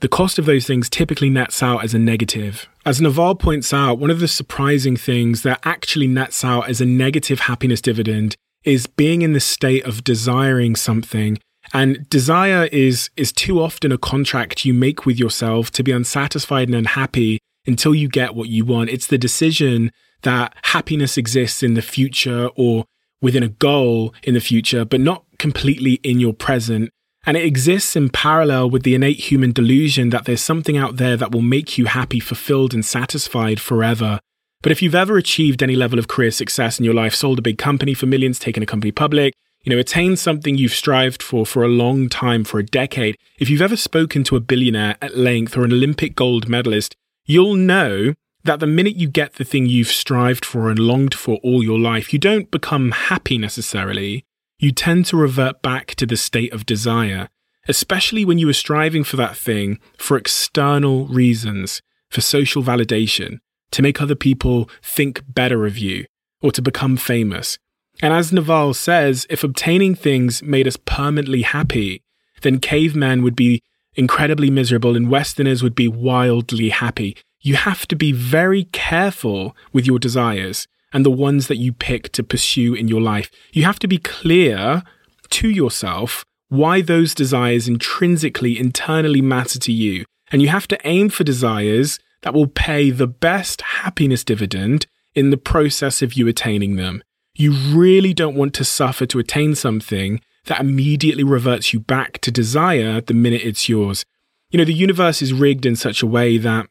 the 0.00 0.08
cost 0.08 0.38
of 0.38 0.46
those 0.46 0.66
things 0.66 0.90
typically 0.90 1.30
nets 1.30 1.62
out 1.62 1.84
as 1.84 1.94
a 1.94 1.98
negative. 1.98 2.68
As 2.84 3.00
Naval 3.00 3.36
points 3.36 3.72
out, 3.72 3.98
one 3.98 4.10
of 4.10 4.18
the 4.18 4.28
surprising 4.28 4.96
things 4.96 5.42
that 5.42 5.60
actually 5.64 6.08
nets 6.08 6.44
out 6.44 6.68
as 6.68 6.80
a 6.80 6.86
negative 6.86 7.40
happiness 7.40 7.80
dividend 7.80 8.34
is 8.64 8.86
being 8.86 9.22
in 9.22 9.32
the 9.32 9.40
state 9.40 9.84
of 9.84 10.04
desiring 10.04 10.74
something. 10.74 11.38
And 11.72 12.08
desire 12.10 12.68
is, 12.72 13.10
is 13.16 13.32
too 13.32 13.62
often 13.62 13.92
a 13.92 13.98
contract 13.98 14.64
you 14.64 14.74
make 14.74 15.06
with 15.06 15.18
yourself 15.18 15.70
to 15.72 15.82
be 15.82 15.92
unsatisfied 15.92 16.68
and 16.68 16.74
unhappy 16.74 17.38
until 17.66 17.94
you 17.94 18.08
get 18.08 18.34
what 18.34 18.48
you 18.48 18.64
want. 18.64 18.90
It's 18.90 19.06
the 19.06 19.18
decision 19.18 19.92
that 20.22 20.54
happiness 20.64 21.16
exists 21.16 21.62
in 21.62 21.74
the 21.74 21.82
future 21.82 22.50
or 22.56 22.84
within 23.20 23.42
a 23.44 23.48
goal 23.48 24.14
in 24.24 24.34
the 24.34 24.40
future, 24.40 24.84
but 24.84 25.00
not 25.00 25.24
completely 25.38 25.94
in 26.02 26.18
your 26.18 26.32
present. 26.32 26.90
And 27.24 27.36
it 27.36 27.44
exists 27.44 27.94
in 27.94 28.08
parallel 28.08 28.68
with 28.70 28.82
the 28.82 28.94
innate 28.94 29.30
human 29.30 29.52
delusion 29.52 30.10
that 30.10 30.24
there's 30.24 30.42
something 30.42 30.76
out 30.76 30.96
there 30.96 31.16
that 31.16 31.32
will 31.32 31.42
make 31.42 31.78
you 31.78 31.84
happy, 31.86 32.18
fulfilled, 32.18 32.74
and 32.74 32.84
satisfied 32.84 33.60
forever. 33.60 34.18
But 34.60 34.72
if 34.72 34.82
you've 34.82 34.94
ever 34.94 35.16
achieved 35.16 35.62
any 35.62 35.76
level 35.76 35.98
of 35.98 36.08
career 36.08 36.30
success 36.30 36.78
in 36.78 36.84
your 36.84 36.94
life, 36.94 37.14
sold 37.14 37.38
a 37.38 37.42
big 37.42 37.58
company 37.58 37.94
for 37.94 38.06
millions, 38.06 38.38
taken 38.38 38.62
a 38.62 38.66
company 38.66 38.92
public, 38.92 39.34
you 39.62 39.70
know, 39.70 39.78
attained 39.78 40.18
something 40.18 40.58
you've 40.58 40.72
strived 40.72 41.22
for 41.22 41.46
for 41.46 41.62
a 41.62 41.68
long 41.68 42.08
time, 42.08 42.42
for 42.42 42.58
a 42.58 42.64
decade, 42.64 43.16
if 43.38 43.48
you've 43.48 43.62
ever 43.62 43.76
spoken 43.76 44.24
to 44.24 44.36
a 44.36 44.40
billionaire 44.40 44.96
at 45.00 45.16
length 45.16 45.56
or 45.56 45.64
an 45.64 45.72
Olympic 45.72 46.16
gold 46.16 46.48
medalist, 46.48 46.96
you'll 47.24 47.54
know 47.54 48.14
that 48.44 48.58
the 48.58 48.66
minute 48.66 48.96
you 48.96 49.06
get 49.06 49.34
the 49.34 49.44
thing 49.44 49.66
you've 49.66 49.88
strived 49.88 50.44
for 50.44 50.68
and 50.68 50.78
longed 50.80 51.14
for 51.14 51.38
all 51.44 51.62
your 51.62 51.78
life, 51.78 52.12
you 52.12 52.18
don't 52.18 52.50
become 52.50 52.90
happy 52.90 53.38
necessarily. 53.38 54.24
You 54.62 54.70
tend 54.70 55.06
to 55.06 55.16
revert 55.16 55.60
back 55.60 55.96
to 55.96 56.06
the 56.06 56.16
state 56.16 56.52
of 56.52 56.64
desire, 56.64 57.28
especially 57.66 58.24
when 58.24 58.38
you 58.38 58.48
are 58.48 58.52
striving 58.52 59.02
for 59.02 59.16
that 59.16 59.36
thing 59.36 59.80
for 59.98 60.16
external 60.16 61.08
reasons, 61.08 61.82
for 62.08 62.20
social 62.20 62.62
validation, 62.62 63.40
to 63.72 63.82
make 63.82 64.00
other 64.00 64.14
people 64.14 64.70
think 64.80 65.24
better 65.26 65.66
of 65.66 65.78
you, 65.78 66.04
or 66.40 66.52
to 66.52 66.62
become 66.62 66.96
famous. 66.96 67.58
And 68.00 68.14
as 68.14 68.32
Naval 68.32 68.72
says, 68.72 69.26
if 69.28 69.42
obtaining 69.42 69.96
things 69.96 70.44
made 70.44 70.68
us 70.68 70.76
permanently 70.76 71.42
happy, 71.42 72.04
then 72.42 72.60
cavemen 72.60 73.24
would 73.24 73.34
be 73.34 73.62
incredibly 73.96 74.48
miserable 74.48 74.94
and 74.94 75.10
Westerners 75.10 75.64
would 75.64 75.74
be 75.74 75.88
wildly 75.88 76.68
happy. 76.68 77.16
You 77.40 77.56
have 77.56 77.88
to 77.88 77.96
be 77.96 78.12
very 78.12 78.62
careful 78.66 79.56
with 79.72 79.88
your 79.88 79.98
desires 79.98 80.68
and 80.92 81.04
the 81.04 81.10
ones 81.10 81.48
that 81.48 81.56
you 81.56 81.72
pick 81.72 82.12
to 82.12 82.22
pursue 82.22 82.74
in 82.74 82.88
your 82.88 83.00
life. 83.00 83.30
You 83.52 83.64
have 83.64 83.78
to 83.80 83.88
be 83.88 83.98
clear 83.98 84.82
to 85.30 85.48
yourself 85.48 86.24
why 86.48 86.82
those 86.82 87.14
desires 87.14 87.66
intrinsically, 87.66 88.58
internally 88.58 89.22
matter 89.22 89.58
to 89.58 89.72
you. 89.72 90.04
And 90.30 90.42
you 90.42 90.48
have 90.48 90.68
to 90.68 90.78
aim 90.86 91.08
for 91.08 91.24
desires 91.24 91.98
that 92.22 92.34
will 92.34 92.46
pay 92.46 92.90
the 92.90 93.06
best 93.06 93.62
happiness 93.62 94.24
dividend 94.24 94.86
in 95.14 95.30
the 95.30 95.36
process 95.36 96.02
of 96.02 96.14
you 96.14 96.28
attaining 96.28 96.76
them. 96.76 97.02
You 97.34 97.52
really 97.52 98.12
don't 98.12 98.36
want 98.36 98.54
to 98.54 98.64
suffer 98.64 99.06
to 99.06 99.18
attain 99.18 99.54
something 99.54 100.20
that 100.46 100.60
immediately 100.60 101.24
reverts 101.24 101.72
you 101.72 101.80
back 101.80 102.18
to 102.20 102.30
desire 102.30 103.00
the 103.00 103.14
minute 103.14 103.42
it's 103.42 103.68
yours. 103.68 104.04
You 104.50 104.58
know, 104.58 104.64
the 104.64 104.74
universe 104.74 105.22
is 105.22 105.32
rigged 105.32 105.64
in 105.64 105.76
such 105.76 106.02
a 106.02 106.06
way 106.06 106.36
that 106.38 106.66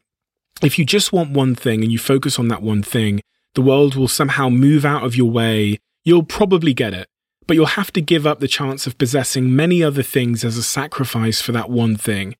if 0.62 0.78
you 0.78 0.84
just 0.84 1.12
want 1.12 1.30
one 1.30 1.54
thing 1.54 1.82
and 1.82 1.90
you 1.90 1.98
focus 1.98 2.38
on 2.38 2.48
that 2.48 2.62
one 2.62 2.82
thing, 2.82 3.20
the 3.54 3.62
world 3.62 3.94
will 3.94 4.08
somehow 4.08 4.48
move 4.48 4.84
out 4.84 5.04
of 5.04 5.16
your 5.16 5.30
way. 5.30 5.78
You'll 6.04 6.24
probably 6.24 6.74
get 6.74 6.94
it, 6.94 7.06
but 7.46 7.54
you'll 7.54 7.66
have 7.66 7.92
to 7.92 8.00
give 8.00 8.26
up 8.26 8.40
the 8.40 8.48
chance 8.48 8.86
of 8.86 8.98
possessing 8.98 9.54
many 9.54 9.82
other 9.82 10.02
things 10.02 10.44
as 10.44 10.56
a 10.56 10.62
sacrifice 10.62 11.40
for 11.40 11.52
that 11.52 11.70
one 11.70 11.96
thing. 11.96 12.34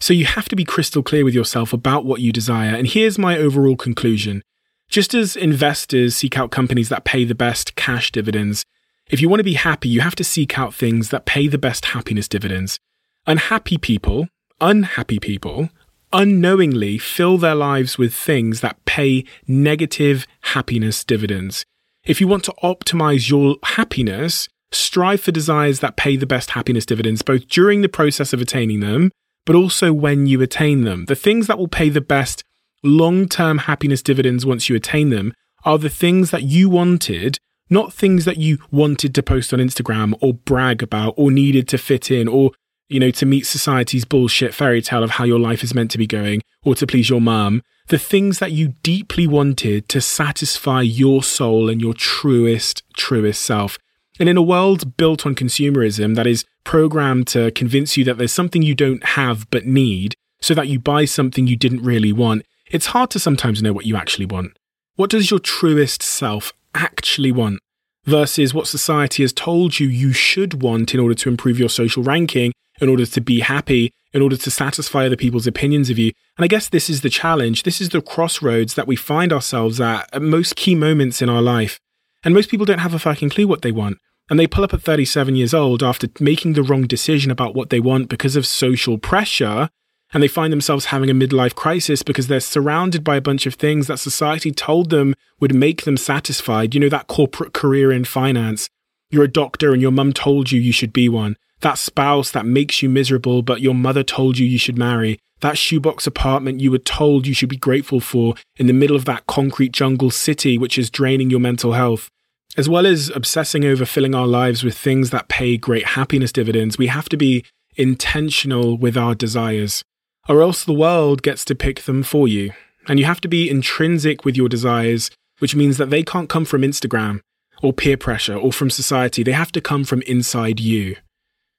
So 0.00 0.14
you 0.14 0.24
have 0.24 0.48
to 0.48 0.56
be 0.56 0.64
crystal 0.64 1.02
clear 1.02 1.24
with 1.24 1.34
yourself 1.34 1.72
about 1.72 2.04
what 2.04 2.20
you 2.20 2.32
desire. 2.32 2.74
And 2.74 2.86
here's 2.86 3.18
my 3.18 3.36
overall 3.36 3.76
conclusion. 3.76 4.42
Just 4.88 5.14
as 5.14 5.36
investors 5.36 6.16
seek 6.16 6.38
out 6.38 6.50
companies 6.50 6.88
that 6.88 7.04
pay 7.04 7.24
the 7.24 7.34
best 7.34 7.76
cash 7.76 8.10
dividends, 8.10 8.64
if 9.10 9.20
you 9.20 9.28
want 9.28 9.40
to 9.40 9.44
be 9.44 9.54
happy, 9.54 9.88
you 9.88 10.00
have 10.00 10.16
to 10.16 10.24
seek 10.24 10.58
out 10.58 10.74
things 10.74 11.10
that 11.10 11.26
pay 11.26 11.48
the 11.48 11.58
best 11.58 11.86
happiness 11.86 12.28
dividends. 12.28 12.78
Unhappy 13.26 13.76
people, 13.76 14.28
unhappy 14.60 15.18
people, 15.18 15.68
unknowingly 16.12 16.98
fill 16.98 17.38
their 17.38 17.54
lives 17.54 17.98
with 17.98 18.14
things 18.14 18.60
that 18.60 18.84
pay 18.84 19.24
negative 19.46 20.26
happiness 20.40 21.04
dividends. 21.04 21.64
If 22.04 22.20
you 22.20 22.28
want 22.28 22.44
to 22.44 22.54
optimize 22.62 23.28
your 23.28 23.56
happiness, 23.62 24.48
strive 24.72 25.20
for 25.20 25.32
desires 25.32 25.80
that 25.80 25.96
pay 25.96 26.16
the 26.16 26.26
best 26.26 26.50
happiness 26.50 26.86
dividends, 26.86 27.22
both 27.22 27.48
during 27.48 27.82
the 27.82 27.88
process 27.88 28.32
of 28.32 28.40
attaining 28.40 28.80
them 28.80 29.10
but 29.46 29.56
also 29.56 29.92
when 29.92 30.26
you 30.26 30.40
attain 30.42 30.84
them. 30.84 31.06
The 31.06 31.14
things 31.14 31.46
that 31.46 31.58
will 31.58 31.68
pay 31.68 31.88
the 31.88 32.00
best 32.00 32.44
long 32.82 33.28
term 33.28 33.58
happiness 33.58 34.02
dividends 34.02 34.46
once 34.46 34.68
you 34.68 34.76
attain 34.76 35.10
them 35.10 35.32
are 35.64 35.78
the 35.78 35.90
things 35.90 36.30
that 36.30 36.44
you 36.44 36.70
wanted, 36.70 37.38
not 37.68 37.92
things 37.92 38.24
that 38.24 38.38
you 38.38 38.58
wanted 38.70 39.14
to 39.14 39.22
post 39.22 39.52
on 39.52 39.58
Instagram 39.58 40.14
or 40.20 40.34
brag 40.34 40.82
about 40.82 41.14
or 41.16 41.30
needed 41.30 41.68
to 41.68 41.78
fit 41.78 42.10
in 42.10 42.28
or, 42.28 42.52
you 42.90 43.00
know, 43.00 43.10
to 43.12 43.24
meet 43.24 43.46
society's 43.46 44.04
bullshit 44.04 44.52
fairy 44.52 44.82
tale 44.82 45.02
of 45.02 45.12
how 45.12 45.24
your 45.24 45.38
life 45.38 45.62
is 45.62 45.74
meant 45.74 45.90
to 45.92 45.98
be 45.98 46.06
going 46.06 46.42
or 46.64 46.74
to 46.74 46.86
please 46.86 47.08
your 47.08 47.20
mum. 47.20 47.62
The 47.88 47.98
things 47.98 48.38
that 48.40 48.52
you 48.52 48.74
deeply 48.82 49.26
wanted 49.26 49.88
to 49.88 50.00
satisfy 50.00 50.82
your 50.82 51.22
soul 51.22 51.70
and 51.70 51.80
your 51.80 51.94
truest, 51.94 52.82
truest 52.94 53.42
self. 53.42 53.78
And 54.18 54.28
in 54.28 54.36
a 54.36 54.42
world 54.42 54.96
built 54.96 55.24
on 55.24 55.34
consumerism 55.34 56.14
that 56.16 56.26
is 56.26 56.44
programmed 56.64 57.26
to 57.28 57.50
convince 57.52 57.96
you 57.96 58.04
that 58.04 58.18
there's 58.18 58.32
something 58.32 58.60
you 58.60 58.74
don't 58.74 59.04
have 59.04 59.48
but 59.50 59.64
need, 59.64 60.14
so 60.40 60.54
that 60.54 60.68
you 60.68 60.78
buy 60.78 61.04
something 61.04 61.46
you 61.46 61.56
didn't 61.56 61.82
really 61.82 62.12
want, 62.12 62.44
it's 62.70 62.86
hard 62.86 63.10
to 63.10 63.18
sometimes 63.18 63.62
know 63.62 63.72
what 63.72 63.86
you 63.86 63.96
actually 63.96 64.26
want. 64.26 64.56
What 64.96 65.10
does 65.10 65.30
your 65.30 65.40
truest 65.40 66.02
self 66.02 66.52
actually 66.74 67.32
want? 67.32 67.60
Versus 68.04 68.54
what 68.54 68.66
society 68.66 69.22
has 69.22 69.32
told 69.32 69.78
you 69.78 69.86
you 69.86 70.12
should 70.12 70.62
want 70.62 70.94
in 70.94 71.00
order 71.00 71.14
to 71.14 71.28
improve 71.28 71.58
your 71.58 71.68
social 71.68 72.02
ranking, 72.02 72.52
in 72.80 72.88
order 72.88 73.04
to 73.04 73.20
be 73.20 73.40
happy, 73.40 73.92
in 74.12 74.22
order 74.22 74.36
to 74.36 74.50
satisfy 74.50 75.04
other 75.06 75.16
people's 75.16 75.46
opinions 75.46 75.90
of 75.90 75.98
you. 75.98 76.12
And 76.36 76.44
I 76.44 76.48
guess 76.48 76.68
this 76.68 76.88
is 76.88 77.02
the 77.02 77.10
challenge. 77.10 77.62
This 77.62 77.80
is 77.80 77.90
the 77.90 78.00
crossroads 78.00 78.74
that 78.74 78.86
we 78.86 78.96
find 78.96 79.32
ourselves 79.32 79.80
at 79.80 80.08
at 80.12 80.22
most 80.22 80.56
key 80.56 80.74
moments 80.74 81.20
in 81.20 81.28
our 81.28 81.42
life. 81.42 81.78
And 82.24 82.34
most 82.34 82.50
people 82.50 82.66
don't 82.66 82.78
have 82.78 82.94
a 82.94 82.98
fucking 82.98 83.30
clue 83.30 83.46
what 83.46 83.62
they 83.62 83.72
want. 83.72 83.98
and 84.30 84.38
they 84.38 84.46
pull 84.46 84.62
up 84.62 84.72
at 84.72 84.80
37 84.80 85.34
years 85.34 85.52
old 85.52 85.82
after 85.82 86.06
making 86.20 86.52
the 86.52 86.62
wrong 86.62 86.86
decision 86.86 87.32
about 87.32 87.54
what 87.54 87.68
they 87.70 87.80
want 87.80 88.08
because 88.08 88.36
of 88.36 88.46
social 88.46 88.96
pressure. 88.96 89.68
And 90.12 90.22
they 90.22 90.28
find 90.28 90.52
themselves 90.52 90.86
having 90.86 91.08
a 91.08 91.14
midlife 91.14 91.54
crisis 91.54 92.02
because 92.02 92.26
they're 92.26 92.40
surrounded 92.40 93.04
by 93.04 93.16
a 93.16 93.20
bunch 93.20 93.46
of 93.46 93.54
things 93.54 93.86
that 93.86 93.98
society 93.98 94.50
told 94.50 94.90
them 94.90 95.14
would 95.38 95.54
make 95.54 95.84
them 95.84 95.96
satisfied. 95.96 96.74
You 96.74 96.80
know, 96.80 96.88
that 96.88 97.06
corporate 97.06 97.54
career 97.54 97.92
in 97.92 98.04
finance. 98.04 98.68
You're 99.10 99.24
a 99.24 99.28
doctor 99.28 99.72
and 99.72 99.82
your 99.82 99.90
mum 99.90 100.12
told 100.12 100.50
you 100.50 100.60
you 100.60 100.72
should 100.72 100.92
be 100.92 101.08
one. 101.08 101.36
That 101.60 101.78
spouse 101.78 102.30
that 102.32 102.46
makes 102.46 102.82
you 102.82 102.88
miserable, 102.88 103.42
but 103.42 103.60
your 103.60 103.74
mother 103.74 104.02
told 104.02 104.38
you 104.38 104.46
you 104.46 104.58
should 104.58 104.78
marry. 104.78 105.18
That 105.40 105.58
shoebox 105.58 106.06
apartment 106.06 106.60
you 106.60 106.70
were 106.70 106.78
told 106.78 107.26
you 107.26 107.34
should 107.34 107.48
be 107.48 107.56
grateful 107.56 108.00
for 108.00 108.34
in 108.56 108.66
the 108.66 108.72
middle 108.72 108.96
of 108.96 109.04
that 109.06 109.26
concrete 109.26 109.72
jungle 109.72 110.10
city, 110.10 110.58
which 110.58 110.78
is 110.78 110.90
draining 110.90 111.30
your 111.30 111.40
mental 111.40 111.72
health. 111.72 112.10
As 112.56 112.68
well 112.68 112.86
as 112.86 113.10
obsessing 113.10 113.64
over 113.64 113.84
filling 113.84 114.14
our 114.14 114.26
lives 114.26 114.64
with 114.64 114.76
things 114.76 115.10
that 115.10 115.28
pay 115.28 115.56
great 115.56 115.86
happiness 115.88 116.32
dividends, 116.32 116.78
we 116.78 116.88
have 116.88 117.08
to 117.10 117.16
be 117.16 117.44
intentional 117.76 118.76
with 118.76 118.96
our 118.96 119.14
desires, 119.14 119.84
or 120.28 120.42
else 120.42 120.64
the 120.64 120.72
world 120.72 121.22
gets 121.22 121.44
to 121.46 121.54
pick 121.54 121.82
them 121.82 122.02
for 122.02 122.28
you. 122.28 122.52
And 122.88 122.98
you 122.98 123.04
have 123.04 123.20
to 123.22 123.28
be 123.28 123.50
intrinsic 123.50 124.24
with 124.24 124.36
your 124.36 124.48
desires, 124.48 125.10
which 125.38 125.54
means 125.54 125.76
that 125.78 125.90
they 125.90 126.02
can't 126.02 126.28
come 126.28 126.44
from 126.44 126.62
Instagram 126.62 127.20
or 127.62 127.72
peer 127.72 127.96
pressure 127.96 128.36
or 128.36 128.52
from 128.52 128.70
society. 128.70 129.22
They 129.22 129.32
have 129.32 129.52
to 129.52 129.60
come 129.60 129.84
from 129.84 130.02
inside 130.02 130.60
you. 130.60 130.96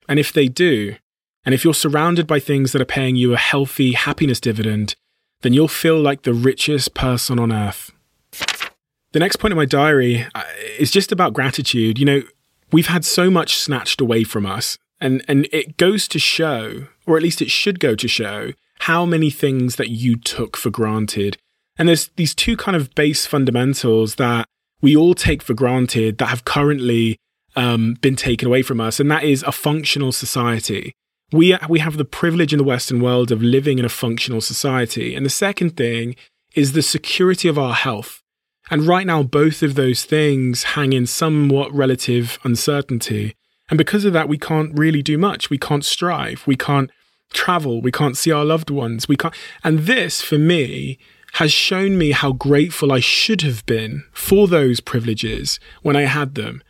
And 0.07 0.19
if 0.19 0.33
they 0.33 0.47
do, 0.47 0.95
and 1.45 1.53
if 1.55 1.63
you're 1.63 1.73
surrounded 1.73 2.27
by 2.27 2.39
things 2.39 2.71
that 2.71 2.81
are 2.81 2.85
paying 2.85 3.15
you 3.15 3.33
a 3.33 3.37
healthy 3.37 3.93
happiness 3.93 4.39
dividend, 4.39 4.95
then 5.41 5.53
you'll 5.53 5.67
feel 5.67 5.99
like 5.99 6.23
the 6.23 6.33
richest 6.33 6.93
person 6.93 7.39
on 7.39 7.51
earth. 7.51 7.91
The 9.11 9.19
next 9.19 9.37
point 9.37 9.51
in 9.51 9.57
my 9.57 9.65
diary 9.65 10.25
uh, 10.33 10.43
is 10.77 10.91
just 10.91 11.11
about 11.11 11.33
gratitude. 11.33 11.99
You 11.99 12.05
know, 12.05 12.21
we've 12.71 12.87
had 12.87 13.03
so 13.03 13.29
much 13.29 13.57
snatched 13.57 13.99
away 13.99 14.23
from 14.23 14.45
us, 14.45 14.77
and, 15.01 15.23
and 15.27 15.47
it 15.51 15.77
goes 15.77 16.07
to 16.09 16.19
show, 16.19 16.87
or 17.05 17.17
at 17.17 17.23
least 17.23 17.41
it 17.41 17.51
should 17.51 17.79
go 17.79 17.95
to 17.95 18.07
show, 18.07 18.53
how 18.81 19.05
many 19.05 19.29
things 19.29 19.75
that 19.75 19.89
you 19.89 20.15
took 20.15 20.55
for 20.55 20.69
granted. 20.69 21.37
And 21.77 21.89
there's 21.89 22.09
these 22.15 22.35
two 22.35 22.55
kind 22.55 22.75
of 22.77 22.93
base 22.95 23.25
fundamentals 23.25 24.15
that 24.15 24.47
we 24.81 24.95
all 24.95 25.13
take 25.13 25.41
for 25.41 25.53
granted 25.53 26.17
that 26.17 26.27
have 26.27 26.45
currently 26.45 27.17
um, 27.55 27.95
been 28.01 28.15
taken 28.15 28.47
away 28.47 28.61
from 28.61 28.79
us, 28.79 28.99
and 28.99 29.11
that 29.11 29.23
is 29.23 29.43
a 29.43 29.51
functional 29.51 30.11
society. 30.11 30.93
We, 31.31 31.57
we 31.69 31.79
have 31.79 31.97
the 31.97 32.05
privilege 32.05 32.53
in 32.53 32.57
the 32.57 32.63
Western 32.63 33.01
world 33.01 33.31
of 33.31 33.41
living 33.41 33.79
in 33.79 33.85
a 33.85 33.89
functional 33.89 34.41
society. 34.41 35.15
And 35.15 35.25
the 35.25 35.29
second 35.29 35.77
thing 35.77 36.15
is 36.55 36.73
the 36.73 36.81
security 36.81 37.47
of 37.47 37.57
our 37.57 37.73
health. 37.73 38.21
And 38.69 38.83
right 38.83 39.07
now, 39.07 39.23
both 39.23 39.63
of 39.63 39.75
those 39.75 40.03
things 40.03 40.63
hang 40.63 40.93
in 40.93 41.05
somewhat 41.05 41.73
relative 41.73 42.37
uncertainty. 42.43 43.35
And 43.71 43.77
because 43.77 44.05
of 44.05 44.13
that, 44.13 44.29
we 44.29 44.37
can't 44.37 44.77
really 44.77 45.01
do 45.01 45.17
much. 45.17 45.49
We 45.49 45.57
can't 45.57 45.83
strive. 45.83 46.45
We 46.45 46.55
can't 46.55 46.91
travel. 47.33 47.81
We 47.81 47.91
can't 47.91 48.15
see 48.15 48.31
our 48.31 48.45
loved 48.45 48.69
ones. 48.69 49.07
We 49.07 49.17
can't. 49.17 49.33
And 49.63 49.79
this, 49.79 50.21
for 50.21 50.37
me, 50.37 50.99
has 51.33 51.51
shown 51.51 51.97
me 51.97 52.11
how 52.11 52.33
grateful 52.33 52.91
I 52.91 52.99
should 52.99 53.41
have 53.41 53.65
been 53.65 54.03
for 54.11 54.47
those 54.47 54.79
privileges 54.79 55.59
when 55.81 55.95
I 55.95 56.03
had 56.03 56.35
them. 56.35 56.61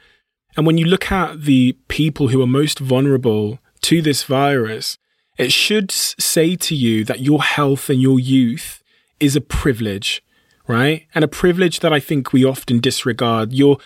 And 0.55 0.65
when 0.65 0.77
you 0.77 0.85
look 0.85 1.11
at 1.11 1.41
the 1.41 1.73
people 1.89 2.29
who 2.29 2.41
are 2.41 2.47
most 2.47 2.79
vulnerable 2.79 3.59
to 3.81 4.01
this 4.01 4.23
virus, 4.23 4.97
it 5.37 5.51
should 5.51 5.91
say 5.91 6.55
to 6.55 6.75
you 6.75 7.03
that 7.03 7.21
your 7.21 7.41
health 7.41 7.89
and 7.89 8.01
your 8.01 8.19
youth 8.19 8.81
is 9.19 9.35
a 9.35 9.41
privilege 9.41 10.23
right? 10.71 11.07
And 11.13 11.23
a 11.23 11.27
privilege 11.27 11.81
that 11.81 11.93
I 11.93 11.99
think 11.99 12.31
we 12.31 12.45
often 12.45 12.79
disregard. 12.79 13.53
Your 13.53 13.77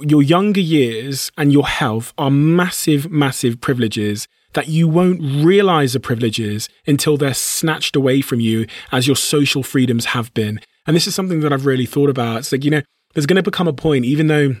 your 0.00 0.22
younger 0.22 0.60
years 0.60 1.30
and 1.36 1.52
your 1.52 1.66
health 1.66 2.12
are 2.16 2.30
massive, 2.30 3.10
massive 3.10 3.60
privileges 3.60 4.28
that 4.54 4.68
you 4.68 4.88
won't 4.88 5.20
realize 5.44 5.94
are 5.94 6.00
privileges 6.00 6.68
until 6.86 7.16
they're 7.16 7.34
snatched 7.34 7.94
away 7.94 8.20
from 8.20 8.40
you 8.40 8.66
as 8.90 9.06
your 9.06 9.16
social 9.16 9.62
freedoms 9.62 10.06
have 10.06 10.32
been. 10.34 10.60
And 10.86 10.96
this 10.96 11.06
is 11.06 11.14
something 11.14 11.40
that 11.40 11.52
I've 11.52 11.66
really 11.66 11.86
thought 11.86 12.10
about. 12.10 12.38
It's 12.38 12.52
like, 12.52 12.64
you 12.64 12.70
know, 12.70 12.82
there's 13.14 13.26
going 13.26 13.36
to 13.36 13.42
become 13.42 13.68
a 13.68 13.72
point, 13.72 14.04
even 14.04 14.26
though 14.26 14.56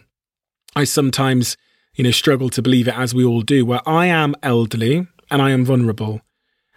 I 0.76 0.84
sometimes, 0.84 1.56
you 1.94 2.04
know, 2.04 2.10
struggle 2.10 2.50
to 2.50 2.62
believe 2.62 2.86
it 2.86 2.96
as 2.96 3.14
we 3.14 3.24
all 3.24 3.42
do, 3.42 3.64
where 3.64 3.86
I 3.88 4.06
am 4.06 4.34
elderly 4.42 5.06
and 5.30 5.42
I 5.42 5.50
am 5.50 5.64
vulnerable. 5.64 6.20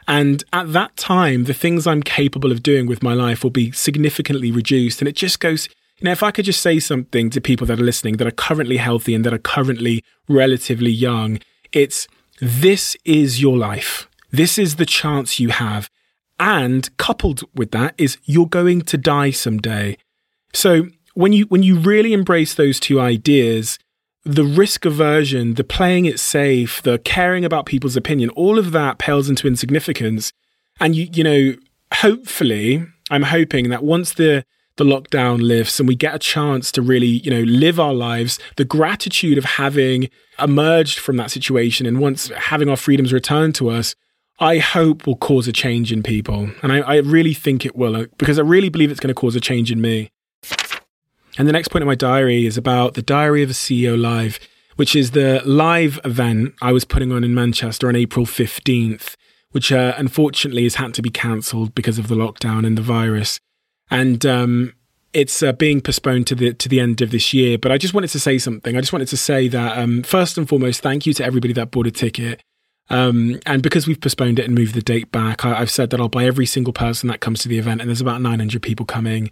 And 0.08 0.44
at 0.52 0.74
that 0.74 0.98
time, 0.98 1.46
the 1.46 1.54
things 1.54 1.88
I'm 1.88 2.04
capable 2.04 2.52
of 2.52 2.64
doing 2.64 2.88
with 2.88 3.04
my 3.04 3.14
life 3.14 3.44
will 3.44 3.52
be 3.52 3.72
significantly 3.72 4.52
reduced. 4.52 5.02
And 5.02 5.08
it 5.08 5.16
just 5.16 5.40
goes, 5.40 5.70
know, 6.02 6.12
if 6.12 6.24
I 6.24 6.32
could 6.32 6.46
just 6.46 6.62
say 6.62 6.80
something 6.80 7.30
to 7.30 7.42
people 7.42 7.68
that 7.68 7.80
are 7.80 7.84
listening 7.84 8.18
that 8.18 8.28
are 8.28 8.32
currently 8.32 8.78
healthy 8.78 9.14
and 9.14 9.24
that 9.26 9.34
are 9.34 9.40
currently 9.40 10.04
relatively 10.28 10.92
young, 10.92 11.40
it's 11.72 12.08
this 12.40 12.98
is 13.06 13.42
your 13.42 13.58
life. 13.58 14.10
This 14.32 14.58
is 14.58 14.76
the 14.76 14.86
chance 14.86 15.40
you 15.40 15.50
have. 15.50 15.90
And 16.40 16.96
coupled 16.98 17.44
with 17.54 17.72
that 17.72 17.94
is 17.98 18.18
you're 18.26 18.48
going 18.48 18.82
to 18.82 18.98
die 18.98 19.32
someday. 19.32 19.98
So 20.54 20.88
when 21.14 21.32
you 21.32 21.46
when 21.46 21.64
you 21.64 21.78
really 21.78 22.14
embrace 22.14 22.56
those 22.56 22.80
two 22.80 23.00
ideas, 23.00 23.78
the 24.26 24.44
risk 24.44 24.86
aversion, 24.86 25.56
the 25.56 25.64
playing 25.64 26.06
it 26.06 26.20
safe, 26.20 26.82
the 26.82 26.98
caring 27.00 27.46
about 27.46 27.66
people's 27.66 27.96
opinion, 27.96 28.30
all 28.32 28.58
of 28.58 28.72
that 28.72 28.98
pales 28.98 29.30
into 29.30 29.48
insignificance. 29.48 30.32
And 30.80 30.96
you, 30.96 31.08
you 31.14 31.24
know, 31.24 31.56
hopefully, 31.94 32.86
I'm 33.12 33.24
hoping 33.24 33.70
that 33.70 33.84
once 33.84 34.14
the 34.14 34.46
the 34.78 34.84
lockdown 34.84 35.42
lifts 35.42 35.80
and 35.80 35.88
we 35.88 35.96
get 35.96 36.16
a 36.16 36.20
chance 36.20 36.72
to 36.72 36.82
really, 36.82 37.08
you 37.08 37.30
know, 37.30 37.42
live 37.42 37.80
our 37.80 37.94
lives, 37.94 38.40
the 38.58 38.66
gratitude 38.66 39.38
of 39.38 39.46
having 39.46 40.10
emerged 40.40 40.98
from 40.98 41.18
that 41.18 41.32
situation 41.32 41.86
and 41.86 42.00
once 42.00 42.30
having 42.30 42.70
our 42.70 42.78
freedoms 42.78 43.14
returned 43.14 43.54
to 43.56 43.70
us, 43.70 43.96
I 44.40 44.58
hope 44.58 45.06
will 45.06 45.16
cause 45.16 45.48
a 45.48 45.54
change 45.54 45.92
in 45.92 46.02
people. 46.02 46.50
And 46.64 46.72
I, 46.72 46.80
I 46.80 46.96
really 46.98 47.34
think 47.34 47.66
it 47.66 47.76
will, 47.76 48.08
because 48.18 48.40
I 48.40 48.42
really 48.42 48.70
believe 48.70 48.90
it's 48.90 49.00
going 49.00 49.14
to 49.14 49.20
cause 49.20 49.36
a 49.36 49.40
change 49.40 49.72
in 49.72 49.80
me. 49.80 50.10
And 51.38 51.48
the 51.48 51.52
next 51.52 51.70
point 51.70 51.84
in 51.84 51.88
my 51.88 51.96
diary 51.96 52.46
is 52.46 52.58
about 52.58 52.94
the 52.96 53.02
Diary 53.02 53.44
of 53.44 53.50
a 53.50 53.54
CEO 53.54 54.00
Live, 54.00 54.40
which 54.76 54.96
is 54.96 55.12
the 55.12 55.42
live 55.46 56.00
event 56.04 56.56
I 56.62 56.72
was 56.72 56.84
putting 56.84 57.12
on 57.12 57.24
in 57.24 57.34
Manchester 57.34 57.88
on 57.88 57.96
April 57.96 58.26
15th, 58.26 59.16
which 59.52 59.72
uh, 59.72 59.94
unfortunately 59.98 60.64
has 60.64 60.76
had 60.76 60.94
to 60.96 61.02
be 61.02 61.10
cancelled 61.10 61.76
because 61.76 62.00
of 62.00 62.08
the 62.08 62.16
lockdown 62.16 62.66
and 62.66 62.78
the 62.78 62.82
virus. 62.82 63.40
And 63.94 64.26
um, 64.26 64.74
it's 65.14 65.44
uh, 65.44 65.54
being 65.54 65.80
postponed 65.80 66.28
to 66.28 66.36
the 66.36 66.54
to 66.54 66.68
the 66.68 66.80
end 66.80 67.02
of 67.02 67.12
this 67.12 67.34
year. 67.34 67.58
But 67.58 67.72
I 67.72 67.78
just 67.78 67.94
wanted 67.94 68.10
to 68.10 68.20
say 68.20 68.38
something. 68.40 68.76
I 68.76 68.82
just 68.82 68.92
wanted 68.92 69.08
to 69.10 69.18
say 69.18 69.48
that 69.48 69.78
um, 69.78 70.04
first 70.04 70.38
and 70.38 70.50
foremost, 70.50 70.82
thank 70.82 71.06
you 71.06 71.14
to 71.14 71.24
everybody 71.24 71.54
that 71.54 71.72
bought 71.72 71.88
a 71.88 71.92
ticket. 71.92 72.42
Um, 72.90 73.40
and 73.46 73.64
because 73.64 73.88
we've 73.88 74.02
postponed 74.02 74.40
it 74.40 74.46
and 74.46 74.56
moved 74.56 74.74
the 74.74 74.82
date 74.82 75.12
back, 75.12 75.46
I, 75.46 75.60
have 75.60 75.72
said 75.72 75.90
that 75.92 76.02
I'll 76.02 76.10
buy 76.10 76.26
every 76.26 76.46
single 76.46 76.74
person 76.74 77.08
that 77.08 77.22
comes 77.22 77.40
to 77.42 77.48
the 77.48 77.58
event, 77.58 77.80
and 77.80 77.90
there's 77.90 78.02
about 78.02 78.22
900 78.22 78.62
people 78.62 78.86
coming 78.86 79.32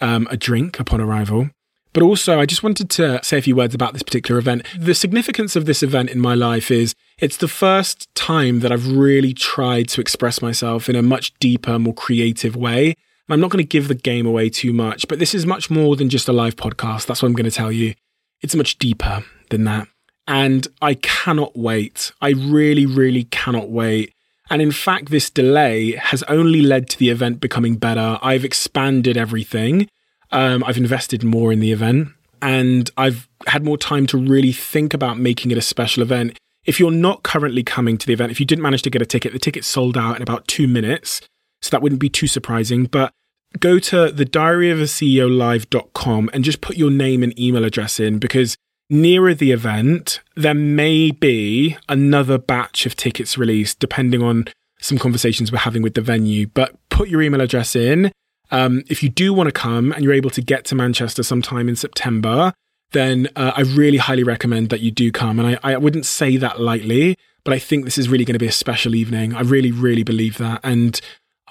um, 0.00 0.26
a 0.30 0.36
drink 0.36 0.80
upon 0.80 1.00
arrival. 1.00 1.50
But 1.92 2.02
also, 2.02 2.40
I 2.40 2.46
just 2.46 2.62
wanted 2.62 2.90
to 2.90 3.20
say 3.22 3.38
a 3.38 3.42
few 3.42 3.56
words 3.56 3.74
about 3.74 3.92
this 3.92 4.02
particular 4.02 4.38
event. 4.38 4.66
The 4.76 4.94
significance 4.94 5.56
of 5.56 5.66
this 5.66 5.82
event 5.82 6.10
in 6.10 6.20
my 6.20 6.34
life 6.34 6.70
is 6.70 6.94
it's 7.18 7.36
the 7.36 7.48
first 7.48 8.12
time 8.14 8.60
that 8.60 8.72
I've 8.72 8.90
really 8.90 9.32
tried 9.32 9.88
to 9.90 10.00
express 10.00 10.42
myself 10.42 10.88
in 10.88 10.96
a 10.96 11.02
much 11.02 11.34
deeper, 11.38 11.78
more 11.78 11.94
creative 11.94 12.56
way. 12.56 12.94
I'm 13.34 13.40
not 13.40 13.50
going 13.50 13.62
to 13.62 13.68
give 13.68 13.88
the 13.88 13.94
game 13.94 14.26
away 14.26 14.48
too 14.50 14.72
much, 14.72 15.06
but 15.08 15.18
this 15.18 15.34
is 15.34 15.44
much 15.46 15.70
more 15.70 15.96
than 15.96 16.08
just 16.08 16.28
a 16.28 16.32
live 16.32 16.56
podcast. 16.56 17.06
That's 17.06 17.22
what 17.22 17.28
I'm 17.28 17.34
going 17.34 17.50
to 17.50 17.50
tell 17.50 17.72
you. 17.72 17.94
It's 18.40 18.54
much 18.54 18.78
deeper 18.78 19.24
than 19.50 19.64
that. 19.64 19.88
And 20.26 20.66
I 20.80 20.94
cannot 20.94 21.56
wait. 21.56 22.12
I 22.20 22.30
really, 22.30 22.86
really 22.86 23.24
cannot 23.24 23.70
wait 23.70 24.14
and 24.50 24.62
in 24.62 24.72
fact, 24.72 25.10
this 25.10 25.30
delay 25.30 25.92
has 25.92 26.22
only 26.24 26.62
led 26.62 26.88
to 26.90 26.98
the 26.98 27.10
event 27.10 27.40
becoming 27.40 27.76
better. 27.76 28.18
I've 28.22 28.44
expanded 28.44 29.16
everything. 29.16 29.88
Um, 30.30 30.64
I've 30.64 30.78
invested 30.78 31.22
more 31.22 31.52
in 31.52 31.60
the 31.60 31.72
event 31.72 32.08
and 32.40 32.90
I've 32.96 33.28
had 33.46 33.64
more 33.64 33.78
time 33.78 34.06
to 34.08 34.18
really 34.18 34.52
think 34.52 34.94
about 34.94 35.18
making 35.18 35.50
it 35.50 35.58
a 35.58 35.62
special 35.62 36.02
event. 36.02 36.38
If 36.64 36.78
you're 36.78 36.90
not 36.90 37.22
currently 37.22 37.62
coming 37.62 37.98
to 37.98 38.06
the 38.06 38.12
event, 38.12 38.30
if 38.30 38.40
you 38.40 38.46
didn't 38.46 38.62
manage 38.62 38.82
to 38.82 38.90
get 38.90 39.02
a 39.02 39.06
ticket, 39.06 39.32
the 39.32 39.38
ticket 39.38 39.64
sold 39.64 39.96
out 39.96 40.16
in 40.16 40.22
about 40.22 40.46
two 40.48 40.68
minutes. 40.68 41.20
So 41.60 41.70
that 41.70 41.82
wouldn't 41.82 42.00
be 42.00 42.10
too 42.10 42.26
surprising. 42.26 42.84
But 42.84 43.12
go 43.60 43.78
to 43.78 44.10
the 44.10 45.28
live.com 45.28 46.30
and 46.32 46.44
just 46.44 46.60
put 46.60 46.76
your 46.76 46.90
name 46.90 47.22
and 47.22 47.38
email 47.38 47.64
address 47.64 48.00
in 48.00 48.18
because 48.18 48.56
nearer 48.90 49.34
the 49.34 49.52
event, 49.52 50.20
there 50.34 50.54
may 50.54 51.10
be 51.10 51.76
another 51.88 52.38
batch 52.38 52.86
of 52.86 52.96
tickets 52.96 53.36
released, 53.36 53.78
depending 53.78 54.22
on 54.22 54.46
some 54.80 54.98
conversations 54.98 55.50
we're 55.50 55.58
having 55.58 55.82
with 55.82 55.94
the 55.94 56.00
venue. 56.00 56.46
But 56.46 56.76
put 56.88 57.08
your 57.08 57.22
email 57.22 57.40
address 57.40 57.74
in. 57.76 58.12
Um, 58.50 58.82
if 58.88 59.02
you 59.02 59.08
do 59.08 59.34
want 59.34 59.48
to 59.48 59.52
come 59.52 59.92
and 59.92 60.02
you're 60.02 60.14
able 60.14 60.30
to 60.30 60.40
get 60.40 60.64
to 60.66 60.74
Manchester 60.74 61.22
sometime 61.22 61.68
in 61.68 61.76
September, 61.76 62.52
then 62.92 63.28
uh, 63.36 63.52
I 63.56 63.62
really 63.62 63.98
highly 63.98 64.22
recommend 64.22 64.70
that 64.70 64.80
you 64.80 64.90
do 64.90 65.12
come. 65.12 65.38
And 65.38 65.58
I, 65.62 65.74
I 65.74 65.76
wouldn't 65.76 66.06
say 66.06 66.36
that 66.38 66.60
lightly, 66.60 67.16
but 67.44 67.52
I 67.52 67.58
think 67.58 67.84
this 67.84 67.98
is 67.98 68.08
really 68.08 68.24
going 68.24 68.34
to 68.34 68.38
be 68.38 68.46
a 68.46 68.52
special 68.52 68.94
evening. 68.94 69.34
I 69.34 69.40
really, 69.40 69.70
really 69.70 70.02
believe 70.02 70.38
that. 70.38 70.60
And 70.64 70.98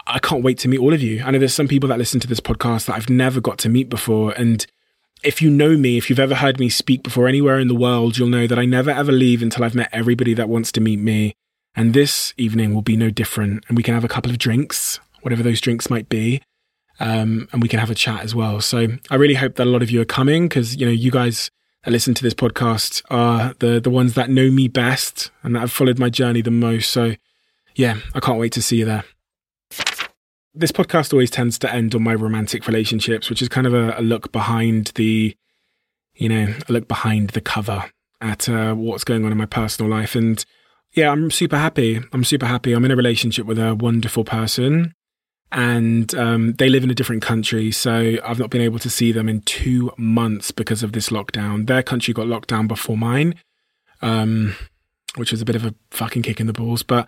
I 0.08 0.20
can't 0.20 0.44
wait 0.44 0.58
to 0.60 0.68
meet 0.68 0.80
all 0.80 0.94
of 0.94 1.02
you. 1.02 1.22
I 1.24 1.32
know 1.32 1.40
there's 1.40 1.54
some 1.54 1.68
people 1.68 1.90
that 1.90 1.98
listen 1.98 2.20
to 2.22 2.28
this 2.28 2.40
podcast 2.40 2.86
that 2.86 2.96
I've 2.96 3.10
never 3.10 3.42
got 3.42 3.58
to 3.60 3.70
meet 3.70 3.90
before. 3.90 4.32
And 4.32 4.66
if 5.24 5.42
you 5.42 5.50
know 5.50 5.76
me, 5.78 5.98
if 5.98 6.10
you've 6.10 6.20
ever 6.20 6.36
heard 6.36 6.60
me 6.60 6.70
speak 6.70 7.04
before 7.04 7.28
anywhere 7.28 7.60
in 7.60 7.68
the 7.68 7.76
world, 7.76 8.18
you'll 8.18 8.30
know 8.30 8.48
that 8.48 8.58
I 8.60 8.66
never 8.66 8.90
ever 8.90 9.12
leave 9.12 9.42
until 9.42 9.64
I've 9.64 9.76
met 9.76 9.90
everybody 9.92 10.34
that 10.36 10.50
wants 10.50 10.72
to 10.74 10.82
meet 10.82 11.00
me. 11.00 11.34
And 11.76 11.94
this 11.94 12.34
evening 12.38 12.74
will 12.74 12.82
be 12.82 12.98
no 12.98 13.10
different. 13.10 13.66
And 13.68 13.78
we 13.78 13.84
can 13.84 13.94
have 13.94 14.04
a 14.04 14.08
couple 14.08 14.32
of 14.32 14.38
drinks, 14.38 15.00
whatever 15.22 15.44
those 15.44 15.62
drinks 15.62 15.90
might 15.90 16.10
be. 16.10 16.42
Um, 17.00 17.48
and 17.52 17.62
we 17.62 17.68
can 17.68 17.80
have 17.80 17.92
a 17.92 17.96
chat 17.96 18.24
as 18.24 18.34
well. 18.34 18.62
So 18.62 18.88
I 19.12 19.16
really 19.16 19.36
hope 19.36 19.56
that 19.56 19.68
a 19.68 19.70
lot 19.70 19.84
of 19.84 19.92
you 19.92 20.02
are 20.02 20.06
coming 20.06 20.48
because, 20.48 20.76
you 20.76 20.86
know, 20.86 20.92
you 20.92 21.12
guys 21.12 21.52
that 21.84 21.92
listen 21.92 22.14
to 22.16 22.24
this 22.24 22.34
podcast 22.34 23.04
are 23.10 23.54
the, 23.60 23.80
the 23.80 23.92
ones 23.92 24.16
that 24.16 24.30
know 24.30 24.50
me 24.50 24.68
best 24.68 25.30
and 25.44 25.56
that 25.56 25.60
have 25.60 25.72
followed 25.72 26.00
my 26.00 26.10
journey 26.10 26.42
the 26.42 26.50
most. 26.50 26.90
So 26.92 27.16
yeah, 27.76 28.00
I 28.16 28.20
can't 28.20 28.40
wait 28.40 28.54
to 28.54 28.62
see 28.62 28.78
you 28.78 28.86
there 28.86 29.04
this 30.58 30.72
podcast 30.72 31.14
always 31.14 31.32
tends 31.32 31.60
to 31.60 31.72
end 31.72 31.94
on 31.96 32.04
my 32.04 32.16
romantic 32.16 32.68
relationships, 32.68 33.30
which 33.30 33.42
is 33.42 33.50
kind 33.50 33.68
of 33.68 33.74
a, 33.74 33.96
a 33.98 34.02
look 34.02 34.32
behind 34.32 34.92
the, 34.96 35.36
you 36.16 36.30
know, 36.30 36.54
a 36.68 36.72
look 36.72 36.88
behind 36.88 37.32
the 37.32 37.42
cover 37.42 37.86
at 38.22 38.50
uh, 38.50 38.74
what's 38.74 39.04
going 39.04 39.24
on 39.24 39.32
in 39.32 39.38
my 39.38 39.46
personal 39.46 39.90
life. 39.90 40.16
And 40.16 40.44
yeah, 40.94 41.12
I'm 41.12 41.30
super 41.30 41.58
happy. 41.58 42.02
I'm 42.12 42.24
super 42.24 42.48
happy. 42.48 42.74
I'm 42.74 42.86
in 42.86 42.92
a 42.92 42.96
relationship 42.96 43.46
with 43.46 43.60
a 43.60 43.76
wonderful 43.76 44.24
person 44.24 44.96
and 45.52 46.14
um, 46.16 46.54
they 46.54 46.70
live 46.70 46.84
in 46.84 46.90
a 46.90 46.96
different 46.96 47.22
country. 47.22 47.72
So 47.72 48.18
I've 48.26 48.40
not 48.40 48.50
been 48.50 48.62
able 48.62 48.80
to 48.80 48.90
see 48.90 49.12
them 49.12 49.30
in 49.30 49.42
two 49.42 49.92
months 49.98 50.52
because 50.52 50.84
of 50.84 50.92
this 50.92 51.10
lockdown. 51.10 51.68
Their 51.68 51.84
country 51.84 52.14
got 52.14 52.28
locked 52.28 52.50
down 52.50 52.68
before 52.68 52.98
mine, 52.98 53.36
um, 54.02 54.56
which 55.16 55.32
was 55.32 55.42
a 55.42 55.46
bit 55.46 55.56
of 55.56 55.66
a 55.66 55.76
fucking 55.92 56.24
kick 56.24 56.40
in 56.40 56.48
the 56.48 56.54
balls, 56.54 56.84
but 56.84 57.08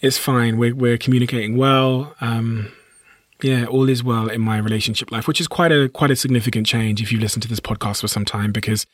it's 0.00 0.18
fine. 0.18 0.58
We're, 0.58 0.74
we're 0.74 0.98
communicating 0.98 1.56
well. 1.56 2.14
Um, 2.20 2.72
yeah, 3.42 3.66
all 3.66 3.88
is 3.88 4.02
well 4.02 4.28
in 4.28 4.40
my 4.40 4.58
relationship 4.58 5.10
life, 5.12 5.28
which 5.28 5.40
is 5.40 5.46
quite 5.46 5.72
a 5.72 5.88
quite 5.88 6.10
a 6.10 6.16
significant 6.16 6.66
change 6.66 7.00
if 7.00 7.12
you 7.12 7.20
listen 7.20 7.40
to 7.42 7.48
this 7.48 7.60
podcast 7.60 8.00
for 8.00 8.08
some 8.08 8.24
time 8.24 8.52
because 8.52 8.86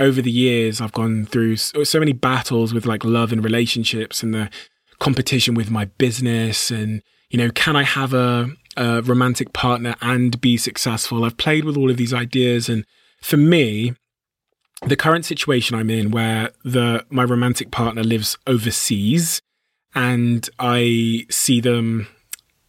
over 0.00 0.20
the 0.22 0.30
years 0.30 0.80
I've 0.80 0.92
gone 0.92 1.26
through 1.26 1.56
so, 1.56 1.84
so 1.84 1.98
many 1.98 2.12
battles 2.12 2.72
with 2.72 2.86
like 2.86 3.04
love 3.04 3.32
and 3.32 3.44
relationships 3.44 4.22
and 4.22 4.34
the 4.34 4.50
competition 4.98 5.54
with 5.54 5.70
my 5.70 5.84
business 5.84 6.70
and 6.70 7.02
you 7.30 7.38
know 7.38 7.50
can 7.50 7.76
I 7.76 7.82
have 7.82 8.14
a, 8.14 8.50
a 8.76 9.02
romantic 9.02 9.52
partner 9.52 9.94
and 10.00 10.40
be 10.40 10.56
successful? 10.56 11.24
I've 11.24 11.36
played 11.36 11.64
with 11.64 11.76
all 11.76 11.90
of 11.90 11.96
these 11.96 12.14
ideas 12.14 12.68
and 12.68 12.84
for 13.20 13.36
me 13.36 13.94
the 14.84 14.96
current 14.96 15.24
situation 15.24 15.76
I'm 15.76 15.90
in 15.90 16.10
where 16.10 16.50
the 16.64 17.04
my 17.08 17.24
romantic 17.24 17.70
partner 17.70 18.02
lives 18.02 18.36
overseas 18.46 19.40
and 19.94 20.48
I 20.58 21.26
see 21.30 21.60
them 21.60 22.08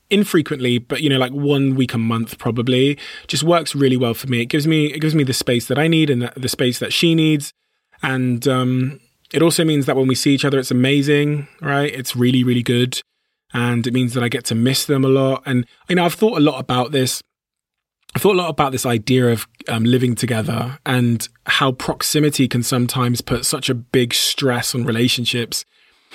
infrequently, 0.10 0.78
but 0.78 1.02
you 1.02 1.10
know, 1.10 1.18
like 1.18 1.32
one 1.32 1.76
week 1.76 1.94
a 1.94 1.98
month 1.98 2.38
probably, 2.38 2.98
just 3.28 3.44
works 3.44 3.76
really 3.76 3.98
well 3.98 4.14
for 4.14 4.28
me. 4.28 4.42
It 4.42 4.46
gives 4.46 4.68
me 4.68 4.88
it 4.88 5.00
gives 5.00 5.16
me 5.16 5.24
the 5.24 5.34
space 5.34 5.68
that 5.68 5.80
I 5.80 5.88
need 5.88 6.10
and 6.10 6.22
the, 6.22 6.34
the 6.36 6.50
space 6.50 6.80
that 6.80 6.94
she 6.94 7.16
needs, 7.16 7.54
and 8.02 8.48
um, 8.48 9.00
it 9.34 9.42
also 9.42 9.66
means 9.66 9.86
that 9.86 9.96
when 9.96 10.08
we 10.08 10.16
see 10.16 10.34
each 10.34 10.46
other, 10.46 10.60
it's 10.60 10.72
amazing, 10.72 11.48
right? 11.62 11.94
It's 11.94 12.16
really 12.16 12.44
really 12.44 12.64
good, 12.64 13.02
and 13.54 13.86
it 13.88 13.94
means 13.94 14.14
that 14.14 14.24
I 14.24 14.30
get 14.30 14.46
to 14.46 14.56
miss 14.56 14.86
them 14.86 15.04
a 15.04 15.10
lot. 15.10 15.44
And 15.46 15.66
you 15.90 15.96
know, 15.96 16.06
I've 16.06 16.14
thought 16.14 16.38
a 16.38 16.42
lot 16.42 16.60
about 16.60 16.92
this. 16.92 17.22
I 18.16 18.20
thought 18.20 18.36
a 18.36 18.38
lot 18.38 18.50
about 18.50 18.72
this 18.72 18.86
idea 18.86 19.30
of 19.30 19.48
um, 19.68 19.86
living 19.86 20.14
together 20.14 20.78
and 20.86 21.28
how 21.48 21.72
proximity 21.72 22.48
can 22.48 22.62
sometimes 22.62 23.22
put 23.22 23.44
such 23.44 23.72
a 23.72 23.74
big 23.74 24.14
stress 24.14 24.76
on 24.76 24.86
relationships. 24.86 25.66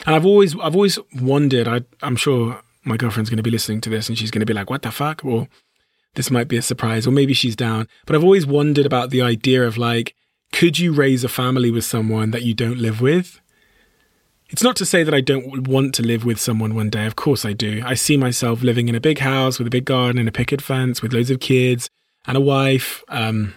And 0.06 0.14
I've 0.14 0.24
always, 0.24 0.54
I've 0.60 0.76
always 0.76 1.00
wondered. 1.20 1.66
I, 1.66 1.80
I'm 2.00 2.14
sure 2.14 2.60
my 2.84 2.96
girlfriend's 2.96 3.30
going 3.30 3.38
to 3.38 3.42
be 3.42 3.50
listening 3.50 3.80
to 3.82 3.90
this 3.90 4.08
and 4.08 4.16
she's 4.16 4.30
going 4.30 4.40
to 4.40 4.46
be 4.46 4.54
like, 4.54 4.70
what 4.70 4.82
the 4.82 4.90
fuck? 4.90 5.24
Or 5.24 5.48
this 6.14 6.30
might 6.30 6.48
be 6.48 6.56
a 6.56 6.62
surprise, 6.62 7.06
or 7.06 7.10
maybe 7.10 7.34
she's 7.34 7.56
down. 7.56 7.86
But 8.06 8.16
I've 8.16 8.24
always 8.24 8.46
wondered 8.46 8.86
about 8.86 9.10
the 9.10 9.22
idea 9.22 9.64
of 9.64 9.76
like, 9.76 10.14
could 10.52 10.78
you 10.78 10.92
raise 10.92 11.24
a 11.24 11.28
family 11.28 11.70
with 11.70 11.84
someone 11.84 12.30
that 12.30 12.42
you 12.42 12.54
don't 12.54 12.78
live 12.78 13.00
with? 13.00 13.40
It's 14.50 14.62
not 14.62 14.76
to 14.76 14.86
say 14.86 15.02
that 15.02 15.12
I 15.12 15.20
don't 15.20 15.68
want 15.68 15.94
to 15.96 16.02
live 16.02 16.24
with 16.24 16.40
someone 16.40 16.74
one 16.74 16.88
day. 16.88 17.04
Of 17.04 17.16
course 17.16 17.44
I 17.44 17.52
do. 17.52 17.82
I 17.84 17.94
see 17.94 18.16
myself 18.16 18.62
living 18.62 18.88
in 18.88 18.94
a 18.94 19.00
big 19.00 19.18
house 19.18 19.58
with 19.58 19.66
a 19.66 19.70
big 19.70 19.84
garden 19.84 20.18
and 20.18 20.28
a 20.28 20.32
picket 20.32 20.62
fence 20.62 21.02
with 21.02 21.12
loads 21.12 21.30
of 21.30 21.40
kids 21.40 21.90
and 22.26 22.36
a 22.36 22.40
wife. 22.40 23.04
Um, 23.08 23.54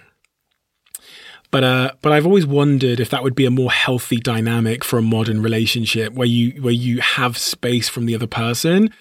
but 1.49 1.63
uh, 1.63 1.91
but 2.01 2.11
I've 2.11 2.25
always 2.25 2.45
wondered 2.45 2.99
if 2.99 3.09
that 3.09 3.23
would 3.23 3.35
be 3.35 3.45
a 3.45 3.51
more 3.51 3.71
healthy 3.71 4.17
dynamic 4.17 4.83
for 4.83 4.99
a 4.99 5.01
modern 5.01 5.41
relationship 5.41 6.13
where 6.13 6.27
you 6.27 6.61
where 6.61 6.73
you 6.73 6.99
have 6.99 7.37
space 7.37 7.89
from 7.89 8.05
the 8.05 8.15
other 8.15 8.27
person 8.27 8.93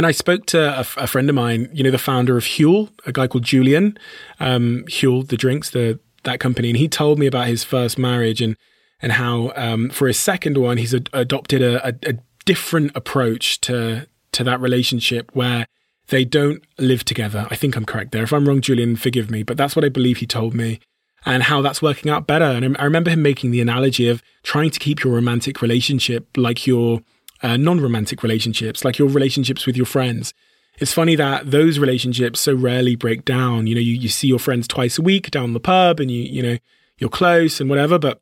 and 0.00 0.06
I 0.06 0.12
spoke 0.12 0.46
to 0.46 0.78
a, 0.78 0.80
a, 0.96 1.06
friend 1.06 1.28
of 1.28 1.34
mine, 1.34 1.68
you 1.74 1.84
know, 1.84 1.90
the 1.90 1.98
founder 1.98 2.38
of 2.38 2.44
Huel, 2.44 2.88
a 3.04 3.12
guy 3.12 3.26
called 3.26 3.44
Julian, 3.44 3.98
um, 4.38 4.82
Huel, 4.88 5.28
the 5.28 5.36
drinks, 5.36 5.68
the 5.68 6.00
that 6.22 6.40
company, 6.40 6.70
and 6.70 6.78
he 6.78 6.88
told 6.88 7.18
me 7.18 7.26
about 7.26 7.48
his 7.48 7.64
first 7.64 7.98
marriage 7.98 8.40
and 8.40 8.56
and 9.02 9.12
how 9.12 9.52
um, 9.56 9.90
for 9.90 10.06
his 10.06 10.18
second 10.18 10.56
one 10.56 10.78
he's 10.78 10.94
ad- 10.94 11.10
adopted 11.12 11.60
a, 11.60 11.86
a, 11.86 11.92
a 12.08 12.14
different 12.46 12.92
approach 12.94 13.60
to 13.60 14.06
to 14.32 14.42
that 14.42 14.58
relationship 14.58 15.30
where 15.34 15.66
they 16.08 16.24
don't 16.24 16.64
live 16.78 17.04
together. 17.04 17.46
I 17.50 17.56
think 17.56 17.76
I'm 17.76 17.84
correct 17.84 18.12
there. 18.12 18.22
If 18.22 18.32
I'm 18.32 18.48
wrong, 18.48 18.62
Julian, 18.62 18.96
forgive 18.96 19.30
me, 19.30 19.42
but 19.42 19.58
that's 19.58 19.76
what 19.76 19.84
I 19.84 19.90
believe 19.90 20.16
he 20.16 20.26
told 20.26 20.54
me 20.54 20.80
and 21.26 21.42
how 21.42 21.60
that's 21.60 21.82
working 21.82 22.10
out 22.10 22.26
better. 22.26 22.46
And 22.46 22.74
I 22.78 22.84
remember 22.84 23.10
him 23.10 23.20
making 23.20 23.50
the 23.50 23.60
analogy 23.60 24.08
of 24.08 24.22
trying 24.44 24.70
to 24.70 24.78
keep 24.78 25.04
your 25.04 25.12
romantic 25.12 25.60
relationship 25.60 26.26
like 26.38 26.66
your 26.66 27.02
uh, 27.42 27.56
non 27.56 27.80
romantic 27.80 28.22
relationships, 28.22 28.84
like 28.84 28.98
your 28.98 29.08
relationships 29.08 29.66
with 29.66 29.76
your 29.76 29.86
friends. 29.86 30.34
It's 30.78 30.92
funny 30.92 31.14
that 31.16 31.50
those 31.50 31.78
relationships 31.78 32.40
so 32.40 32.54
rarely 32.54 32.96
break 32.96 33.24
down. 33.24 33.66
You 33.66 33.74
know, 33.74 33.80
you, 33.80 33.94
you 33.94 34.08
see 34.08 34.28
your 34.28 34.38
friends 34.38 34.66
twice 34.66 34.98
a 34.98 35.02
week 35.02 35.30
down 35.30 35.52
the 35.52 35.60
pub 35.60 36.00
and 36.00 36.10
you, 36.10 36.22
you 36.22 36.42
know, 36.42 36.56
you're 36.98 37.10
close 37.10 37.60
and 37.60 37.68
whatever. 37.68 37.98
But 37.98 38.20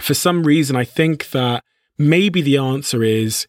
for 0.00 0.14
some 0.14 0.44
reason, 0.44 0.76
I 0.76 0.84
think 0.84 1.30
that 1.30 1.64
maybe 1.96 2.42
the 2.42 2.58
answer 2.58 3.02
is 3.02 3.48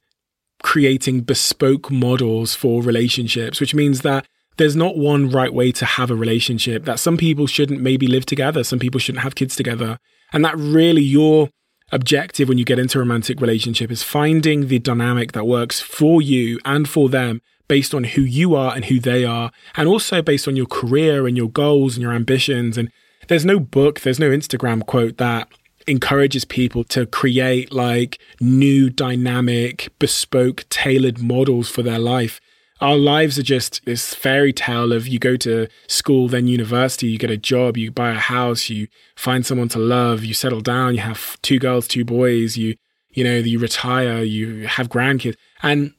creating 0.63 1.21
bespoke 1.21 1.91
models 1.91 2.55
for 2.55 2.81
relationships, 2.81 3.59
which 3.61 3.75
means 3.75 4.01
that 4.01 4.27
there's 4.57 4.75
not 4.75 4.97
one 4.97 5.29
right 5.29 5.53
way 5.53 5.71
to 5.71 5.85
have 5.85 6.11
a 6.11 6.15
relationship, 6.15 6.85
that 6.85 6.99
some 6.99 7.15
people 7.15 7.47
shouldn't 7.47 7.81
maybe 7.81 8.07
live 8.07 8.25
together, 8.25 8.63
some 8.63 8.79
people 8.79 8.99
shouldn't 8.99 9.23
have 9.23 9.35
kids 9.35 9.55
together, 9.55 9.99
and 10.33 10.43
that 10.43 10.57
really 10.57 11.01
your 11.01 11.49
objective 11.91 12.47
when 12.47 12.57
you 12.57 12.65
get 12.65 12.79
into 12.79 12.97
a 12.97 13.01
romantic 13.01 13.41
relationship 13.41 13.91
is 13.91 14.03
finding 14.03 14.67
the 14.67 14.79
dynamic 14.79 15.31
that 15.33 15.45
works 15.45 15.79
for 15.81 16.21
you 16.21 16.59
and 16.65 16.87
for 16.87 17.09
them 17.09 17.41
based 17.67 17.93
on 17.93 18.03
who 18.03 18.21
you 18.21 18.55
are 18.55 18.75
and 18.75 18.85
who 18.85 18.99
they 18.99 19.23
are, 19.23 19.51
and 19.75 19.87
also 19.87 20.21
based 20.21 20.47
on 20.47 20.55
your 20.55 20.65
career 20.65 21.27
and 21.27 21.37
your 21.37 21.49
goals 21.49 21.95
and 21.95 22.01
your 22.01 22.11
ambitions. 22.11 22.77
And 22.77 22.91
there's 23.27 23.45
no 23.45 23.59
book, 23.59 24.01
there's 24.01 24.19
no 24.19 24.31
Instagram 24.31 24.85
quote 24.85 25.17
that 25.17 25.47
encourages 25.87 26.45
people 26.45 26.83
to 26.83 27.05
create 27.05 27.71
like 27.71 28.19
new, 28.39 28.89
dynamic, 28.89 29.89
bespoke, 29.99 30.65
tailored 30.69 31.19
models 31.19 31.69
for 31.69 31.81
their 31.81 31.99
life 31.99 32.41
our 32.81 32.97
lives 32.97 33.37
are 33.37 33.43
just 33.43 33.83
this 33.85 34.13
fairy 34.13 34.53
tale 34.53 34.93
of 34.93 35.07
you 35.07 35.19
go 35.19 35.35
to 35.37 35.67
school, 35.87 36.27
then 36.27 36.47
university, 36.47 37.07
you 37.07 37.17
get 37.17 37.29
a 37.29 37.37
job, 37.37 37.77
you 37.77 37.91
buy 37.91 38.11
a 38.11 38.15
house, 38.15 38.69
you 38.69 38.87
find 39.15 39.45
someone 39.45 39.69
to 39.69 39.79
love, 39.79 40.23
you 40.23 40.33
settle 40.33 40.61
down, 40.61 40.95
you 40.95 41.01
have 41.01 41.41
two 41.41 41.59
girls, 41.59 41.87
two 41.87 42.05
boys, 42.05 42.57
you 42.57 42.75
you 43.11 43.23
know, 43.23 43.37
you 43.37 43.59
retire, 43.59 44.21
you 44.23 44.67
have 44.67 44.87
grandkids. 44.87 45.35
And 45.63 45.93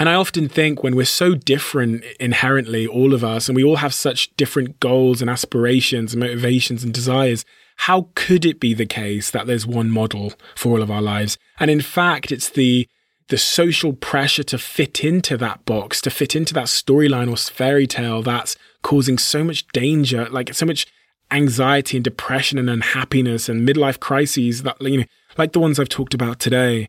and 0.00 0.08
I 0.08 0.14
often 0.14 0.48
think 0.48 0.82
when 0.82 0.94
we're 0.94 1.04
so 1.04 1.34
different 1.34 2.04
inherently, 2.20 2.86
all 2.86 3.12
of 3.12 3.24
us, 3.24 3.48
and 3.48 3.56
we 3.56 3.64
all 3.64 3.76
have 3.76 3.92
such 3.92 4.34
different 4.36 4.78
goals 4.78 5.20
and 5.20 5.28
aspirations 5.28 6.14
and 6.14 6.20
motivations 6.20 6.84
and 6.84 6.94
desires, 6.94 7.44
how 7.78 8.08
could 8.14 8.44
it 8.44 8.60
be 8.60 8.74
the 8.74 8.86
case 8.86 9.30
that 9.32 9.46
there's 9.46 9.66
one 9.66 9.90
model 9.90 10.32
for 10.54 10.70
all 10.70 10.82
of 10.82 10.90
our 10.90 11.02
lives? 11.02 11.36
And 11.58 11.70
in 11.70 11.80
fact, 11.80 12.30
it's 12.30 12.48
the 12.48 12.88
the 13.28 13.38
social 13.38 13.92
pressure 13.92 14.42
to 14.42 14.58
fit 14.58 15.04
into 15.04 15.36
that 15.36 15.64
box, 15.64 16.00
to 16.00 16.10
fit 16.10 16.34
into 16.34 16.54
that 16.54 16.66
storyline 16.66 17.30
or 17.30 17.36
fairy 17.36 17.86
tale 17.86 18.22
that's 18.22 18.56
causing 18.82 19.18
so 19.18 19.44
much 19.44 19.66
danger, 19.68 20.28
like 20.30 20.54
so 20.54 20.64
much 20.64 20.86
anxiety 21.30 21.98
and 21.98 22.04
depression 22.04 22.58
and 22.58 22.70
unhappiness 22.70 23.48
and 23.48 23.68
midlife 23.68 24.00
crises 24.00 24.62
that, 24.62 24.80
you 24.80 24.98
know, 24.98 25.04
like 25.36 25.52
the 25.52 25.60
ones 25.60 25.78
I've 25.78 25.88
talked 25.88 26.14
about 26.14 26.38
today. 26.38 26.88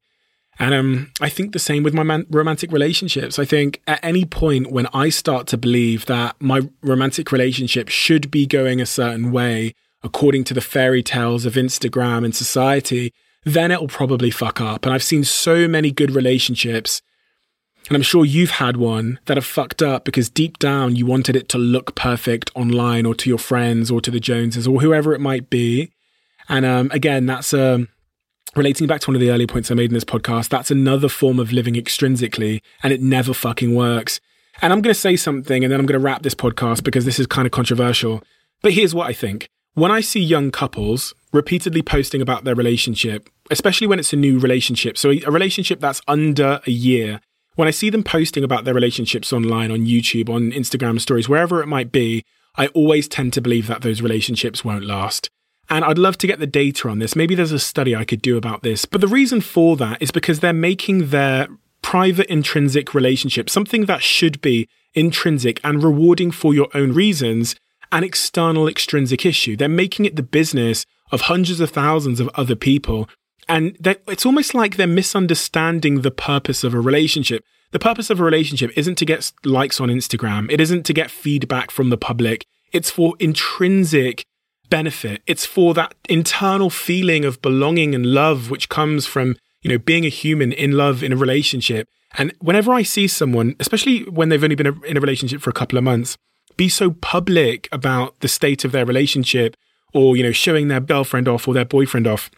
And 0.60 0.74
um, 0.74 1.12
I 1.22 1.30
think 1.30 1.54
the 1.54 1.60
same 1.60 1.84
with 1.84 1.94
my 1.94 2.04
man- 2.04 2.26
romantic 2.30 2.72
relationships. 2.72 3.40
I 3.40 3.46
think 3.46 3.82
at 3.88 4.00
any 4.04 4.26
point 4.26 4.72
when 4.72 4.88
I 4.94 5.10
start 5.10 5.48
to 5.48 5.58
believe 5.58 6.06
that 6.06 6.36
my 6.40 6.70
romantic 6.82 7.32
relationship 7.32 7.90
should 7.90 8.30
be 8.30 8.46
going 8.46 8.82
a 8.82 8.86
certain 8.86 9.32
way 9.32 9.74
according 10.04 10.46
to 10.46 10.54
the 10.54 10.62
fairy 10.62 11.04
tales 11.04 11.46
of 11.46 11.54
Instagram 11.54 12.24
and 12.24 12.36
society, 12.36 13.14
then 13.44 13.72
it'll 13.72 13.88
probably 13.88 14.32
fuck 14.32 14.60
up. 14.62 14.86
And 14.86 14.94
I've 14.94 15.04
seen 15.04 15.24
so 15.24 15.68
many 15.68 15.92
good 15.92 16.12
relationships, 16.12 17.02
and 17.88 17.96
I'm 17.96 18.04
sure 18.04 18.26
you've 18.26 18.52
had 18.52 18.78
one 18.78 19.20
that 19.26 19.38
have 19.38 19.46
fucked 19.46 19.82
up 19.82 20.06
because 20.06 20.30
deep 20.30 20.60
down 20.60 20.96
you 20.96 21.06
wanted 21.06 21.36
it 21.36 21.50
to 21.50 21.58
look 21.58 21.96
perfect 21.96 22.52
online 22.56 23.06
or 23.06 23.16
to 23.16 23.30
your 23.30 23.40
friends 23.40 23.90
or 23.90 24.02
to 24.02 24.12
the 24.12 24.20
Joneses 24.20 24.68
or 24.68 24.82
whoever 24.82 25.14
it 25.14 25.22
might 25.22 25.50
be. 25.50 25.92
And 26.48 26.66
um, 26.66 26.90
again, 26.92 27.26
that's 27.26 27.54
um, 27.54 27.88
relating 28.56 28.88
back 28.88 29.02
to 29.02 29.08
one 29.10 29.16
of 29.16 29.22
the 29.22 29.32
earlier 29.32 29.48
points 29.48 29.72
I 29.72 29.76
made 29.76 29.90
in 29.90 29.94
this 29.94 30.04
podcast. 30.04 30.50
That's 30.50 30.72
another 30.72 31.10
form 31.10 31.40
of 31.40 31.52
living 31.52 31.76
extrinsically, 31.76 32.62
and 32.84 32.92
it 32.92 33.02
never 33.02 33.34
fucking 33.34 33.76
works. 33.76 34.20
And 34.62 34.74
I'm 34.74 34.82
going 34.82 34.94
to 34.94 35.00
say 35.00 35.16
something, 35.16 35.64
and 35.64 35.72
then 35.72 35.80
I'm 35.80 35.86
going 35.86 36.00
to 36.00 36.04
wrap 36.04 36.24
this 36.24 36.36
podcast 36.36 36.84
because 36.84 37.06
this 37.06 37.20
is 37.20 37.28
kind 37.28 37.46
of 37.46 37.52
controversial. 37.52 38.22
But 38.62 38.74
here's 38.74 38.94
what 38.94 39.08
I 39.08 39.14
think. 39.14 39.50
When 39.74 39.92
I 39.92 40.02
see 40.02 40.20
young 40.20 40.52
couples 40.52 41.14
repeatedly 41.32 41.82
posting 41.82 42.22
about 42.22 42.44
their 42.44 42.56
relationship, 42.56 43.30
especially 43.52 43.88
when 43.88 44.00
it's 44.00 44.14
a 44.14 44.18
new 44.18 44.40
relationship, 44.40 44.98
so 44.98 45.12
a 45.12 45.32
relationship 45.32 45.80
that's 45.80 46.02
under 46.08 46.60
a 46.66 46.72
year, 46.72 47.22
when 47.56 47.68
I 47.68 47.72
see 47.72 47.90
them 47.90 48.04
posting 48.04 48.44
about 48.44 48.64
their 48.64 48.74
relationships 48.74 49.34
online, 49.34 49.72
on 49.72 49.80
YouTube, 49.80 50.30
on 50.30 50.52
Instagram 50.52 51.00
stories, 51.00 51.28
wherever 51.28 51.62
it 51.62 51.68
might 51.68 51.92
be, 51.92 52.24
I 52.56 52.68
always 52.68 53.08
tend 53.08 53.34
to 53.34 53.42
believe 53.42 53.68
that 53.68 53.82
those 53.82 54.02
relationships 54.02 54.64
won't 54.64 54.86
last. 54.86 55.30
And 55.70 55.86
I'd 55.86 55.98
love 55.98 56.18
to 56.20 56.28
get 56.28 56.40
the 56.40 56.48
data 56.48 56.90
on 56.90 57.00
this. 57.00 57.16
Maybe 57.16 57.36
there's 57.36 57.52
a 57.52 57.60
study 57.60 57.96
I 57.96 58.06
could 58.06 58.22
do 58.22 58.38
about 58.38 58.64
this. 58.64 58.86
But 58.86 59.02
the 59.02 59.08
reason 59.08 59.40
for 59.40 59.78
that 59.78 60.02
is 60.02 60.10
because 60.10 60.40
they're 60.40 60.54
making 60.54 61.10
their 61.10 61.48
private 61.82 62.28
intrinsic 62.28 62.94
relationship 62.94 63.50
something 63.50 63.86
that 63.86 64.02
should 64.02 64.42
be 64.42 64.68
intrinsic 64.94 65.60
and 65.64 65.84
rewarding 65.84 66.32
for 66.32 66.54
your 66.54 66.70
own 66.74 66.94
reasons 66.94 67.56
an 67.92 68.04
external 68.04 68.68
extrinsic 68.68 69.26
issue. 69.26 69.56
They're 69.56 69.70
making 69.70 70.06
it 70.06 70.16
the 70.16 70.24
business 70.24 70.86
of 71.12 71.22
hundreds 71.22 71.60
of 71.60 71.70
thousands 71.70 72.20
of 72.20 72.30
other 72.36 72.56
people. 72.56 73.10
And 73.48 73.78
it's 74.08 74.26
almost 74.26 74.54
like 74.54 74.76
they're 74.76 74.88
misunderstanding 74.88 76.02
the 76.02 76.12
purpose 76.12 76.64
of 76.64 76.74
a 76.74 76.80
relationship. 76.80 77.44
The 77.72 77.80
purpose 77.80 78.10
of 78.10 78.20
a 78.20 78.24
relationship 78.24 78.72
isn't 78.76 78.96
to 78.96 79.06
get 79.06 79.32
likes 79.44 79.80
on 79.80 79.90
Instagram. 79.90 80.52
It 80.52 80.62
isn't 80.62 80.86
to 80.86 80.94
get 80.94 81.12
feedback 81.12 81.72
from 81.72 81.90
the 81.90 81.98
public. 81.98 82.46
It's 82.72 82.92
for 82.92 83.16
intrinsic 83.20 84.24
benefit. 84.70 85.24
It's 85.26 85.46
for 85.46 85.74
that 85.74 85.96
internal 86.08 86.70
feeling 86.70 87.26
of 87.26 87.42
belonging 87.42 87.96
and 87.96 88.06
love, 88.06 88.52
which 88.52 88.70
comes 88.70 89.08
from, 89.08 89.36
you 89.62 89.70
know, 89.72 89.80
being 89.80 90.06
a 90.06 90.10
human 90.10 90.52
in 90.52 90.74
love 90.74 91.02
in 91.04 91.14
a 91.14 91.18
relationship. 91.18 91.88
And 92.18 92.34
whenever 92.40 92.72
I 92.72 92.84
see 92.84 93.08
someone, 93.08 93.56
especially 93.60 94.04
when 94.04 94.30
they've 94.30 94.44
only 94.44 94.56
been 94.56 94.80
in 94.86 94.98
a 94.98 95.02
relationship 95.02 95.42
for 95.42 95.50
a 95.50 95.54
couple 95.54 95.78
of 95.78 95.84
months, 95.84 96.18
be 96.58 96.70
so 96.70 96.92
public 96.92 97.68
about 97.72 98.20
the 98.20 98.28
state 98.28 98.66
of 98.66 98.72
their 98.72 98.86
relationship 98.86 99.56
or, 99.94 100.16
you 100.16 100.24
know, 100.24 100.32
showing 100.32 100.68
their 100.68 100.80
girlfriend 100.80 101.28
off 101.28 101.48
or 101.48 101.54
their 101.54 101.66
boyfriend 101.66 102.08
off, 102.08 102.30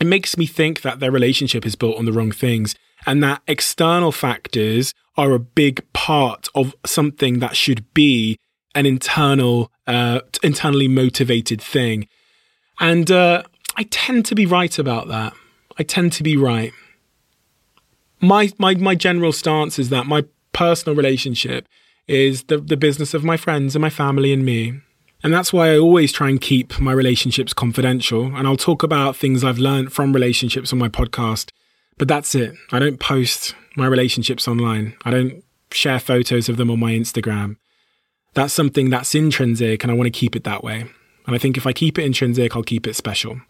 it 0.00 0.06
makes 0.06 0.36
me 0.36 0.46
think 0.46 0.82
that 0.82 1.00
their 1.00 1.10
relationship 1.10 1.64
is 1.66 1.76
built 1.76 1.96
on 1.96 2.04
the 2.04 2.12
wrong 2.12 2.32
things 2.32 2.74
and 3.06 3.22
that 3.22 3.42
external 3.46 4.12
factors 4.12 4.94
are 5.16 5.32
a 5.32 5.38
big 5.38 5.84
part 5.92 6.48
of 6.54 6.74
something 6.84 7.38
that 7.40 7.56
should 7.56 7.92
be 7.94 8.38
an 8.74 8.86
internal, 8.86 9.70
uh, 9.86 10.20
internally 10.42 10.88
motivated 10.88 11.60
thing. 11.60 12.08
And 12.80 13.10
uh, 13.10 13.42
I 13.76 13.84
tend 13.84 14.24
to 14.26 14.34
be 14.34 14.46
right 14.46 14.78
about 14.78 15.08
that. 15.08 15.34
I 15.78 15.82
tend 15.82 16.12
to 16.14 16.22
be 16.22 16.36
right. 16.36 16.72
My 18.20 18.52
my 18.58 18.74
my 18.74 18.94
general 18.94 19.32
stance 19.32 19.78
is 19.78 19.88
that 19.88 20.06
my 20.06 20.24
personal 20.52 20.94
relationship 20.94 21.66
is 22.06 22.44
the 22.44 22.58
the 22.58 22.76
business 22.76 23.14
of 23.14 23.24
my 23.24 23.36
friends 23.36 23.74
and 23.74 23.82
my 23.82 23.90
family 23.90 24.32
and 24.32 24.44
me. 24.44 24.80
And 25.24 25.32
that's 25.32 25.52
why 25.52 25.72
I 25.72 25.78
always 25.78 26.12
try 26.12 26.28
and 26.28 26.40
keep 26.40 26.80
my 26.80 26.92
relationships 26.92 27.52
confidential. 27.52 28.34
And 28.34 28.46
I'll 28.46 28.56
talk 28.56 28.82
about 28.82 29.16
things 29.16 29.44
I've 29.44 29.58
learned 29.58 29.92
from 29.92 30.12
relationships 30.12 30.72
on 30.72 30.78
my 30.78 30.88
podcast. 30.88 31.50
But 31.98 32.08
that's 32.08 32.34
it. 32.34 32.54
I 32.72 32.78
don't 32.78 32.98
post 32.98 33.54
my 33.76 33.86
relationships 33.86 34.48
online. 34.48 34.96
I 35.04 35.10
don't 35.10 35.44
share 35.70 36.00
photos 36.00 36.48
of 36.48 36.56
them 36.56 36.70
on 36.70 36.80
my 36.80 36.92
Instagram 36.92 37.56
that's 38.34 38.52
something 38.52 38.90
that's 38.90 39.14
intrinsic 39.14 39.82
and 39.82 39.90
I 39.90 39.94
want 39.94 40.06
to 40.06 40.18
keep 40.18 40.34
it 40.36 40.44
that 40.44 40.64
way. 40.64 40.86
And 41.26 41.36
I 41.36 41.38
think 41.38 41.56
if 41.56 41.66
I 41.66 41.72
keep 41.72 41.98
it 41.98 42.04
intrinsic, 42.04 42.56
I'll 42.56 42.62
keep 42.62 42.86
it 42.86 42.96
special 42.96 43.40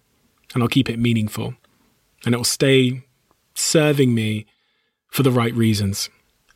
and 0.54 0.62
I'll 0.62 0.68
keep 0.68 0.90
it 0.90 0.98
meaningful 0.98 1.54
and 2.24 2.34
it 2.34 2.38
will 2.38 2.44
stay 2.44 3.04
serving 3.54 4.14
me 4.14 4.46
for 5.08 5.22
the 5.22 5.30
right 5.30 5.54
reasons. 5.54 6.08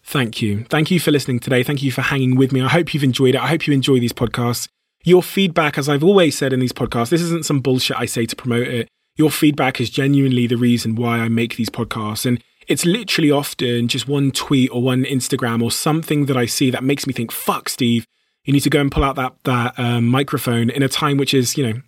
Thank 0.03 0.41
you. 0.41 0.65
Thank 0.65 0.91
you 0.91 1.01
for 1.01 1.11
listening 1.11 1.41
today. 1.41 1.63
Thank 1.63 1.83
you 1.83 1.91
for 1.91 2.03
hanging 2.03 2.37
with 2.37 2.53
me. 2.53 2.63
I 2.63 2.69
hope 2.69 2.95
you've 2.95 3.05
enjoyed 3.05 3.35
it. 3.35 3.41
I 3.41 3.49
hope 3.49 3.67
you 3.67 3.75
enjoy 3.75 3.99
these 3.99 4.13
podcasts. 4.13 4.69
Your 5.07 5.23
feedback, 5.23 5.79
as 5.79 5.89
I've 5.89 6.03
always 6.03 6.37
said 6.37 6.53
in 6.53 6.59
these 6.59 6.73
podcasts, 6.73 7.11
this 7.11 7.23
isn't 7.23 7.47
some 7.47 7.61
bullshit 7.61 7.97
I 7.97 8.07
say 8.07 8.27
to 8.27 8.35
promote 8.35 8.67
it. 8.67 8.89
Your 9.15 9.31
feedback 9.31 9.81
is 9.81 9.89
genuinely 9.89 10.49
the 10.49 10.57
reason 10.57 10.97
why 10.97 11.21
I 11.21 11.29
make 11.29 11.55
these 11.55 11.71
podcasts. 11.71 12.27
And 12.27 12.43
it's 12.67 12.85
literally 12.85 13.31
often 13.31 13.87
just 13.87 14.09
one 14.09 14.33
tweet 14.33 14.69
or 14.73 14.83
one 14.83 15.05
Instagram 15.05 15.63
or 15.63 15.71
something 15.71 16.27
that 16.27 16.37
I 16.37 16.47
see 16.47 16.73
that 16.73 16.83
makes 16.83 17.07
me 17.07 17.13
think, 17.13 17.31
fuck, 17.31 17.69
Steve, 17.69 18.05
you 18.45 18.53
need 18.53 18.65
to 18.65 18.71
go 18.71 18.81
and 18.81 18.91
pull 18.91 19.05
out 19.05 19.15
that 19.15 19.35
that 19.45 19.79
um, 19.79 20.09
microphone 20.09 20.71
in 20.71 20.83
a 20.83 20.89
time 20.89 21.19
which 21.19 21.33
is, 21.33 21.57
you 21.57 21.65
know, 21.65 21.81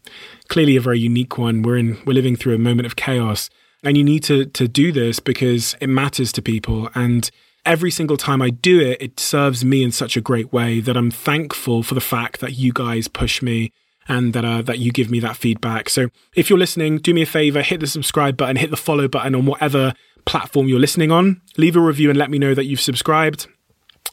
clearly 0.49 0.77
a 0.77 0.81
very 0.81 1.01
unique 1.01 1.37
one. 1.37 1.63
We're 1.63 1.79
in 1.79 1.99
we're 2.07 2.13
living 2.13 2.37
through 2.37 2.55
a 2.55 2.59
moment 2.59 2.87
of 2.87 2.95
chaos, 2.95 3.51
and 3.83 3.97
you 3.97 4.05
need 4.05 4.23
to 4.25 4.47
to 4.47 4.69
do 4.69 4.93
this 4.93 5.19
because 5.19 5.75
it 5.81 5.89
matters 5.89 6.31
to 6.33 6.43
people. 6.43 6.89
And 6.95 7.29
every 7.69 7.91
single 7.91 8.17
time 8.17 8.41
I 8.41 8.49
do 8.49 8.81
it, 8.81 9.01
it 9.01 9.21
serves 9.21 9.63
me 9.63 9.85
in 9.85 9.93
such 9.93 10.17
a 10.17 10.23
great 10.23 10.53
way 10.53 10.81
that 10.81 10.97
I'm 10.97 11.11
thankful 11.11 11.83
for 11.83 11.95
the 11.95 12.01
fact 12.01 12.41
that 12.41 12.55
you 12.55 12.73
guys 12.73 13.09
push 13.09 13.43
me 13.43 13.73
and 14.09 14.33
that 14.33 14.45
uh, 14.45 14.63
that 14.63 14.79
you 14.79 14.91
give 14.91 15.11
me 15.11 15.21
that 15.21 15.37
feedback. 15.37 15.91
So 15.91 16.09
if 16.35 16.49
you're 16.49 16.59
listening, 16.59 16.97
do 16.97 17.13
me 17.13 17.23
a 17.23 17.27
favor, 17.27 17.61
hit 17.61 17.81
the 17.81 17.87
subscribe 17.87 18.39
button, 18.39 18.57
hit 18.57 18.71
the 18.71 18.77
follow 18.77 19.07
button 19.07 19.35
on 19.35 19.45
whatever 19.45 19.93
platform 20.25 20.67
you're 20.67 20.81
listening 20.81 21.13
on. 21.13 21.43
Leave 21.59 21.77
a 21.77 21.81
review 21.81 22.09
and 22.09 22.19
let 22.19 22.31
me 22.31 22.39
know 22.39 22.55
that 22.55 22.65
you've 22.65 22.81
subscribed. 22.81 23.47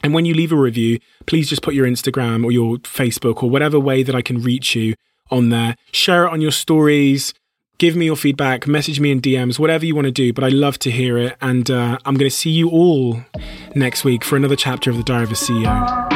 And 0.02 0.12
when 0.12 0.26
you 0.26 0.34
leave 0.34 0.52
a 0.52 0.56
review, 0.56 0.98
please 1.24 1.48
just 1.48 1.62
put 1.62 1.72
your 1.72 1.86
Instagram 1.86 2.44
or 2.44 2.52
your 2.52 2.76
Facebook 2.78 3.42
or 3.42 3.48
whatever 3.48 3.80
way 3.80 4.02
that 4.02 4.14
I 4.14 4.20
can 4.20 4.42
reach 4.42 4.76
you 4.76 4.94
on 5.30 5.48
there. 5.48 5.76
Share 5.92 6.26
it 6.26 6.30
on 6.30 6.42
your 6.42 6.52
stories. 6.52 7.32
Give 7.78 7.94
me 7.94 8.06
your 8.06 8.16
feedback, 8.16 8.66
message 8.66 9.00
me 9.00 9.10
in 9.10 9.20
DMs, 9.20 9.58
whatever 9.58 9.84
you 9.84 9.94
want 9.94 10.06
to 10.06 10.10
do. 10.10 10.32
But 10.32 10.44
I 10.44 10.48
love 10.48 10.78
to 10.80 10.90
hear 10.90 11.18
it. 11.18 11.36
And 11.42 11.70
uh, 11.70 11.98
I'm 12.06 12.14
going 12.14 12.30
to 12.30 12.34
see 12.34 12.50
you 12.50 12.70
all 12.70 13.20
next 13.74 14.02
week 14.02 14.24
for 14.24 14.36
another 14.36 14.56
chapter 14.56 14.90
of 14.90 14.96
The 14.96 15.02
Diary 15.02 15.24
of 15.24 15.32
a 15.32 15.34
CEO. 15.34 16.15